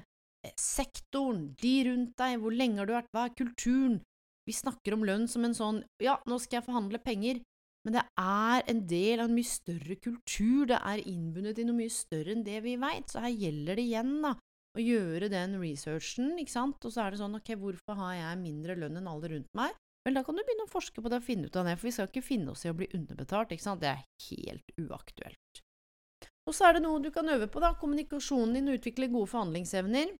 eh, 0.46 0.54
sektoren, 0.58 1.52
de 1.60 1.74
rundt 1.86 2.16
deg, 2.18 2.38
hvor 2.42 2.54
lenge 2.54 2.82
har 2.82 2.90
du 2.90 2.94
vært, 2.96 3.10
hva 3.14 3.26
er 3.28 3.36
kulturen? 3.38 4.00
Vi 4.46 4.56
snakker 4.56 4.94
om 4.96 5.06
lønn 5.06 5.28
som 5.30 5.44
en 5.46 5.54
sånn 5.54 5.82
ja, 6.02 6.18
nå 6.26 6.38
skal 6.42 6.58
jeg 6.58 6.66
forhandle 6.66 6.98
penger, 6.98 7.42
men 7.84 7.94
det 7.94 8.02
er 8.18 8.64
en 8.68 8.80
del 8.90 9.20
av 9.22 9.28
en 9.28 9.36
mye 9.36 9.46
større 9.46 9.96
kultur, 10.02 10.66
det 10.66 10.80
er 10.80 11.06
innbundet 11.06 11.60
i 11.60 11.66
noe 11.68 11.78
mye 11.78 11.92
større 11.92 12.34
enn 12.34 12.44
det 12.44 12.58
vi 12.64 12.74
veit, 12.80 13.06
så 13.08 13.22
her 13.24 13.30
gjelder 13.30 13.78
det 13.78 13.86
igjen, 13.86 14.16
da, 14.24 14.34
å 14.76 14.82
gjøre 14.82 15.30
den 15.32 15.56
researchen, 15.60 16.34
ikke 16.38 16.54
sant, 16.54 16.84
og 16.84 16.94
så 16.94 17.04
er 17.04 17.14
det 17.14 17.20
sånn 17.20 17.38
ok, 17.38 17.54
hvorfor 17.58 17.98
har 17.98 18.16
jeg 18.18 18.42
mindre 18.42 18.76
lønn 18.78 19.00
enn 19.00 19.10
alle 19.10 19.32
rundt 19.32 19.50
meg? 19.58 19.74
Vel, 20.06 20.16
da 20.16 20.22
kan 20.24 20.36
du 20.36 20.40
begynne 20.40 20.64
å 20.64 20.70
forske 20.70 21.02
på 21.02 21.10
det 21.12 21.18
og 21.20 21.26
finne 21.26 21.50
ut 21.50 21.56
av 21.60 21.66
det, 21.68 21.74
for 21.76 21.90
vi 21.90 21.94
skal 21.96 22.08
ikke 22.08 22.24
finne 22.24 22.54
oss 22.54 22.64
i 22.64 22.70
å 22.70 22.76
bli 22.76 22.88
underbetalt, 22.96 23.52
ikke 23.52 23.66
sant, 23.66 23.82
det 23.82 23.90
er 23.90 24.04
helt 24.30 24.72
uaktuelt. 24.80 25.62
Og 26.48 26.56
så 26.56 26.66
er 26.66 26.78
det 26.78 26.84
noe 26.86 27.02
du 27.02 27.10
kan 27.14 27.28
øve 27.28 27.50
på, 27.52 27.60
da, 27.62 27.74
kommunikasjonen 27.78 28.56
din, 28.56 28.72
utvikle 28.72 29.10
gode 29.12 29.28
forhandlingsevner. 29.30 30.14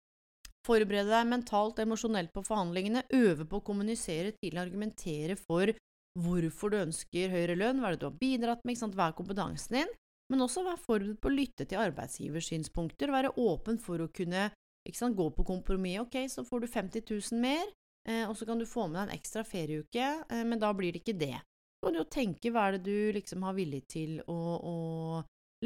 Forberede 0.67 1.09
deg 1.09 1.29
mentalt 1.31 1.79
og 1.79 1.87
emosjonelt 1.87 2.29
på 2.35 2.43
forhandlingene, 2.45 3.07
øve 3.17 3.47
på 3.49 3.57
å 3.57 3.65
kommunisere 3.65 4.35
til 4.37 4.53
og 4.53 4.61
argumentere 4.67 5.39
for 5.39 5.73
hvorfor 6.21 6.71
du 6.71 6.77
ønsker 6.83 7.33
høyere 7.33 7.57
lønn, 7.57 7.81
hva 7.81 7.89
er 7.89 7.97
det 7.97 8.03
du 8.03 8.07
har 8.09 8.19
bidratt 8.19 8.61
med, 8.63 8.75
ikke 8.75 8.83
sant, 8.83 8.97
hva 8.99 9.09
er 9.09 9.17
kompetansen 9.17 9.79
din, 9.79 9.93
men 10.31 10.45
også 10.45 10.63
være 10.63 10.79
forberedt 10.79 11.21
på 11.21 11.29
å 11.29 11.35
lytte 11.35 11.67
til 11.67 11.81
arbeidsgivers 11.81 12.49
synspunkter, 12.51 13.11
være 13.11 13.33
åpen 13.41 13.79
for 13.81 14.01
å 14.01 14.09
kunne 14.15 14.47
sant, 14.95 15.17
gå 15.17 15.27
på 15.35 15.45
kompromiss. 15.47 15.99
Ok, 16.05 16.17
så 16.31 16.45
får 16.47 16.63
du 16.63 16.67
50 16.71 17.03
000 17.03 17.41
mer, 17.43 17.65
eh, 18.07 18.23
og 18.29 18.37
så 18.39 18.47
kan 18.47 18.61
du 18.61 18.65
få 18.69 18.87
med 18.87 18.97
deg 18.97 19.09
en 19.09 19.17
ekstra 19.19 19.43
ferieuke, 19.47 20.09
eh, 20.23 20.43
men 20.47 20.61
da 20.61 20.71
blir 20.73 20.95
det 20.95 21.03
ikke 21.03 21.19
det. 21.19 21.35
Så 21.77 21.87
kan 21.87 21.97
du 21.97 22.01
jo 22.01 22.09
tenke 22.13 22.53
hva 22.53 22.67
er 22.69 22.77
det 22.77 22.85
du 22.87 23.11
liksom 23.17 23.43
har 23.43 23.57
villig 23.57 23.83
til 23.91 24.19
å, 24.29 24.39
å 24.57 24.75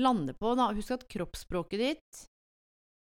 lande 0.02 0.36
på. 0.36 0.56
Da. 0.58 0.72
Husk 0.76 0.96
at 0.96 1.10
kroppsspråket 1.12 1.82
ditt 1.82 2.26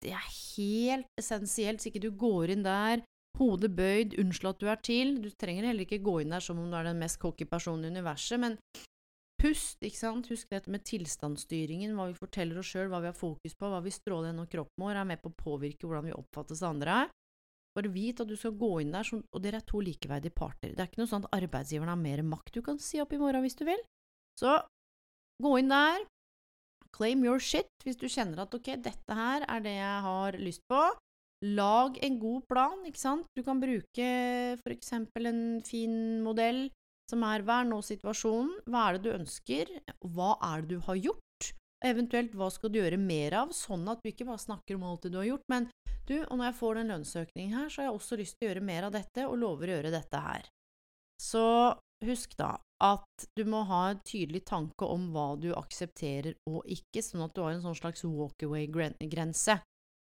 det 0.04 0.12
er 0.12 0.24
helt 0.28 1.08
essensielt, 1.16 1.80
så 1.80 1.88
ikke 1.88 2.02
du 2.04 2.10
går 2.12 2.52
inn 2.52 2.64
der 2.66 3.00
hodet 3.38 3.70
bøyd, 3.74 4.16
unnskyld 4.20 4.50
at 4.50 4.60
du 4.60 4.68
er 4.70 4.82
til. 4.84 5.14
Du 5.24 5.30
trenger 5.32 5.70
heller 5.70 5.86
ikke 5.86 6.02
gå 6.04 6.18
inn 6.22 6.34
der 6.34 6.44
som 6.44 6.60
om 6.60 6.68
du 6.70 6.76
er 6.78 6.86
den 6.86 7.00
mest 7.00 7.18
cocky 7.22 7.46
personen 7.48 7.88
i 7.88 7.94
universet, 7.94 8.38
men 8.42 8.58
Pust, 9.44 9.82
ikke 9.84 9.98
sant. 9.98 10.28
Husk 10.32 10.48
dette 10.48 10.72
med 10.72 10.86
tilstandsstyringen, 10.88 11.92
hva 11.98 12.08
vi 12.08 12.16
forteller 12.16 12.62
oss 12.62 12.70
sjøl, 12.72 12.88
hva 12.88 13.02
vi 13.04 13.10
har 13.10 13.18
fokus 13.18 13.52
på, 13.52 13.68
hva 13.68 13.82
vi 13.84 13.92
stråler 13.92 14.30
gjennom 14.30 14.48
kroppen 14.48 14.86
vår, 14.86 14.96
er 14.96 15.10
med 15.10 15.20
på 15.20 15.28
å 15.32 15.36
påvirke 15.36 15.84
hvordan 15.84 16.08
vi 16.08 16.16
oppfattes 16.16 16.62
av 16.64 16.72
andre. 16.72 17.02
Bare 17.74 17.90
vit 17.92 18.22
at 18.22 18.30
du 18.30 18.36
skal 18.38 18.54
gå 18.56 18.70
inn 18.80 18.94
der, 18.94 19.10
og 19.12 19.42
dere 19.44 19.58
er 19.60 19.66
to 19.68 19.82
likeverdige 19.84 20.32
parter. 20.32 20.72
Det 20.72 20.80
er 20.80 20.88
ikke 20.88 21.02
noe 21.02 21.10
sånn 21.10 21.26
at 21.26 21.36
arbeidsgiveren 21.42 21.92
har 21.92 22.00
mer 22.00 22.22
makt. 22.24 22.54
Du 22.56 22.62
kan 22.64 22.78
si 22.80 23.02
opp 23.02 23.12
i 23.12 23.20
morgen 23.20 23.44
hvis 23.44 23.58
du 23.58 23.66
vil. 23.68 23.82
Så 24.40 24.54
gå 25.42 25.56
inn 25.60 25.72
der, 25.72 26.06
claim 26.94 27.24
your 27.26 27.42
shit 27.42 27.68
hvis 27.84 27.98
du 28.00 28.06
kjenner 28.08 28.44
at 28.46 28.54
ok, 28.54 28.76
dette 28.80 29.18
her 29.18 29.44
er 29.50 29.64
det 29.64 29.74
jeg 29.74 30.04
har 30.06 30.38
lyst 30.40 30.64
på. 30.70 30.80
Lag 31.44 31.98
en 32.06 32.16
god 32.22 32.46
plan, 32.48 32.78
ikke 32.88 33.02
sant. 33.02 33.28
Du 33.36 33.42
kan 33.44 33.60
bruke 33.60 34.08
for 34.62 34.72
eksempel 34.72 35.28
en 35.28 35.44
fin 35.66 36.22
modell 36.24 36.70
som 37.10 37.24
er 37.28 37.44
hva 37.44 37.60
er 37.62 37.68
nå 37.68 37.80
situasjonen, 37.84 38.52
hva 38.70 38.88
er 38.88 38.96
det 38.96 39.04
du 39.04 39.14
ønsker, 39.14 39.70
hva 40.14 40.34
er 40.42 40.64
det 40.64 40.76
du 40.76 40.84
har 40.86 41.00
gjort, 41.00 41.50
og 41.84 41.88
eventuelt 41.90 42.36
hva 42.38 42.50
skal 42.52 42.72
du 42.72 42.80
gjøre 42.80 43.00
mer 43.00 43.36
av, 43.44 43.54
sånn 43.56 43.84
at 43.92 44.00
du 44.00 44.10
ikke 44.10 44.28
bare 44.28 44.40
snakker 44.40 44.78
om 44.78 44.86
alt 44.88 45.04
det 45.04 45.12
du 45.14 45.20
har 45.20 45.30
gjort, 45.34 45.48
men 45.52 45.68
du, 46.08 46.18
og 46.22 46.36
når 46.36 46.50
jeg 46.50 46.58
får 46.60 46.78
den 46.78 46.92
lønnsøkningen 46.92 47.56
her, 47.56 47.68
så 47.68 47.80
har 47.80 47.90
jeg 47.90 47.98
også 47.98 48.20
lyst 48.20 48.36
til 48.38 48.46
å 48.46 48.50
gjøre 48.50 48.68
mer 48.68 48.88
av 48.88 48.94
dette, 48.96 49.26
og 49.28 49.38
lover 49.40 49.70
å 49.70 49.76
gjøre 49.78 49.92
dette 49.94 50.22
her. 50.26 50.48
Så 51.20 51.44
husk 52.04 52.34
da 52.36 52.56
at 52.84 53.26
du 53.38 53.44
må 53.48 53.62
ha 53.68 53.84
en 53.92 54.00
tydelig 54.04 54.42
tanke 54.48 54.84
om 54.90 55.06
hva 55.14 55.30
du 55.40 55.52
aksepterer 55.56 56.34
og 56.50 56.66
ikke, 56.68 57.00
sånn 57.04 57.24
at 57.24 57.32
du 57.36 57.40
har 57.44 57.54
en 57.54 57.62
sånn 57.64 57.78
slags 57.78 58.04
walkaway-grense. 58.04 59.56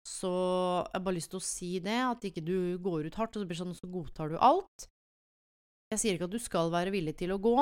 Så 0.04 0.32
jeg 0.32 0.96
har 0.98 1.04
bare 1.06 1.18
lyst 1.20 1.32
til 1.32 1.40
å 1.40 1.46
si 1.46 1.72
det, 1.84 2.00
at 2.08 2.26
ikke 2.28 2.44
du 2.44 2.80
går 2.84 3.08
ut 3.08 3.20
hardt, 3.20 3.38
og 3.38 3.44
så 3.44 3.50
blir 3.50 3.56
det 3.56 3.62
sånn, 3.62 3.78
så 3.78 3.92
godtar 3.92 4.34
du 4.34 4.40
alt. 4.42 4.88
Jeg 5.94 6.02
sier 6.02 6.18
ikke 6.18 6.26
at 6.26 6.34
du 6.34 6.42
skal 6.42 6.72
være 6.74 6.94
villig 6.94 7.14
til 7.20 7.36
å 7.36 7.42
gå, 7.42 7.58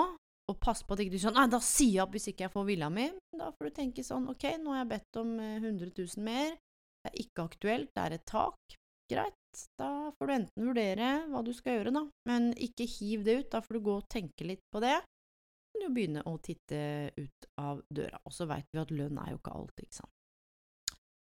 og 0.51 0.59
pass 0.63 0.83
på 0.83 0.95
at 0.95 1.03
ikke 1.03 1.15
du 1.15 1.21
sånn 1.21 1.35
nei, 1.37 1.47
da 1.51 1.59
sier 1.63 1.97
jeg 1.97 2.03
opp 2.05 2.15
hvis 2.15 2.29
ikke 2.31 2.47
jeg 2.47 2.53
får 2.53 2.67
vilja 2.67 2.89
mi. 2.93 3.07
Da 3.37 3.49
får 3.55 3.67
du 3.67 3.75
tenke 3.75 4.05
sånn, 4.07 4.29
ok, 4.31 4.45
nå 4.61 4.73
har 4.73 4.83
jeg 4.83 4.91
bedt 4.93 5.19
om 5.21 5.33
100 5.39 5.67
eh, 5.67 5.91
000 5.99 6.25
mer, 6.27 6.55
det 7.01 7.11
er 7.11 7.19
ikke 7.25 7.47
aktuelt, 7.49 7.91
det 7.95 8.03
er 8.05 8.15
et 8.17 8.25
tak. 8.29 8.77
Greit, 9.11 9.63
da 9.79 9.91
får 10.15 10.29
du 10.29 10.35
enten 10.37 10.69
vurdere 10.69 11.09
hva 11.31 11.41
du 11.43 11.51
skal 11.55 11.79
gjøre, 11.79 11.95
da, 11.97 12.05
men 12.29 12.51
ikke 12.55 12.87
hiv 12.87 13.25
det 13.27 13.37
ut, 13.41 13.49
da 13.51 13.63
får 13.65 13.77
du 13.77 13.83
gå 13.89 13.97
og 13.99 14.07
tenke 14.11 14.47
litt 14.47 14.63
på 14.71 14.83
det. 14.83 14.95
Du 15.01 15.79
kan 15.79 15.87
du 15.87 15.95
begynne 15.95 16.23
å 16.27 16.37
titte 16.43 16.81
ut 17.17 17.51
av 17.59 17.83
døra, 17.91 18.19
og 18.23 18.35
så 18.35 18.47
veit 18.47 18.67
vi 18.71 18.83
at 18.83 18.95
lønn 18.95 19.19
er 19.19 19.33
jo 19.33 19.41
ikke 19.41 19.55
alt, 19.59 19.83
ikke 19.83 19.99
sant. 19.99 20.15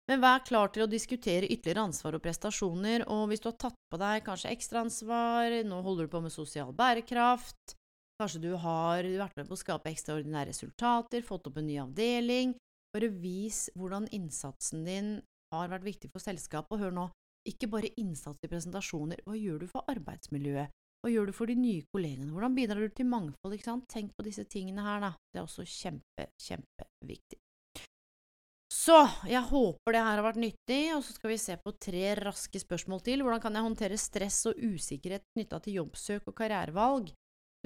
Men 0.06 0.22
vær 0.22 0.44
klar 0.46 0.70
til 0.70 0.84
å 0.84 0.90
diskutere 0.90 1.48
ytterligere 1.50 1.82
ansvar 1.88 2.14
og 2.14 2.22
prestasjoner, 2.22 3.02
og 3.10 3.24
hvis 3.30 3.42
du 3.42 3.48
har 3.50 3.56
tatt 3.58 3.78
på 3.90 3.98
deg 3.98 4.22
kanskje 4.26 4.52
ekstraansvar, 4.54 5.56
nå 5.66 5.80
holder 5.82 6.06
du 6.06 6.12
på 6.12 6.20
med 6.22 6.34
sosial 6.34 6.70
bærekraft, 6.78 7.74
kanskje 8.20 8.42
du 8.44 8.52
har 8.62 9.02
vært 9.02 9.34
med 9.40 9.48
på 9.48 9.56
å 9.56 9.60
skape 9.60 9.90
ekstraordinære 9.90 10.52
resultater, 10.52 11.26
fått 11.26 11.50
opp 11.50 11.58
en 11.58 11.66
ny 11.66 11.80
avdeling, 11.82 12.54
bare 12.94 13.10
vis 13.10 13.66
hvordan 13.74 14.06
innsatsen 14.14 14.86
din 14.86 15.10
har 15.52 15.72
vært 15.74 15.88
viktig 15.88 16.12
for 16.14 16.22
selskapet, 16.22 16.70
og 16.76 16.84
hør 16.84 16.94
nå, 16.94 17.08
ikke 17.46 17.70
bare 17.70 17.90
innsats 17.98 18.46
i 18.46 18.50
presentasjoner, 18.50 19.24
hva 19.26 19.34
gjør 19.38 19.64
du 19.64 19.70
for 19.70 19.90
arbeidsmiljøet, 19.90 20.82
Hva 21.04 21.10
gjør 21.12 21.28
du 21.28 21.34
for 21.36 21.46
de 21.46 21.54
nye 21.54 21.84
kollegene? 21.92 22.32
Hvordan 22.34 22.54
bidrar 22.56 22.80
du 22.82 22.90
til 22.90 23.06
mangfold? 23.06 23.52
ikke 23.54 23.68
sant? 23.68 23.84
Tenk 23.92 24.14
på 24.16 24.24
disse 24.26 24.42
tingene 24.50 24.82
her, 24.82 25.04
da. 25.04 25.10
Det 25.30 25.38
er 25.38 25.44
også 25.44 25.62
kjempe, 25.68 26.30
kjempeviktig. 26.42 27.38
Så 28.86 28.94
jeg 29.26 29.42
håper 29.48 29.96
det 29.96 30.00
her 30.04 30.14
har 30.14 30.22
vært 30.22 30.38
nyttig, 30.38 30.82
og 30.94 31.00
så 31.02 31.16
skal 31.16 31.32
vi 31.32 31.38
se 31.42 31.56
på 31.58 31.72
tre 31.82 32.12
raske 32.20 32.60
spørsmål 32.62 33.00
til. 33.02 33.24
Hvordan 33.24 33.42
kan 33.42 33.56
jeg 33.58 33.66
håndtere 33.66 33.98
stress 33.98 34.44
og 34.46 34.60
usikkerhet 34.62 35.24
knytta 35.34 35.58
til 35.64 35.80
jobbsøk 35.80 36.28
og 36.30 36.36
karrierevalg? 36.38 37.08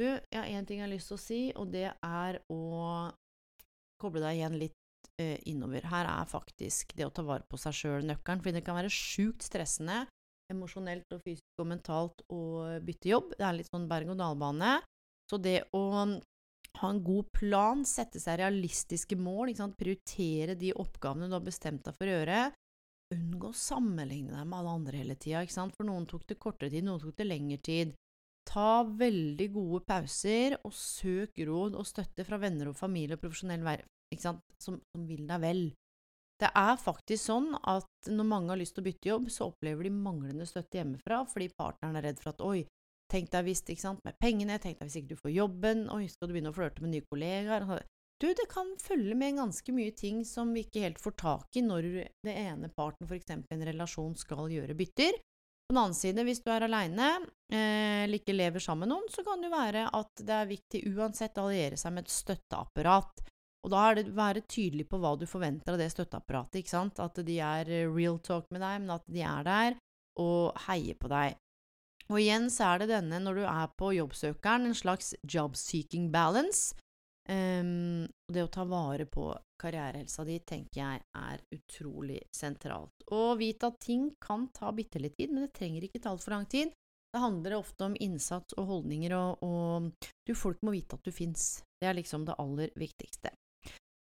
Du, 0.00 0.06
jeg 0.06 0.38
har 0.38 0.48
én 0.48 0.64
ting 0.64 0.80
jeg 0.80 0.86
har 0.86 0.94
lyst 0.94 1.10
til 1.12 1.18
å 1.18 1.20
si, 1.20 1.40
og 1.60 1.74
det 1.74 1.90
er 1.92 2.38
å 2.48 2.60
koble 4.00 4.22
deg 4.24 4.38
igjen 4.38 4.56
litt 4.62 4.78
uh, 5.20 5.36
innover. 5.50 5.90
Her 5.92 6.08
er 6.08 6.30
faktisk 6.30 6.96
det 6.96 7.04
å 7.04 7.12
ta 7.12 7.26
vare 7.26 7.44
på 7.44 7.60
seg 7.60 7.76
sjøl 7.76 8.08
nøkkelen, 8.08 8.40
for 8.40 8.56
det 8.56 8.64
kan 8.64 8.80
være 8.80 8.94
sjukt 8.94 9.44
stressende 9.44 10.06
emosjonelt 10.50 11.12
og 11.12 11.20
fysisk 11.26 11.60
og 11.60 11.68
mentalt 11.74 12.24
å 12.32 12.40
bytte 12.80 13.12
jobb. 13.12 13.36
Det 13.36 13.44
er 13.44 13.60
litt 13.60 13.68
sånn 13.68 13.90
berg-og-dal-bane. 13.92 14.78
Så 15.28 15.36
det 15.38 15.60
å 15.76 15.84
ha 16.78 16.90
en 16.90 17.02
god 17.04 17.30
plan, 17.34 17.82
sette 17.84 18.20
seg 18.22 18.38
realistiske 18.40 19.16
mål, 19.18 19.52
prioritere 19.76 20.54
de 20.58 20.72
oppgavene 20.72 21.28
du 21.28 21.36
har 21.36 21.44
bestemt 21.44 21.84
deg 21.86 21.96
for 21.96 22.08
å 22.08 22.14
gjøre, 22.14 22.44
unngå 23.14 23.50
å 23.50 23.56
sammenligne 23.56 24.36
deg 24.36 24.46
med 24.46 24.58
alle 24.60 24.76
andre 24.78 25.02
hele 25.02 25.16
tida, 25.18 25.42
for 25.74 25.88
noen 25.88 26.06
tok 26.08 26.28
det 26.30 26.38
kortere 26.38 26.70
tid, 26.70 26.86
noen 26.86 27.02
tok 27.02 27.16
det 27.18 27.26
lengre 27.26 27.58
tid. 27.58 27.94
Ta 28.50 28.82
veldig 28.84 29.48
gode 29.52 29.82
pauser, 29.86 30.56
og 30.64 30.72
søk 30.74 31.38
råd 31.46 31.76
og 31.78 31.86
støtte 31.86 32.24
fra 32.26 32.38
venner 32.40 32.70
og 32.70 32.78
familie 32.78 33.18
og 33.18 33.22
profesjonell 33.22 33.66
som, 34.18 34.40
som 34.58 35.06
vil 35.06 35.26
deg 35.28 35.42
vel. 35.42 35.62
Det 36.40 36.48
er 36.56 36.78
faktisk 36.80 37.26
sånn 37.26 37.50
at 37.68 38.08
når 38.08 38.26
mange 38.26 38.54
har 38.54 38.58
lyst 38.58 38.72
til 38.78 38.82
å 38.82 38.88
bytte 38.88 39.10
jobb, 39.10 39.26
så 39.28 39.50
opplever 39.50 39.86
de 39.86 39.92
manglende 39.92 40.46
støtte 40.48 40.80
hjemmefra 40.80 41.20
fordi 41.28 41.50
partneren 41.52 41.98
er 42.00 42.08
redd 42.08 42.22
for 42.22 42.32
at 42.32 42.40
oi, 42.46 42.62
tenk 43.10 43.32
deg 43.32 43.46
hvis, 43.46 43.62
ikke 43.66 43.82
sant, 43.82 44.04
med 44.06 44.18
pengene, 44.22 44.58
tenk 44.62 44.78
deg 44.78 44.88
hvis 44.88 45.00
ikke 45.00 45.14
du 45.14 45.22
får 45.22 45.34
jobben, 45.34 45.88
oi, 45.94 46.04
skal 46.10 46.28
du 46.30 46.36
begynne 46.36 46.52
å 46.52 46.56
flørte 46.56 46.84
med 46.84 46.94
nye 46.94 47.06
kollegaer? 47.10 47.66
Du, 48.20 48.28
det 48.36 48.46
kan 48.52 48.68
følge 48.80 49.16
med 49.16 49.38
ganske 49.38 49.72
mye 49.72 49.94
ting 49.96 50.20
som 50.28 50.52
vi 50.52 50.66
ikke 50.66 50.84
helt 50.84 51.00
får 51.00 51.14
tak 51.22 51.56
i 51.56 51.64
når 51.64 51.88
det 52.26 52.34
ene 52.36 52.68
parten, 52.76 53.08
f.eks. 53.08 53.32
en 53.32 53.66
relasjon, 53.70 54.14
skal 54.18 54.50
gjøre 54.52 54.76
bytter. 54.76 55.16
På 55.70 55.72
den 55.72 55.80
annen 55.80 55.96
side, 55.96 56.24
hvis 56.26 56.42
du 56.44 56.50
er 56.52 56.66
aleine 56.66 57.08
eh, 57.54 58.04
eller 58.04 58.18
ikke 58.18 58.34
lever 58.34 58.60
sammen 58.60 58.88
med 58.88 58.92
noen, 58.92 59.08
så 59.08 59.24
kan 59.24 59.40
det 59.40 59.52
være 59.52 59.86
at 59.96 60.24
det 60.26 60.36
er 60.36 60.50
viktig 60.50 60.82
uansett 60.92 61.38
å 61.38 61.46
alliere 61.46 61.78
seg 61.80 61.94
med 61.96 62.04
et 62.04 62.12
støtteapparat. 62.12 63.22
Og 63.64 63.72
da 63.72 63.84
er 63.86 64.00
det 64.00 64.16
være 64.16 64.42
tydelig 64.48 64.88
på 64.90 65.00
hva 65.00 65.14
du 65.20 65.26
forventer 65.30 65.76
av 65.76 65.80
det 65.80 65.90
støtteapparatet. 65.94 66.60
ikke 66.60 66.74
sant? 66.74 67.00
At 67.00 67.20
de 67.24 67.36
er 67.44 67.70
real 67.92 68.18
talk 68.24 68.50
med 68.52 68.60
deg, 68.64 68.82
men 68.82 68.96
at 68.96 69.06
de 69.08 69.24
er 69.24 69.46
der 69.48 69.78
og 70.20 70.60
heier 70.66 70.98
på 71.00 71.08
deg. 71.12 71.38
Og 72.10 72.18
igjen 72.18 72.48
så 72.50 72.72
er 72.72 72.82
det 72.82 72.90
denne, 72.90 73.20
når 73.22 73.38
du 73.38 73.44
er 73.46 73.70
på 73.78 73.92
jobbsøkeren, 73.94 74.66
en 74.66 74.76
slags 74.76 75.14
job 75.22 75.54
seeking 75.58 76.10
balance. 76.10 76.74
Um, 77.30 78.08
det 78.26 78.42
å 78.42 78.50
ta 78.50 78.64
vare 78.66 79.06
på 79.06 79.28
karrierehelsa 79.60 80.24
di 80.26 80.40
tenker 80.42 80.80
jeg 80.80 81.02
er 81.20 81.42
utrolig 81.54 82.18
sentralt. 82.34 83.04
Og 83.14 83.38
vite 83.38 83.70
at 83.70 83.78
ting 83.84 84.08
kan 84.22 84.48
ta 84.56 84.72
bitte 84.74 84.98
litt 85.02 85.14
tid, 85.20 85.30
men 85.30 85.46
det 85.46 85.54
trenger 85.54 85.86
ikke 85.86 86.02
ta 86.02 86.10
altfor 86.14 86.34
lang 86.34 86.48
tid. 86.50 86.72
Det 87.10 87.22
handler 87.22 87.58
ofte 87.58 87.86
om 87.86 87.96
innsats 87.98 88.54
og 88.58 88.66
holdninger, 88.70 89.14
og, 89.14 89.46
og 89.46 90.10
du, 90.26 90.34
folk 90.38 90.60
må 90.66 90.74
vite 90.74 90.98
at 90.98 91.06
du 91.06 91.14
fins. 91.14 91.60
Det 91.78 91.90
er 91.90 91.98
liksom 91.98 92.26
det 92.26 92.38
aller 92.42 92.74
viktigste. 92.78 93.32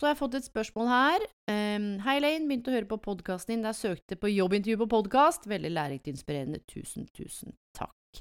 Så 0.03 0.09
har 0.09 0.17
jeg 0.17 0.19
fått 0.19 0.33
et 0.35 0.47
spørsmål 0.49 0.89
her. 0.91 1.23
Um, 1.47 1.83
Hei, 2.03 2.17
Lane. 2.19 2.43
Begynte 2.49 2.67
å 2.67 2.73
høre 2.75 2.87
på 2.89 2.97
podkasten 3.05 3.53
din 3.53 3.61
der 3.63 3.71
jeg 3.71 3.93
søkte 3.93 4.17
på 4.19 4.33
jobbintervju 4.33 4.81
på 4.81 4.87
podkast. 4.91 5.45
Veldig 5.47 5.69
lærerikt 5.71 6.09
inspirerende. 6.11 6.59
Tusen, 6.67 7.05
tusen 7.15 7.53
takk. 7.71 8.19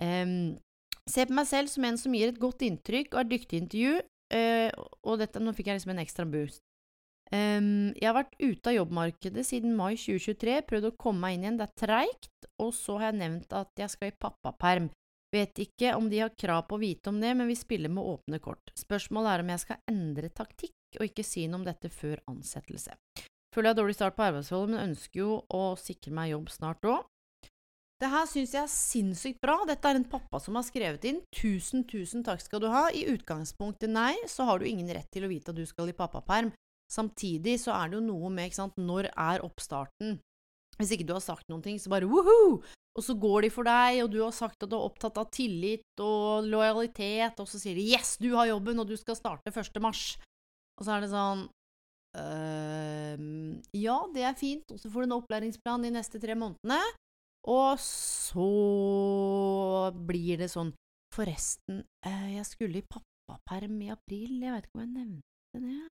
Um, 0.00 0.56
ser 1.04 1.28
på 1.28 1.36
meg 1.36 1.50
selv 1.50 1.68
som 1.68 1.84
en 1.84 2.00
som 2.00 2.16
gir 2.16 2.32
et 2.32 2.40
godt 2.40 2.64
inntrykk 2.64 3.12
og 3.12 3.20
er 3.20 3.28
dyktig 3.34 3.58
i 3.58 3.60
intervju. 3.60 3.92
Uh, 4.32 4.88
og 5.04 5.20
dette, 5.20 5.44
nå 5.44 5.52
fikk 5.52 5.68
jeg 5.68 5.82
liksom 5.82 5.92
en 5.98 6.00
ekstra 6.06 6.24
boost. 6.32 6.64
Um, 7.28 7.92
jeg 7.92 8.08
har 8.08 8.16
vært 8.22 8.32
ute 8.40 8.72
av 8.72 8.78
jobbmarkedet 8.78 9.44
siden 9.50 9.76
mai 9.76 9.98
2023, 10.00 10.62
prøvd 10.64 10.88
å 10.94 10.96
komme 10.96 11.26
meg 11.26 11.36
inn 11.36 11.44
igjen. 11.44 11.60
Det 11.60 11.68
er 11.68 11.76
treigt. 11.84 12.50
Og 12.56 12.72
så 12.72 12.96
har 13.02 13.10
jeg 13.10 13.20
nevnt 13.20 13.52
at 13.52 13.84
jeg 13.84 13.92
skal 13.92 14.14
i 14.14 14.16
pappaperm. 14.16 14.88
Vet 15.34 15.60
ikke 15.60 15.92
om 15.98 16.06
de 16.08 16.22
har 16.22 16.32
krav 16.32 16.64
på 16.68 16.78
å 16.78 16.80
vite 16.80 17.10
om 17.12 17.18
det, 17.20 17.34
men 17.36 17.50
vi 17.50 17.56
spiller 17.58 17.92
med 17.92 18.06
åpne 18.06 18.40
kort. 18.40 18.72
Spørsmålet 18.78 19.34
er 19.34 19.44
om 19.44 19.52
jeg 19.52 19.64
skal 19.64 19.82
endre 19.92 20.30
taktikk 20.32 20.96
og 20.96 21.04
ikke 21.04 21.26
si 21.26 21.44
noe 21.46 21.60
om 21.60 21.66
dette 21.68 21.90
før 21.92 22.22
ansettelse. 22.32 22.96
Føler 23.54 23.70
jeg 23.70 23.78
dårlig 23.80 23.96
start 23.98 24.16
på 24.16 24.24
arbeidsforholdet, 24.24 24.72
men 24.74 24.90
ønsker 24.92 25.20
jo 25.20 25.38
å 25.52 25.62
sikre 25.80 26.14
meg 26.16 26.32
jobb 26.32 26.48
snart 26.52 26.88
òg. 26.88 27.04
Det 27.98 28.08
her 28.12 28.28
syns 28.30 28.52
jeg 28.54 28.62
er 28.62 28.70
sinnssykt 28.70 29.40
bra. 29.42 29.56
Dette 29.66 29.90
er 29.90 29.98
en 29.98 30.06
pappa 30.06 30.38
som 30.40 30.54
har 30.54 30.62
skrevet 30.62 31.04
inn. 31.10 31.18
Tusen, 31.34 31.82
tusen 31.88 32.22
takk 32.24 32.44
skal 32.44 32.62
du 32.62 32.68
ha. 32.70 32.84
I 32.94 33.08
utgangspunktet 33.10 33.90
nei, 33.90 34.14
så 34.30 34.46
har 34.46 34.60
du 34.60 34.68
ingen 34.68 34.88
rett 34.94 35.10
til 35.12 35.26
å 35.26 35.30
vite 35.32 35.50
at 35.50 35.58
du 35.58 35.64
skal 35.66 35.90
i 35.90 35.96
pappaperm. 35.98 36.52
Samtidig 36.88 37.58
så 37.60 37.74
er 37.74 37.90
det 37.90 37.98
jo 37.98 38.04
noe 38.06 38.30
med, 38.30 38.48
ikke 38.48 38.60
sant, 38.62 38.78
når 38.78 39.10
er 39.10 39.42
oppstarten? 39.44 40.20
Hvis 40.78 40.94
ikke 40.94 41.06
du 41.08 41.16
har 41.16 41.24
sagt 41.24 41.48
noen 41.50 41.64
ting, 41.64 41.78
så 41.80 41.90
bare 41.90 42.08
woho! 42.08 42.62
Og 42.98 43.04
så 43.04 43.14
går 43.14 43.46
de 43.46 43.50
for 43.54 43.66
deg, 43.66 44.00
og 44.02 44.10
du 44.10 44.18
har 44.24 44.34
sagt 44.34 44.62
at 44.64 44.70
du 44.70 44.74
er 44.74 44.86
opptatt 44.88 45.18
av 45.20 45.28
tillit 45.34 46.02
og 46.02 46.46
lojalitet, 46.50 47.38
og 47.38 47.46
så 47.46 47.60
sier 47.60 47.78
de 47.78 47.84
'yes, 47.86 48.16
du 48.18 48.34
har 48.34 48.50
jobben, 48.50 48.78
og 48.78 48.88
du 48.88 48.96
skal 48.96 49.14
starte 49.14 49.54
1. 49.54 49.78
mars'. 49.78 50.18
Og 50.78 50.86
så 50.86 50.96
er 50.96 51.00
det 51.02 51.10
sånn 51.10 51.46
øh, 52.18 53.18
Ja, 53.74 53.98
det 54.14 54.22
er 54.22 54.34
fint, 54.34 54.66
og 54.70 54.78
så 54.78 54.90
får 54.90 55.02
du 55.02 55.06
en 55.06 55.18
opplæringsplan 55.18 55.82
de 55.82 55.90
neste 55.94 56.18
tre 56.22 56.34
månedene. 56.34 56.80
Og 57.46 57.78
så 57.78 58.50
blir 59.94 60.38
det 60.38 60.50
sånn 60.50 60.74
Forresten, 61.14 61.82
øh, 62.06 62.28
jeg 62.34 62.46
skulle 62.46 62.78
i 62.78 62.86
pappaperm 62.86 63.80
i 63.82 63.88
april, 63.90 64.42
jeg 64.42 64.52
vet 64.52 64.66
ikke 64.66 64.76
om 64.76 64.82
jeg 64.84 64.92
nevnte 64.94 65.62
det. 65.62 65.88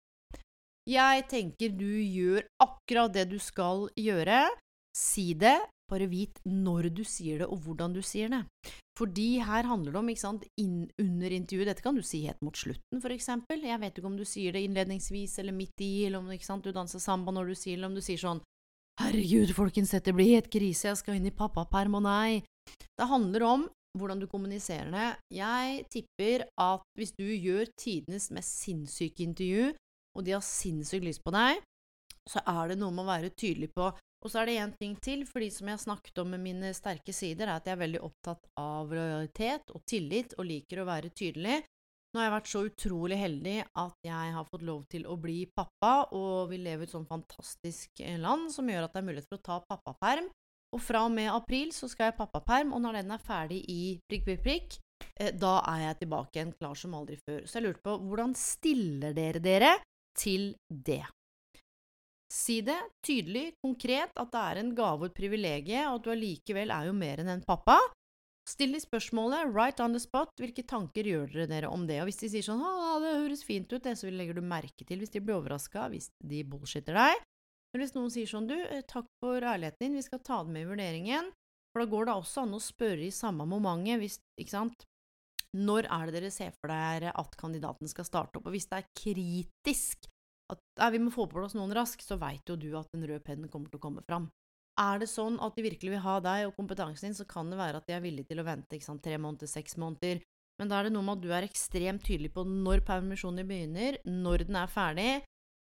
Jeg 0.89 1.27
tenker 1.31 1.75
du 1.79 1.93
gjør 2.01 2.47
akkurat 2.59 3.13
det 3.15 3.29
du 3.31 3.39
skal 3.39 3.87
gjøre. 3.95 4.49
Si 4.97 5.33
det, 5.39 5.57
bare 5.93 6.09
vit 6.09 6.39
når 6.49 6.91
du 6.97 7.03
sier 7.05 7.43
det, 7.43 7.49
og 7.49 7.65
hvordan 7.65 7.95
du 7.97 8.01
sier 8.05 8.31
det. 8.33 8.43
Fordi 8.99 9.41
her 9.45 9.69
handler 9.69 9.95
det 9.95 10.01
om, 10.03 10.11
ikke 10.13 10.21
sant, 10.21 10.47
inn, 10.61 10.85
under 11.01 11.33
intervjuet 11.33 11.71
Dette 11.71 11.85
kan 11.85 11.97
du 11.97 12.03
si 12.05 12.23
helt 12.27 12.41
mot 12.45 12.57
slutten, 12.57 13.01
for 13.01 13.15
eksempel. 13.15 13.65
Jeg 13.65 13.81
vet 13.81 13.99
ikke 13.99 14.11
om 14.11 14.19
du 14.19 14.25
sier 14.29 14.53
det 14.53 14.65
innledningsvis 14.67 15.39
eller 15.41 15.57
midt 15.57 15.85
i, 15.85 15.93
eller 16.07 16.21
om 16.21 16.33
sant, 16.45 16.65
du 16.65 16.77
danser 16.77 17.01
samba 17.03 17.33
når 17.33 17.53
du 17.53 17.55
sier 17.57 17.77
det, 17.77 17.81
eller 17.81 17.93
om 17.93 18.01
du 18.01 18.05
sier 18.05 18.21
sånn 18.21 18.43
Herregud, 19.01 19.55
folkens, 19.57 19.95
dette 19.95 20.13
blir 20.13 20.35
helt 20.35 20.51
krise, 20.53 20.91
jeg 20.91 21.01
skal 21.01 21.17
inn 21.17 21.31
i 21.31 21.33
pappaperm, 21.35 21.97
og 21.97 22.05
nei. 22.05 22.43
Det 22.69 23.09
handler 23.09 23.45
om 23.49 23.65
hvordan 23.99 24.21
du 24.21 24.27
kommuniserer 24.29 24.93
det. 24.93 25.09
Jeg 25.33 25.87
tipper 25.93 26.45
at 26.61 26.85
hvis 27.01 27.15
du 27.17 27.25
gjør 27.25 27.73
tidenes 27.81 28.29
mest 28.37 28.61
sinnssyke 28.61 29.25
intervju, 29.25 29.73
og 30.13 30.27
de 30.27 30.37
har 30.37 30.45
sinnssykt 30.45 31.09
lyst 31.09 31.25
på 31.25 31.33
deg, 31.33 31.61
så 32.29 32.45
er 32.45 32.73
det 32.73 32.79
noe 32.81 32.93
med 32.95 33.07
å 33.07 33.09
være 33.09 33.33
tydelig 33.33 33.73
på 33.73 33.89
og 34.23 34.31
så 34.31 34.43
er 34.43 34.49
det 34.49 34.59
én 34.63 34.73
ting 34.79 34.95
til, 35.03 35.25
fordi 35.27 35.51
som 35.51 35.69
jeg 35.69 35.79
har 35.79 35.83
snakket 35.83 36.21
om 36.23 36.31
med 36.31 36.43
mine 36.45 36.71
sterke 36.77 37.15
sider, 37.15 37.49
er 37.49 37.59
at 37.59 37.67
jeg 37.67 37.75
er 37.75 37.83
veldig 37.83 38.03
opptatt 38.07 38.45
av 38.61 38.93
lojalitet 38.95 39.73
og 39.75 39.83
tillit, 39.89 40.37
og 40.39 40.47
liker 40.47 40.83
å 40.83 40.89
være 40.89 41.11
tydelig. 41.11 41.59
Nå 42.13 42.21
har 42.21 42.29
jeg 42.29 42.35
vært 42.35 42.51
så 42.51 42.61
utrolig 42.69 43.17
heldig 43.17 43.57
at 43.81 44.07
jeg 44.07 44.33
har 44.37 44.47
fått 44.47 44.65
lov 44.69 44.85
til 44.93 45.07
å 45.09 45.17
bli 45.19 45.47
pappa, 45.57 45.93
og 46.13 46.53
vi 46.53 46.61
lever 46.61 46.85
i 46.85 46.89
et 46.89 46.95
sånn 46.95 47.09
fantastisk 47.09 48.03
land 48.21 48.53
som 48.53 48.69
gjør 48.69 48.87
at 48.87 48.95
det 48.95 49.01
er 49.01 49.07
mulighet 49.09 49.31
for 49.31 49.41
å 49.41 49.47
ta 49.49 49.57
pappaperm. 49.65 50.29
Og 50.73 50.81
fra 50.81 51.03
og 51.07 51.13
med 51.13 51.33
april 51.33 51.73
så 51.75 51.89
skal 51.91 52.11
jeg 52.11 52.19
pappaperm, 52.21 52.75
og 52.77 52.85
når 52.85 53.01
den 53.01 53.17
er 53.17 53.25
ferdig 53.25 53.63
i 53.69 53.81
prikk, 54.09 54.29
prikk, 54.29 54.45
prikk, 54.45 54.77
eh, 55.17 55.33
da 55.35 55.59
er 55.73 55.89
jeg 55.89 56.03
tilbake 56.05 56.39
igjen 56.39 56.55
klar 56.61 56.79
som 56.79 56.95
aldri 57.01 57.19
før. 57.25 57.43
Så 57.49 57.59
jeg 57.59 57.67
lurte 57.67 57.85
på 57.89 57.97
hvordan 58.05 58.37
stiller 58.39 59.17
dere 59.17 59.43
dere 59.43 59.75
til 60.17 60.53
det? 60.69 61.03
Si 62.33 62.63
det 62.65 62.79
tydelig, 63.05 63.59
konkret, 63.61 64.15
at 64.17 64.31
det 64.33 64.43
er 64.43 64.61
en 64.63 64.71
gave 64.77 65.05
og 65.05 65.11
et 65.11 65.17
privilegium, 65.19 65.91
og 65.91 65.99
at 65.99 66.07
du 66.07 66.13
allikevel 66.15 66.73
er 66.73 66.89
jo 66.89 66.95
mer 66.97 67.21
enn 67.21 67.29
en 67.29 67.45
pappa. 67.45 67.77
Still 68.49 68.73
de 68.75 68.81
spørsmålet, 68.83 69.53
right 69.53 69.79
on 69.85 69.93
the 69.93 70.01
spot, 70.03 70.33
hvilke 70.41 70.65
tanker 70.67 71.07
gjør 71.07 71.29
dere 71.31 71.51
dere 71.51 71.69
om 71.71 71.85
det? 71.87 72.01
Og 72.01 72.09
hvis 72.09 72.23
de 72.23 72.31
sier 72.33 72.47
sånn 72.47 72.63
'Å, 72.65 72.97
det 73.05 73.13
høres 73.21 73.45
fint 73.45 73.69
ut', 73.71 73.85
det, 73.85 73.95
så 74.01 74.11
legger 74.11 74.35
du 74.35 74.43
merke 74.43 74.87
til 74.89 74.99
hvis 74.99 75.13
de 75.13 75.21
blir 75.21 75.37
overraska, 75.37 75.91
hvis 75.93 76.09
de 76.19 76.43
bullshitter 76.43 76.97
deg. 76.97 77.21
Men 77.73 77.85
hvis 77.85 77.95
noen 77.95 78.11
sier 78.11 78.27
sånn 78.27 78.49
'Du, 78.49 78.57
eh, 78.57 78.83
takk 78.83 79.07
for 79.21 79.37
ærligheten 79.37 79.79
din, 79.79 80.01
vi 80.01 80.03
skal 80.03 80.19
ta 80.19 80.43
det 80.43 80.53
med 80.57 80.65
i 80.65 80.71
vurderingen', 80.73 81.31
for 81.73 81.85
da 81.85 81.91
går 81.93 82.07
det 82.07 82.15
også 82.17 82.43
an 82.43 82.57
å 82.57 82.61
spørre 82.61 83.07
i 83.07 83.13
samme 83.13 83.47
momentet, 83.47 84.01
hvis, 84.01 84.19
ikke 84.41 84.57
sant, 84.57 84.85
når 85.55 85.85
er 85.85 86.07
det 86.07 86.15
dere 86.17 86.33
ser 86.33 86.51
for 86.57 86.73
dere 86.73 87.13
at 87.15 87.37
kandidaten 87.37 87.89
skal 87.89 88.09
starte 88.09 88.41
opp? 88.41 88.47
Og 88.47 88.57
hvis 88.57 88.69
det 88.73 88.81
er 88.81 88.93
kritisk 88.97 90.09
at 90.51 90.61
ja, 90.81 90.89
vi 90.91 91.01
må 91.03 91.13
få 91.15 91.29
på 91.29 91.39
plass 91.39 91.55
noen 91.57 91.75
raskt, 91.77 92.05
så 92.05 92.19
veit 92.21 92.49
jo 92.49 92.57
du 92.59 92.71
at 92.79 92.91
den 92.95 93.07
røde 93.07 93.23
pennen 93.25 93.51
kommer 93.53 93.71
til 93.71 93.81
å 93.81 93.87
komme 93.87 94.05
fram. 94.09 94.29
Er 94.81 95.03
det 95.03 95.11
sånn 95.13 95.37
at 95.45 95.57
de 95.57 95.67
virkelig 95.67 95.93
vil 95.93 96.05
ha 96.05 96.17
deg 96.25 96.47
og 96.49 96.57
kompetansen 96.57 97.11
din, 97.11 97.17
så 97.17 97.27
kan 97.29 97.51
det 97.53 97.61
være 97.61 97.81
at 97.81 97.89
de 97.89 97.97
er 97.97 98.05
villige 98.05 98.31
til 98.31 98.41
å 98.41 98.47
vente 98.47 98.81
sant, 98.81 99.03
tre 99.05 99.19
måneder, 99.21 99.51
seks 99.51 99.77
måneder. 99.81 100.23
Men 100.61 100.71
da 100.71 100.79
er 100.79 100.89
det 100.89 100.95
noe 100.95 101.05
med 101.05 101.19
at 101.21 101.25
du 101.25 101.33
er 101.35 101.47
ekstremt 101.47 102.05
tydelig 102.07 102.33
på 102.33 102.45
når 102.49 102.85
permisjonen 102.89 103.49
begynner, 103.49 103.99
når 104.09 104.47
den 104.49 104.59
er 104.61 104.73
ferdig, 104.73 105.13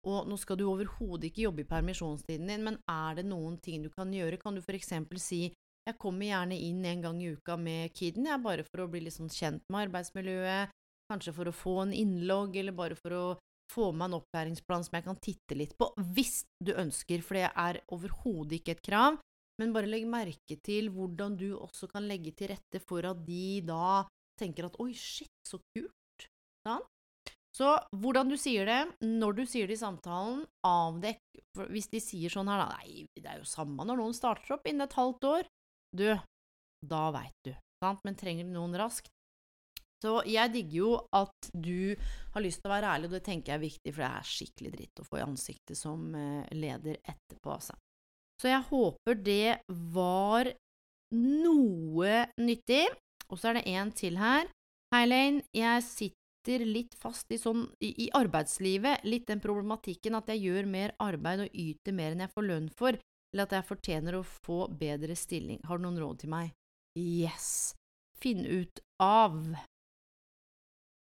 og 0.07 0.25
nå 0.29 0.37
skal 0.39 0.57
du 0.57 0.65
overhodet 0.65 1.29
ikke 1.29 1.45
jobbe 1.45 1.63
i 1.63 1.69
permisjonstiden 1.69 2.49
din, 2.49 2.63
men 2.65 2.79
er 2.89 3.19
det 3.19 3.27
noen 3.27 3.59
ting 3.61 3.83
du 3.83 3.91
kan 3.93 4.11
gjøre? 4.13 4.39
Kan 4.41 4.57
du 4.57 4.63
for 4.63 4.77
eksempel 4.77 5.21
si 5.21 5.51
Jeg 5.81 5.97
kommer 5.97 6.27
gjerne 6.27 6.53
inn 6.61 6.83
en 6.85 6.99
gang 7.01 7.21
i 7.23 7.31
uka 7.33 7.55
med 7.57 7.89
kiden, 7.97 8.27
jeg, 8.29 8.37
bare 8.43 8.61
for 8.67 8.83
å 8.83 8.89
bli 8.93 8.99
litt 9.01 9.15
sånn 9.15 9.31
kjent 9.33 9.63
med 9.73 9.87
arbeidsmiljøet, 9.87 10.69
kanskje 11.09 11.33
for 11.33 11.49
å 11.49 11.53
få 11.57 11.73
en 11.81 11.93
innlogg, 11.97 12.53
eller 12.61 12.75
bare 12.77 12.97
for 12.99 13.15
å 13.17 13.23
få 13.71 13.89
meg 13.95 14.09
en 14.09 14.19
opplæringsplan 14.19 14.85
som 14.85 14.97
jeg 14.97 15.07
kan 15.07 15.19
titte 15.23 15.57
litt 15.57 15.75
på, 15.79 15.89
hvis 16.15 16.43
du 16.63 16.73
ønsker, 16.75 17.23
for 17.25 17.39
det 17.39 17.49
er 17.49 17.81
overhodet 17.95 18.59
ikke 18.59 18.75
et 18.77 18.85
krav. 18.85 19.19
Men 19.61 19.75
bare 19.75 19.89
legg 19.89 20.07
merke 20.09 20.57
til 20.65 20.89
hvordan 20.93 21.35
du 21.37 21.51
også 21.57 21.89
kan 21.91 22.07
legge 22.09 22.33
til 22.37 22.53
rette 22.53 22.81
for 22.81 23.05
at 23.05 23.19
de 23.27 23.61
da 23.67 24.07
tenker 24.39 24.67
at 24.67 24.79
oi, 24.81 24.93
shit, 24.97 25.29
så 25.45 25.59
kult. 25.75 26.25
Sånn? 26.65 26.81
Så 27.51 27.67
hvordan 27.99 28.31
du 28.31 28.37
sier 28.39 28.65
det, 28.65 28.79
når 29.03 29.41
du 29.41 29.43
sier 29.49 29.67
det 29.67 29.75
i 29.75 29.81
samtalen, 29.81 30.45
avdekk 30.63 31.19
Hvis 31.67 31.89
de 31.91 31.99
sier 31.99 32.31
sånn 32.31 32.47
her, 32.47 32.61
da 32.63 32.77
Nei, 32.79 33.03
det 33.11 33.27
er 33.27 33.41
jo 33.41 33.49
samme 33.49 33.83
når 33.85 33.99
noen 33.99 34.15
starter 34.15 34.55
opp 34.55 34.69
innen 34.69 34.85
et 34.85 34.95
halvt 34.95 35.27
år. 35.27 35.49
Du, 35.91 36.07
da 36.87 37.01
veit 37.11 37.35
du. 37.43 37.51
Sant? 37.83 37.99
Men 38.07 38.15
trenger 38.15 38.47
du 38.47 38.55
noen 38.55 38.77
raskt? 38.79 39.11
Så 40.01 40.15
jeg 40.25 40.49
digger 40.55 40.77
jo 40.79 40.95
at 41.13 41.51
du 41.53 41.93
har 42.33 42.41
lyst 42.41 42.63
til 42.63 42.71
å 42.71 42.73
være 42.73 42.95
ærlig, 42.95 43.11
og 43.11 43.15
det 43.17 43.23
tenker 43.27 43.53
jeg 43.53 43.59
er 43.59 43.67
viktig, 43.67 43.93
for 43.93 44.03
det 44.03 44.09
er 44.09 44.29
skikkelig 44.31 44.71
dritt 44.73 45.01
å 45.03 45.05
få 45.05 45.19
i 45.19 45.25
ansiktet 45.27 45.77
som 45.77 46.07
eh, 46.17 46.49
leder 46.57 46.97
etterpå, 47.03 47.53
altså. 47.53 47.77
Så 48.41 48.49
jeg 48.49 48.65
håper 48.71 49.19
det 49.21 49.59
var 49.93 50.49
noe 51.13 52.25
nyttig. 52.41 52.87
Og 53.31 53.39
så 53.39 53.51
er 53.51 53.59
det 53.59 53.67
en 53.71 53.91
til 53.95 54.17
her. 54.19 54.49
Hei, 54.91 55.05
Lane. 55.05 55.43
Jeg 55.55 55.83
sitter 55.85 56.65
litt 56.65 56.95
fast 56.99 57.29
i 57.31 57.37
sånn 57.39 57.67
i, 57.79 57.93
i 58.05 58.09
arbeidslivet, 58.17 59.05
litt 59.05 59.27
den 59.29 59.43
problematikken 59.43 60.17
at 60.17 60.31
jeg 60.33 60.41
gjør 60.47 60.71
mer 60.73 60.95
arbeid 61.03 61.45
og 61.45 61.53
yter 61.53 61.95
mer 61.95 62.15
enn 62.15 62.25
jeg 62.25 62.33
får 62.33 62.47
lønn 62.47 62.71
for, 62.73 62.97
eller 63.31 63.45
at 63.45 63.55
jeg 63.55 63.69
fortjener 63.69 64.17
å 64.17 64.25
få 64.25 64.65
bedre 64.73 65.15
stilling. 65.15 65.61
Har 65.69 65.77
du 65.77 65.85
noen 65.85 66.01
råd 66.01 66.23
til 66.23 66.33
meg? 66.33 66.55
Yes! 66.97 67.75
Finn 68.21 68.43
ut 68.43 68.81
av 69.01 69.37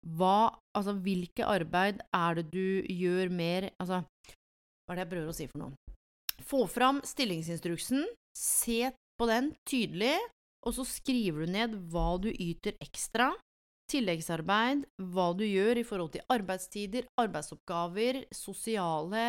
hva 0.07 0.57
Altså, 0.77 0.95
hvilke 1.03 1.43
arbeid 1.43 1.99
er 2.15 2.37
det 2.39 2.45
du 2.53 2.87
gjør 2.87 3.33
mer 3.35 3.69
Altså, 3.83 4.05
hva 4.87 4.95
er 4.95 5.01
det 5.01 5.05
jeg 5.05 5.13
prøver 5.13 5.33
å 5.33 5.37
si 5.37 5.47
for 5.51 5.63
noe? 5.65 5.97
Få 6.47 6.61
fram 6.71 7.01
stillingsinstruksen, 7.05 8.07
se 8.33 8.93
på 9.21 9.27
den 9.29 9.51
tydelig, 9.69 10.15
og 10.65 10.73
så 10.79 10.87
skriver 10.89 11.45
du 11.45 11.53
ned 11.53 11.75
hva 11.93 12.15
du 12.23 12.31
yter 12.31 12.79
ekstra, 12.81 13.29
tilleggsarbeid, 13.93 14.87
hva 15.13 15.27
du 15.37 15.45
gjør 15.45 15.83
i 15.83 15.85
forhold 15.85 16.15
til 16.15 16.25
arbeidstider, 16.33 17.05
arbeidsoppgaver, 17.21 18.25
sosiale 18.33 19.27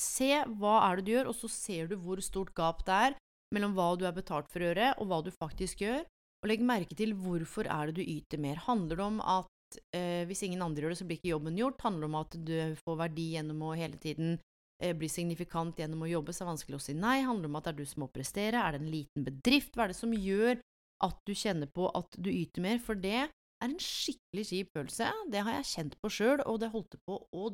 Se 0.00 0.30
hva 0.56 0.78
er 0.86 0.96
det 0.96 1.04
du 1.04 1.10
gjør, 1.12 1.28
og 1.28 1.36
så 1.36 1.50
ser 1.52 1.90
du 1.90 1.98
hvor 2.00 2.22
stort 2.24 2.54
gap 2.56 2.78
det 2.88 3.00
er 3.10 3.16
mellom 3.52 3.74
hva 3.76 3.90
du 3.98 4.06
er 4.08 4.14
betalt 4.16 4.48
for 4.48 4.62
å 4.62 4.70
gjøre, 4.70 4.94
og 4.96 5.10
hva 5.10 5.18
du 5.26 5.30
faktisk 5.34 5.82
gjør, 5.84 6.06
og 6.40 6.48
legg 6.48 6.62
merke 6.64 6.96
til 6.96 7.12
hvorfor 7.20 7.68
er 7.68 7.90
det 7.90 7.98
du 7.98 8.06
yter 8.06 8.40
mer. 8.40 8.62
Handler 8.64 8.96
det 8.96 9.04
om 9.04 9.18
at 9.20 9.49
eh, 9.94 10.22
hvis 10.28 10.44
ingen 10.46 10.62
andre 10.64 10.84
gjør 10.84 10.94
det, 10.94 11.00
så 11.00 11.06
blir 11.08 11.20
ikke 11.20 11.34
jobben 11.34 11.58
gjort? 11.58 11.82
Handler 11.84 12.08
om 12.10 12.16
at 12.20 12.36
du 12.36 12.54
får 12.80 12.98
verdi 13.04 13.26
gjennom 13.36 13.66
å 13.66 13.74
hele 13.78 14.00
tiden 14.02 14.38
eh, 14.82 14.94
bli 14.96 15.10
signifikant 15.10 15.78
gjennom 15.80 16.06
å 16.06 16.10
jobbe, 16.10 16.34
så 16.34 16.42
er 16.42 16.48
det 16.48 16.54
vanskelig 16.54 16.80
å 16.80 16.84
si 16.86 16.96
nei? 16.98 17.20
Handler 17.26 17.50
om 17.50 17.60
at 17.60 17.68
det 17.68 17.74
er 17.74 17.80
du 17.80 17.90
som 17.90 18.04
må 18.04 18.10
prestere? 18.12 18.62
Er 18.62 18.76
det 18.76 18.82
en 18.82 18.92
liten 18.92 19.26
bedrift? 19.26 19.74
Hva 19.74 19.86
er 19.86 19.94
det 19.94 20.00
som 20.00 20.16
gjør 20.16 20.60
at 21.06 21.22
du 21.26 21.34
kjenner 21.36 21.70
på 21.70 21.88
at 21.96 22.18
du 22.18 22.30
yter 22.32 22.64
mer? 22.66 22.82
For 22.84 22.98
det 22.98 23.16
er 23.24 23.30
en 23.64 23.76
skikkelig 23.80 24.46
kjip 24.50 24.74
følelse. 24.76 25.12
Det 25.32 25.44
har 25.46 25.60
jeg 25.60 25.70
kjent 25.74 25.96
på 26.00 26.12
sjøl, 26.12 26.44
og 26.48 26.60
det 26.62 26.72
holdt 26.74 26.96
på 27.06 27.20
å 27.30 27.50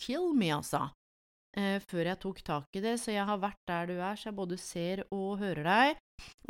kill 0.00 0.32
me, 0.36 0.50
altså. 0.56 0.88
Eh, 1.54 1.78
før 1.86 2.08
jeg 2.10 2.18
tok 2.18 2.40
tak 2.42 2.74
i 2.74 2.82
det, 2.82 2.96
så 2.98 3.12
jeg 3.14 3.24
har 3.28 3.38
vært 3.38 3.60
der 3.70 3.86
du 3.86 3.94
er, 3.94 4.16
så 4.18 4.30
jeg 4.30 4.36
både 4.40 4.56
ser 4.58 5.04
og 5.14 5.38
hører 5.38 5.66
deg. 5.68 6.00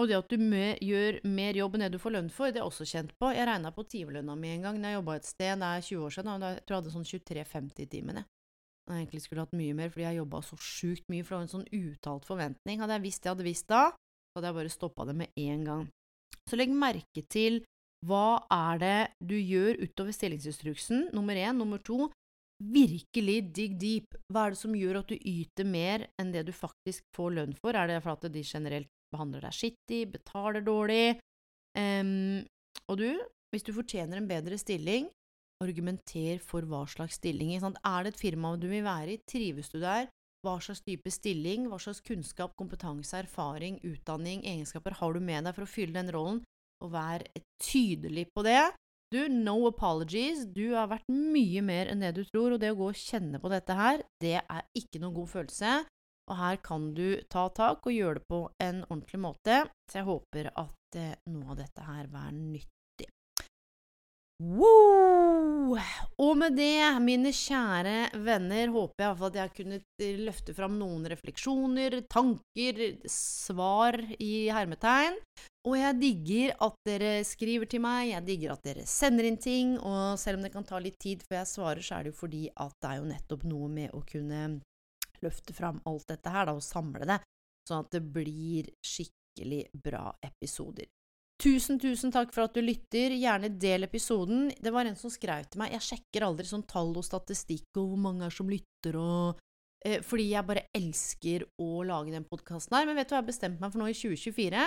Og 0.00 0.08
det 0.08 0.16
at 0.16 0.30
du 0.32 0.40
med, 0.40 0.80
gjør 0.84 1.18
mer 1.28 1.58
jobb 1.58 1.76
enn 1.76 1.84
det 1.84 1.90
du 1.92 2.00
får 2.00 2.14
lønn 2.14 2.30
for, 2.32 2.48
det 2.48 2.60
er 2.60 2.64
jeg 2.64 2.70
også 2.70 2.86
kjent 2.88 3.12
på. 3.20 3.32
Jeg 3.36 3.48
regna 3.48 3.72
på 3.74 3.84
timelønna 3.84 4.36
mi 4.38 4.54
en 4.54 4.64
gang 4.64 4.80
da 4.80 4.92
jeg 4.92 5.00
jobba 5.00 5.18
et 5.18 5.28
sted, 5.28 5.60
det 5.60 5.68
er 5.68 5.84
20 5.88 6.06
år 6.06 6.16
siden, 6.16 6.40
da 6.40 6.52
jeg 6.54 6.64
tror 6.64 6.76
jeg 6.76 6.82
hadde 6.82 6.94
sånn 6.94 7.10
23,50 7.10 7.84
i 7.84 7.90
timen. 7.96 8.22
Jeg 8.84 9.00
egentlig 9.00 9.22
skulle 9.24 9.44
hatt 9.44 9.56
mye 9.56 9.76
mer, 9.76 9.92
fordi 9.92 10.06
jeg 10.06 10.20
jobba 10.20 10.40
så 10.44 10.58
sjukt 10.60 11.06
mye, 11.12 11.24
for 11.24 11.34
det 11.34 11.38
var 11.38 11.46
en 11.46 11.54
sånn 11.54 11.68
uttalt 11.80 12.26
forventning. 12.28 12.80
Hadde 12.80 12.98
jeg 12.98 13.04
visst 13.04 13.22
det 13.22 13.28
jeg 13.28 13.36
hadde 13.36 13.48
visst 13.48 13.68
da, 13.72 13.84
så 13.92 14.40
hadde 14.40 14.50
jeg 14.50 14.58
bare 14.60 14.74
stoppa 14.74 15.08
det 15.08 15.16
med 15.20 15.44
en 15.44 15.68
gang. 15.68 15.86
Så 16.48 16.60
legg 16.60 16.72
merke 16.76 17.24
til 17.32 17.62
hva 18.04 18.44
er 18.52 18.80
det 18.80 18.98
du 19.24 19.36
gjør 19.36 19.80
utover 19.80 20.12
stillingsinstruksen, 20.12 21.08
nummer 21.16 21.36
én. 21.40 21.56
Nummer 21.56 21.80
to, 21.80 22.10
virkelig 22.62 23.38
dig 23.54 23.76
deep. 23.80 24.16
Hva 24.32 24.46
er 24.46 24.54
det 24.54 24.60
som 24.60 24.76
gjør 24.76 25.00
at 25.02 25.10
du 25.10 25.16
yter 25.18 25.66
mer 25.66 26.06
enn 26.20 26.32
det 26.34 26.46
du 26.46 26.52
faktisk 26.54 27.04
får 27.16 27.34
lønn 27.38 27.54
for? 27.58 27.76
Er 27.76 27.90
det 27.90 28.02
fordi 28.04 28.30
de 28.36 28.44
generelt 28.46 28.90
behandler 29.14 29.46
deg 29.46 29.56
skittig, 29.56 30.02
betaler 30.14 30.64
dårlig? 30.64 31.18
Um, 31.74 32.44
og 32.90 32.98
du, 33.00 33.08
hvis 33.54 33.66
du 33.66 33.74
fortjener 33.74 34.20
en 34.20 34.30
bedre 34.30 34.58
stilling, 34.60 35.08
argumenter 35.62 36.40
for 36.42 36.66
hva 36.68 36.84
slags 36.90 37.18
stilling. 37.20 37.54
Er 37.56 38.04
det 38.04 38.14
et 38.14 38.20
firma 38.20 38.54
du 38.58 38.68
vil 38.70 38.84
være 38.84 39.14
i? 39.14 39.22
Trives 39.30 39.70
du 39.72 39.80
der? 39.82 40.08
Hva 40.44 40.58
slags 40.60 40.82
type 40.84 41.08
stilling, 41.08 41.68
hva 41.70 41.78
slags 41.80 42.02
kunnskap, 42.04 42.52
kompetanse, 42.60 43.16
erfaring, 43.16 43.78
utdanning, 43.86 44.42
egenskaper 44.44 44.98
har 44.98 45.14
du 45.14 45.22
med 45.24 45.46
deg 45.46 45.56
for 45.56 45.64
å 45.64 45.70
fylle 45.70 45.96
den 45.96 46.12
rollen, 46.12 46.42
og 46.84 46.92
vær 46.92 47.24
tydelig 47.62 48.26
på 48.34 48.44
det. 48.44 48.60
Du, 49.14 49.28
no 49.30 49.68
apologies, 49.68 50.40
du 50.50 50.72
har 50.74 50.88
vært 50.90 51.06
mye 51.12 51.60
mer 51.62 51.86
enn 51.92 52.00
det 52.02 52.16
du 52.16 52.24
tror, 52.26 52.56
og 52.56 52.62
det 52.62 52.72
å 52.74 52.78
gå 52.80 52.88
og 52.90 52.98
kjenne 52.98 53.38
på 53.38 53.50
dette 53.52 53.76
her, 53.78 54.02
det 54.18 54.40
er 54.40 54.64
ikke 54.74 54.98
noen 54.98 55.14
god 55.20 55.30
følelse. 55.30 55.74
Og 56.24 56.38
her 56.40 56.58
kan 56.64 56.88
du 56.96 57.20
ta 57.30 57.44
tak 57.54 57.86
og 57.86 57.94
gjøre 57.94 58.18
det 58.18 58.26
på 58.32 58.40
en 58.64 58.80
ordentlig 58.88 59.20
måte, 59.22 59.60
så 59.86 60.00
jeg 60.00 60.08
håper 60.08 60.48
at 60.50 60.98
eh, 60.98 61.12
noe 61.30 61.52
av 61.52 61.60
dette 61.60 61.84
her 61.86 62.08
var 62.10 62.32
nyttig. 62.34 62.70
Woo! 64.44 65.78
Og 66.20 66.36
med 66.36 66.56
det, 66.58 66.76
mine 67.00 67.30
kjære 67.32 68.10
venner, 68.26 68.68
håper 68.74 69.04
jeg 69.04 69.14
at 69.28 69.38
jeg 69.38 69.42
har 69.42 69.54
kunnet 69.56 70.04
løfte 70.20 70.54
fram 70.56 70.76
noen 70.78 71.06
refleksjoner, 71.08 72.02
tanker, 72.12 72.82
svar 73.10 73.96
i 74.18 74.50
hermetegn. 74.52 75.16
Og 75.64 75.78
jeg 75.80 76.00
digger 76.02 76.54
at 76.66 76.76
dere 76.84 77.12
skriver 77.24 77.70
til 77.70 77.80
meg, 77.86 78.10
jeg 78.10 78.26
digger 78.26 78.52
at 78.52 78.66
dere 78.66 78.84
sender 78.90 79.30
inn 79.30 79.40
ting, 79.40 79.78
og 79.80 80.20
selv 80.20 80.38
om 80.38 80.44
det 80.44 80.52
kan 80.52 80.66
ta 80.68 80.80
litt 80.82 80.98
tid 81.00 81.24
før 81.24 81.40
jeg 81.40 81.52
svarer, 81.54 81.80
så 81.86 81.96
er 81.96 82.04
det 82.04 82.12
jo 82.12 82.20
fordi 82.20 82.44
at 82.52 82.76
det 82.84 82.90
er 82.90 83.00
jo 83.00 83.10
nettopp 83.14 83.46
noe 83.48 83.70
med 83.72 83.96
å 83.96 84.02
kunne 84.04 84.42
løfte 85.24 85.56
fram 85.56 85.80
alt 85.88 86.04
dette 86.12 86.34
her, 86.34 86.50
da, 86.50 86.58
og 86.58 86.66
samle 86.66 87.08
det, 87.08 87.22
sånn 87.64 87.86
at 87.86 87.96
det 87.96 88.04
blir 88.12 88.68
skikkelig 88.84 89.64
bra 89.72 90.10
episoder. 90.20 90.90
Tusen, 91.42 91.80
tusen 91.82 92.12
takk 92.14 92.30
for 92.34 92.46
at 92.46 92.54
du 92.54 92.62
lytter. 92.62 93.14
Gjerne 93.18 93.50
del 93.60 93.86
episoden. 93.88 94.52
Det 94.54 94.72
var 94.72 94.86
en 94.86 94.96
som 94.98 95.12
skrev 95.12 95.48
til 95.48 95.60
meg 95.60 95.74
Jeg 95.74 95.86
sjekker 95.88 96.28
aldri 96.28 96.46
sånn 96.48 96.66
tall 96.70 96.94
og 96.94 97.06
statistikk 97.06 97.80
og 97.80 97.90
hvor 97.90 98.00
mange 98.06 98.28
er 98.28 98.34
som 98.34 98.50
lytter 98.50 98.98
og 99.00 99.42
eh, 99.84 100.00
Fordi 100.04 100.30
jeg 100.30 100.46
bare 100.46 100.68
elsker 100.76 101.46
å 101.60 101.82
lage 101.86 102.14
den 102.14 102.26
podkasten 102.28 102.78
her. 102.78 102.86
Men 102.86 102.98
vet 103.00 103.10
du 103.10 103.16
hva 103.16 103.20
jeg 103.20 103.26
har 103.26 103.32
bestemt 103.32 103.62
meg 103.62 103.74
for 103.74 103.82
nå 103.82 103.90
i 103.90 103.98
2024? 103.98 104.64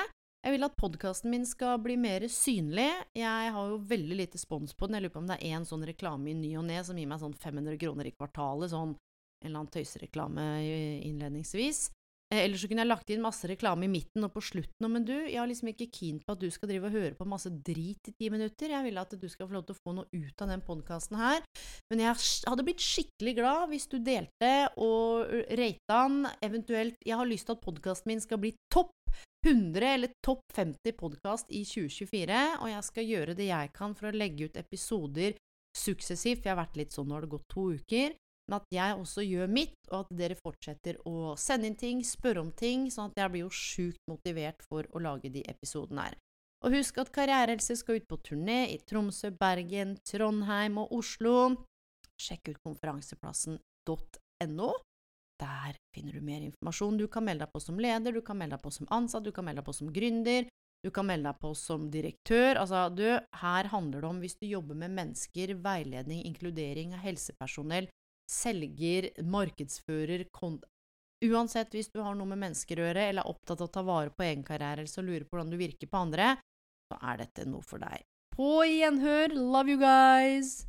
Jeg 0.47 0.53
vil 0.53 0.67
at 0.67 0.77
podkasten 0.79 1.31
min 1.33 1.47
skal 1.49 1.79
bli 1.83 1.97
mer 1.99 2.27
synlig. 2.31 2.91
Jeg 3.17 3.53
har 3.55 3.71
jo 3.71 3.81
veldig 3.89 4.19
lite 4.21 4.39
spons 4.39 4.75
på 4.75 4.87
den. 4.87 4.99
Jeg 4.99 5.07
lurer 5.07 5.15
på 5.15 5.23
om 5.23 5.31
det 5.31 5.39
er 5.39 5.57
én 5.57 5.65
sånn 5.67 5.87
reklame 5.87 6.31
i 6.31 6.37
ny 6.37 6.53
og 6.59 6.67
ne 6.69 6.77
som 6.85 6.99
gir 6.99 7.09
meg 7.09 7.23
sånn 7.23 7.35
500 7.35 7.79
kroner 7.81 8.07
i 8.07 8.13
kvartalet. 8.13 8.71
Sånn 8.71 8.93
en 8.93 9.49
eller 9.49 9.63
annen 9.63 9.73
tøysereklame 9.73 10.45
innledningsvis. 11.07 11.87
Eh, 12.33 12.43
eller 12.43 12.59
så 12.59 12.67
kunne 12.67 12.83
jeg 12.83 12.91
lagt 12.91 13.11
inn 13.13 13.23
masse 13.23 13.47
reklame 13.47 13.87
i 13.87 13.91
midten 13.91 14.27
og 14.27 14.33
på 14.35 14.43
slutten. 14.43 14.89
Men 14.91 15.05
du, 15.07 15.15
jeg 15.15 15.39
er 15.39 15.49
liksom 15.49 15.71
ikke 15.71 15.89
keen 15.93 16.19
på 16.23 16.35
at 16.35 16.41
du 16.41 16.49
skal 16.51 16.71
drive 16.71 16.89
og 16.89 16.97
høre 16.97 17.15
på 17.15 17.29
masse 17.29 17.51
drit 17.51 18.11
i 18.11 18.15
ti 18.19 18.31
minutter. 18.33 18.73
Jeg 18.73 18.87
vil 18.87 18.99
at 18.99 19.15
du 19.15 19.27
skal 19.31 19.47
få 19.47 19.57
lov 19.57 19.67
til 19.67 19.77
å 19.77 19.79
få 19.79 19.95
noe 19.95 20.11
ut 20.11 20.43
av 20.43 20.51
den 20.51 20.65
podkasten 20.65 21.19
her. 21.19 21.41
Men 21.91 22.03
jeg 22.03 22.19
hadde 22.49 22.67
blitt 22.67 22.83
skikkelig 22.83 23.37
glad 23.39 23.71
hvis 23.71 23.87
du 23.91 23.97
delte 24.03 24.53
og 24.75 25.31
rata 25.61 26.03
den. 26.07 26.21
Eventuelt 26.43 26.99
Jeg 27.07 27.17
har 27.19 27.27
lyst 27.27 27.47
til 27.47 27.55
at 27.55 27.63
podkasten 27.63 28.11
min 28.11 28.23
skal 28.23 28.41
bli 28.43 28.53
topp 28.73 28.91
100 29.45 29.87
eller 29.87 30.11
topp 30.25 30.43
50 30.57 30.97
podkast 30.99 31.51
i 31.55 31.63
2024. 31.63 32.43
Og 32.59 32.71
jeg 32.73 32.87
skal 32.91 33.11
gjøre 33.13 33.37
det 33.37 33.51
jeg 33.53 33.75
kan 33.75 33.95
for 33.95 34.09
å 34.09 34.15
legge 34.15 34.49
ut 34.49 34.59
episoder 34.59 35.37
suksessivt. 35.77 36.43
Jeg 36.43 36.51
har 36.51 36.59
vært 36.59 36.79
litt 36.79 36.95
sånn, 36.95 37.07
nå 37.07 37.15
har 37.15 37.23
det 37.23 37.35
gått 37.37 37.47
to 37.53 37.69
uker 37.77 38.17
men 38.47 38.59
at 38.59 38.67
jeg 38.71 38.95
også 38.95 39.23
gjør 39.27 39.49
mitt, 39.51 39.75
og 39.91 40.05
at 40.05 40.13
dere 40.19 40.37
fortsetter 40.39 40.99
å 41.07 41.35
sende 41.39 41.67
inn 41.67 41.79
ting, 41.79 42.03
spørre 42.05 42.43
om 42.45 42.51
ting, 42.55 42.87
sånn 42.91 43.11
at 43.11 43.21
jeg 43.21 43.33
blir 43.33 43.43
jo 43.43 43.53
sjukt 43.53 44.03
motivert 44.07 44.63
for 44.67 44.87
å 44.95 45.03
lage 45.03 45.31
de 45.33 45.41
episodene 45.51 46.07
her. 46.07 46.15
Og 46.65 46.73
husk 46.73 46.97
at 47.01 47.11
Karrierehelse 47.13 47.75
skal 47.77 47.99
ut 47.99 48.07
på 48.09 48.17
turné 48.25 48.61
i 48.73 48.77
Tromsø, 48.87 49.29
Bergen, 49.35 49.97
Trondheim 50.07 50.79
og 50.81 50.87
Oslo. 50.97 51.35
Sjekk 52.17 52.53
ut 52.53 52.61
konferanseplassen.no. 52.65 54.69
Der 55.37 55.77
finner 55.93 56.17
du 56.17 56.21
mer 56.25 56.41
informasjon. 56.41 56.97
Du 56.97 57.05
kan 57.13 57.27
melde 57.27 57.45
deg 57.45 57.53
på 57.53 57.61
som 57.61 57.77
leder, 57.77 58.15
du 58.15 58.23
kan 58.25 58.39
melde 58.39 58.57
deg 58.57 58.63
på 58.63 58.73
som 58.73 58.89
ansatt, 58.89 59.27
du 59.27 59.35
kan 59.35 59.45
melde 59.45 59.61
deg 59.61 59.67
på 59.67 59.77
som 59.77 59.91
gründer, 59.93 60.47
du 60.81 60.89
kan 60.93 61.05
melde 61.05 61.29
deg 61.29 61.37
på 61.43 61.51
som 61.57 61.91
direktør. 61.93 62.57
Altså, 62.63 62.87
du, 62.89 63.05
her 63.43 63.69
handler 63.69 64.01
det 64.01 64.09
om, 64.09 64.21
hvis 64.23 64.39
du 64.41 64.47
jobber 64.49 64.75
med 64.81 64.95
mennesker, 64.97 65.53
veiledning, 65.61 66.25
inkludering 66.25 66.97
av 66.97 67.05
helsepersonell, 67.05 67.85
selger, 68.29 69.11
markedsfører 69.23 70.27
Uansett 71.25 71.73
hvis 71.73 71.89
du 71.89 72.01
har 72.05 72.13
noe 72.13 72.29
med 72.29 72.37
mennesker 72.43 72.77
å 72.77 72.83
gjøre, 72.85 73.07
eller 73.09 73.25
er 73.25 73.31
opptatt 73.31 73.61
av 73.63 73.69
å 73.69 73.73
ta 73.73 73.81
vare 73.81 74.11
på 74.13 74.25
egen 74.27 74.43
karriere, 74.45 74.83
eller 74.83 74.91
så 74.91 75.01
lurer 75.01 75.25
på 75.25 75.33
hvordan 75.33 75.49
du 75.49 75.57
virker 75.57 75.89
på 75.89 75.97
andre, 75.97 76.35
så 76.91 76.99
er 77.01 77.23
dette 77.23 77.47
noe 77.49 77.65
for 77.65 77.81
deg. 77.81 78.05
På 78.37 78.61
gjenhør! 78.61 79.33
Love 79.33 79.73
you 79.73 79.79
guys! 79.81 80.67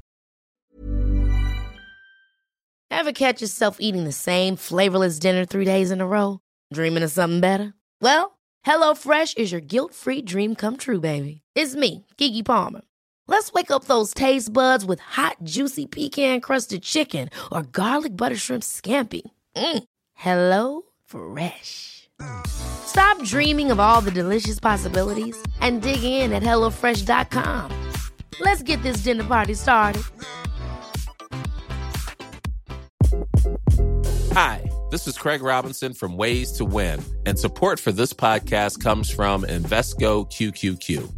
Ever 2.91 3.13
catch 3.13 3.43
yourself 3.43 3.77
eating 3.79 4.05
the 4.05 4.13
same 4.13 4.57
flavorless 4.57 5.19
dinner 5.19 5.45
three 5.45 5.67
days 5.67 5.91
in 5.91 6.01
a 6.01 6.07
row? 6.07 6.41
Dreaming 6.73 7.03
of 7.03 7.13
something 7.13 7.41
better? 7.41 7.75
Well, 8.01 8.39
HelloFresh 8.67 9.37
is 9.37 9.53
your 9.53 9.61
guilt-free 9.61 10.23
dream 10.23 10.55
come 10.57 10.79
true, 10.79 11.01
baby. 11.01 11.43
It's 11.55 11.77
me, 11.77 12.07
Gigi 12.17 12.43
Palmer. 12.43 12.88
Let's 13.29 13.53
wake 13.53 13.71
up 13.71 13.85
those 13.85 14.13
taste 14.15 14.53
buds 14.53 14.85
with 14.85 15.01
hot, 15.01 15.37
juicy 15.45 15.87
pecan-crusted 15.87 16.83
chicken 16.83 17.29
or 17.53 17.63
garlic 17.63 18.17
butter 18.17 18.37
shrimp 18.37 18.63
scampi. 18.63 19.21
Mm. 19.55 19.85
Hello 20.15 20.83
Fresh. 21.05 22.09
Stop 22.47 23.23
dreaming 23.25 23.71
of 23.71 23.79
all 23.79 24.01
the 24.01 24.11
delicious 24.11 24.59
possibilities 24.59 25.37
and 25.61 25.83
dig 25.83 26.03
in 26.03 26.33
at 26.33 26.43
HelloFresh.com. 26.43 27.71
Let's 28.41 28.63
get 28.63 28.83
this 28.83 29.03
dinner 29.03 29.25
party 29.25 29.55
started. 29.55 30.03
Hi, 34.33 34.71
this 34.91 35.07
is 35.07 35.19
Craig 35.19 35.43
Robinson 35.43 35.93
from 35.93 36.17
Ways 36.17 36.53
to 36.53 36.65
Win, 36.65 37.05
and 37.27 37.39
support 37.39 37.81
for 37.81 37.93
this 37.93 38.13
podcast 38.13 38.81
comes 38.81 39.11
from 39.11 39.43
Invesco 39.43 40.31
QQQ. 40.31 41.18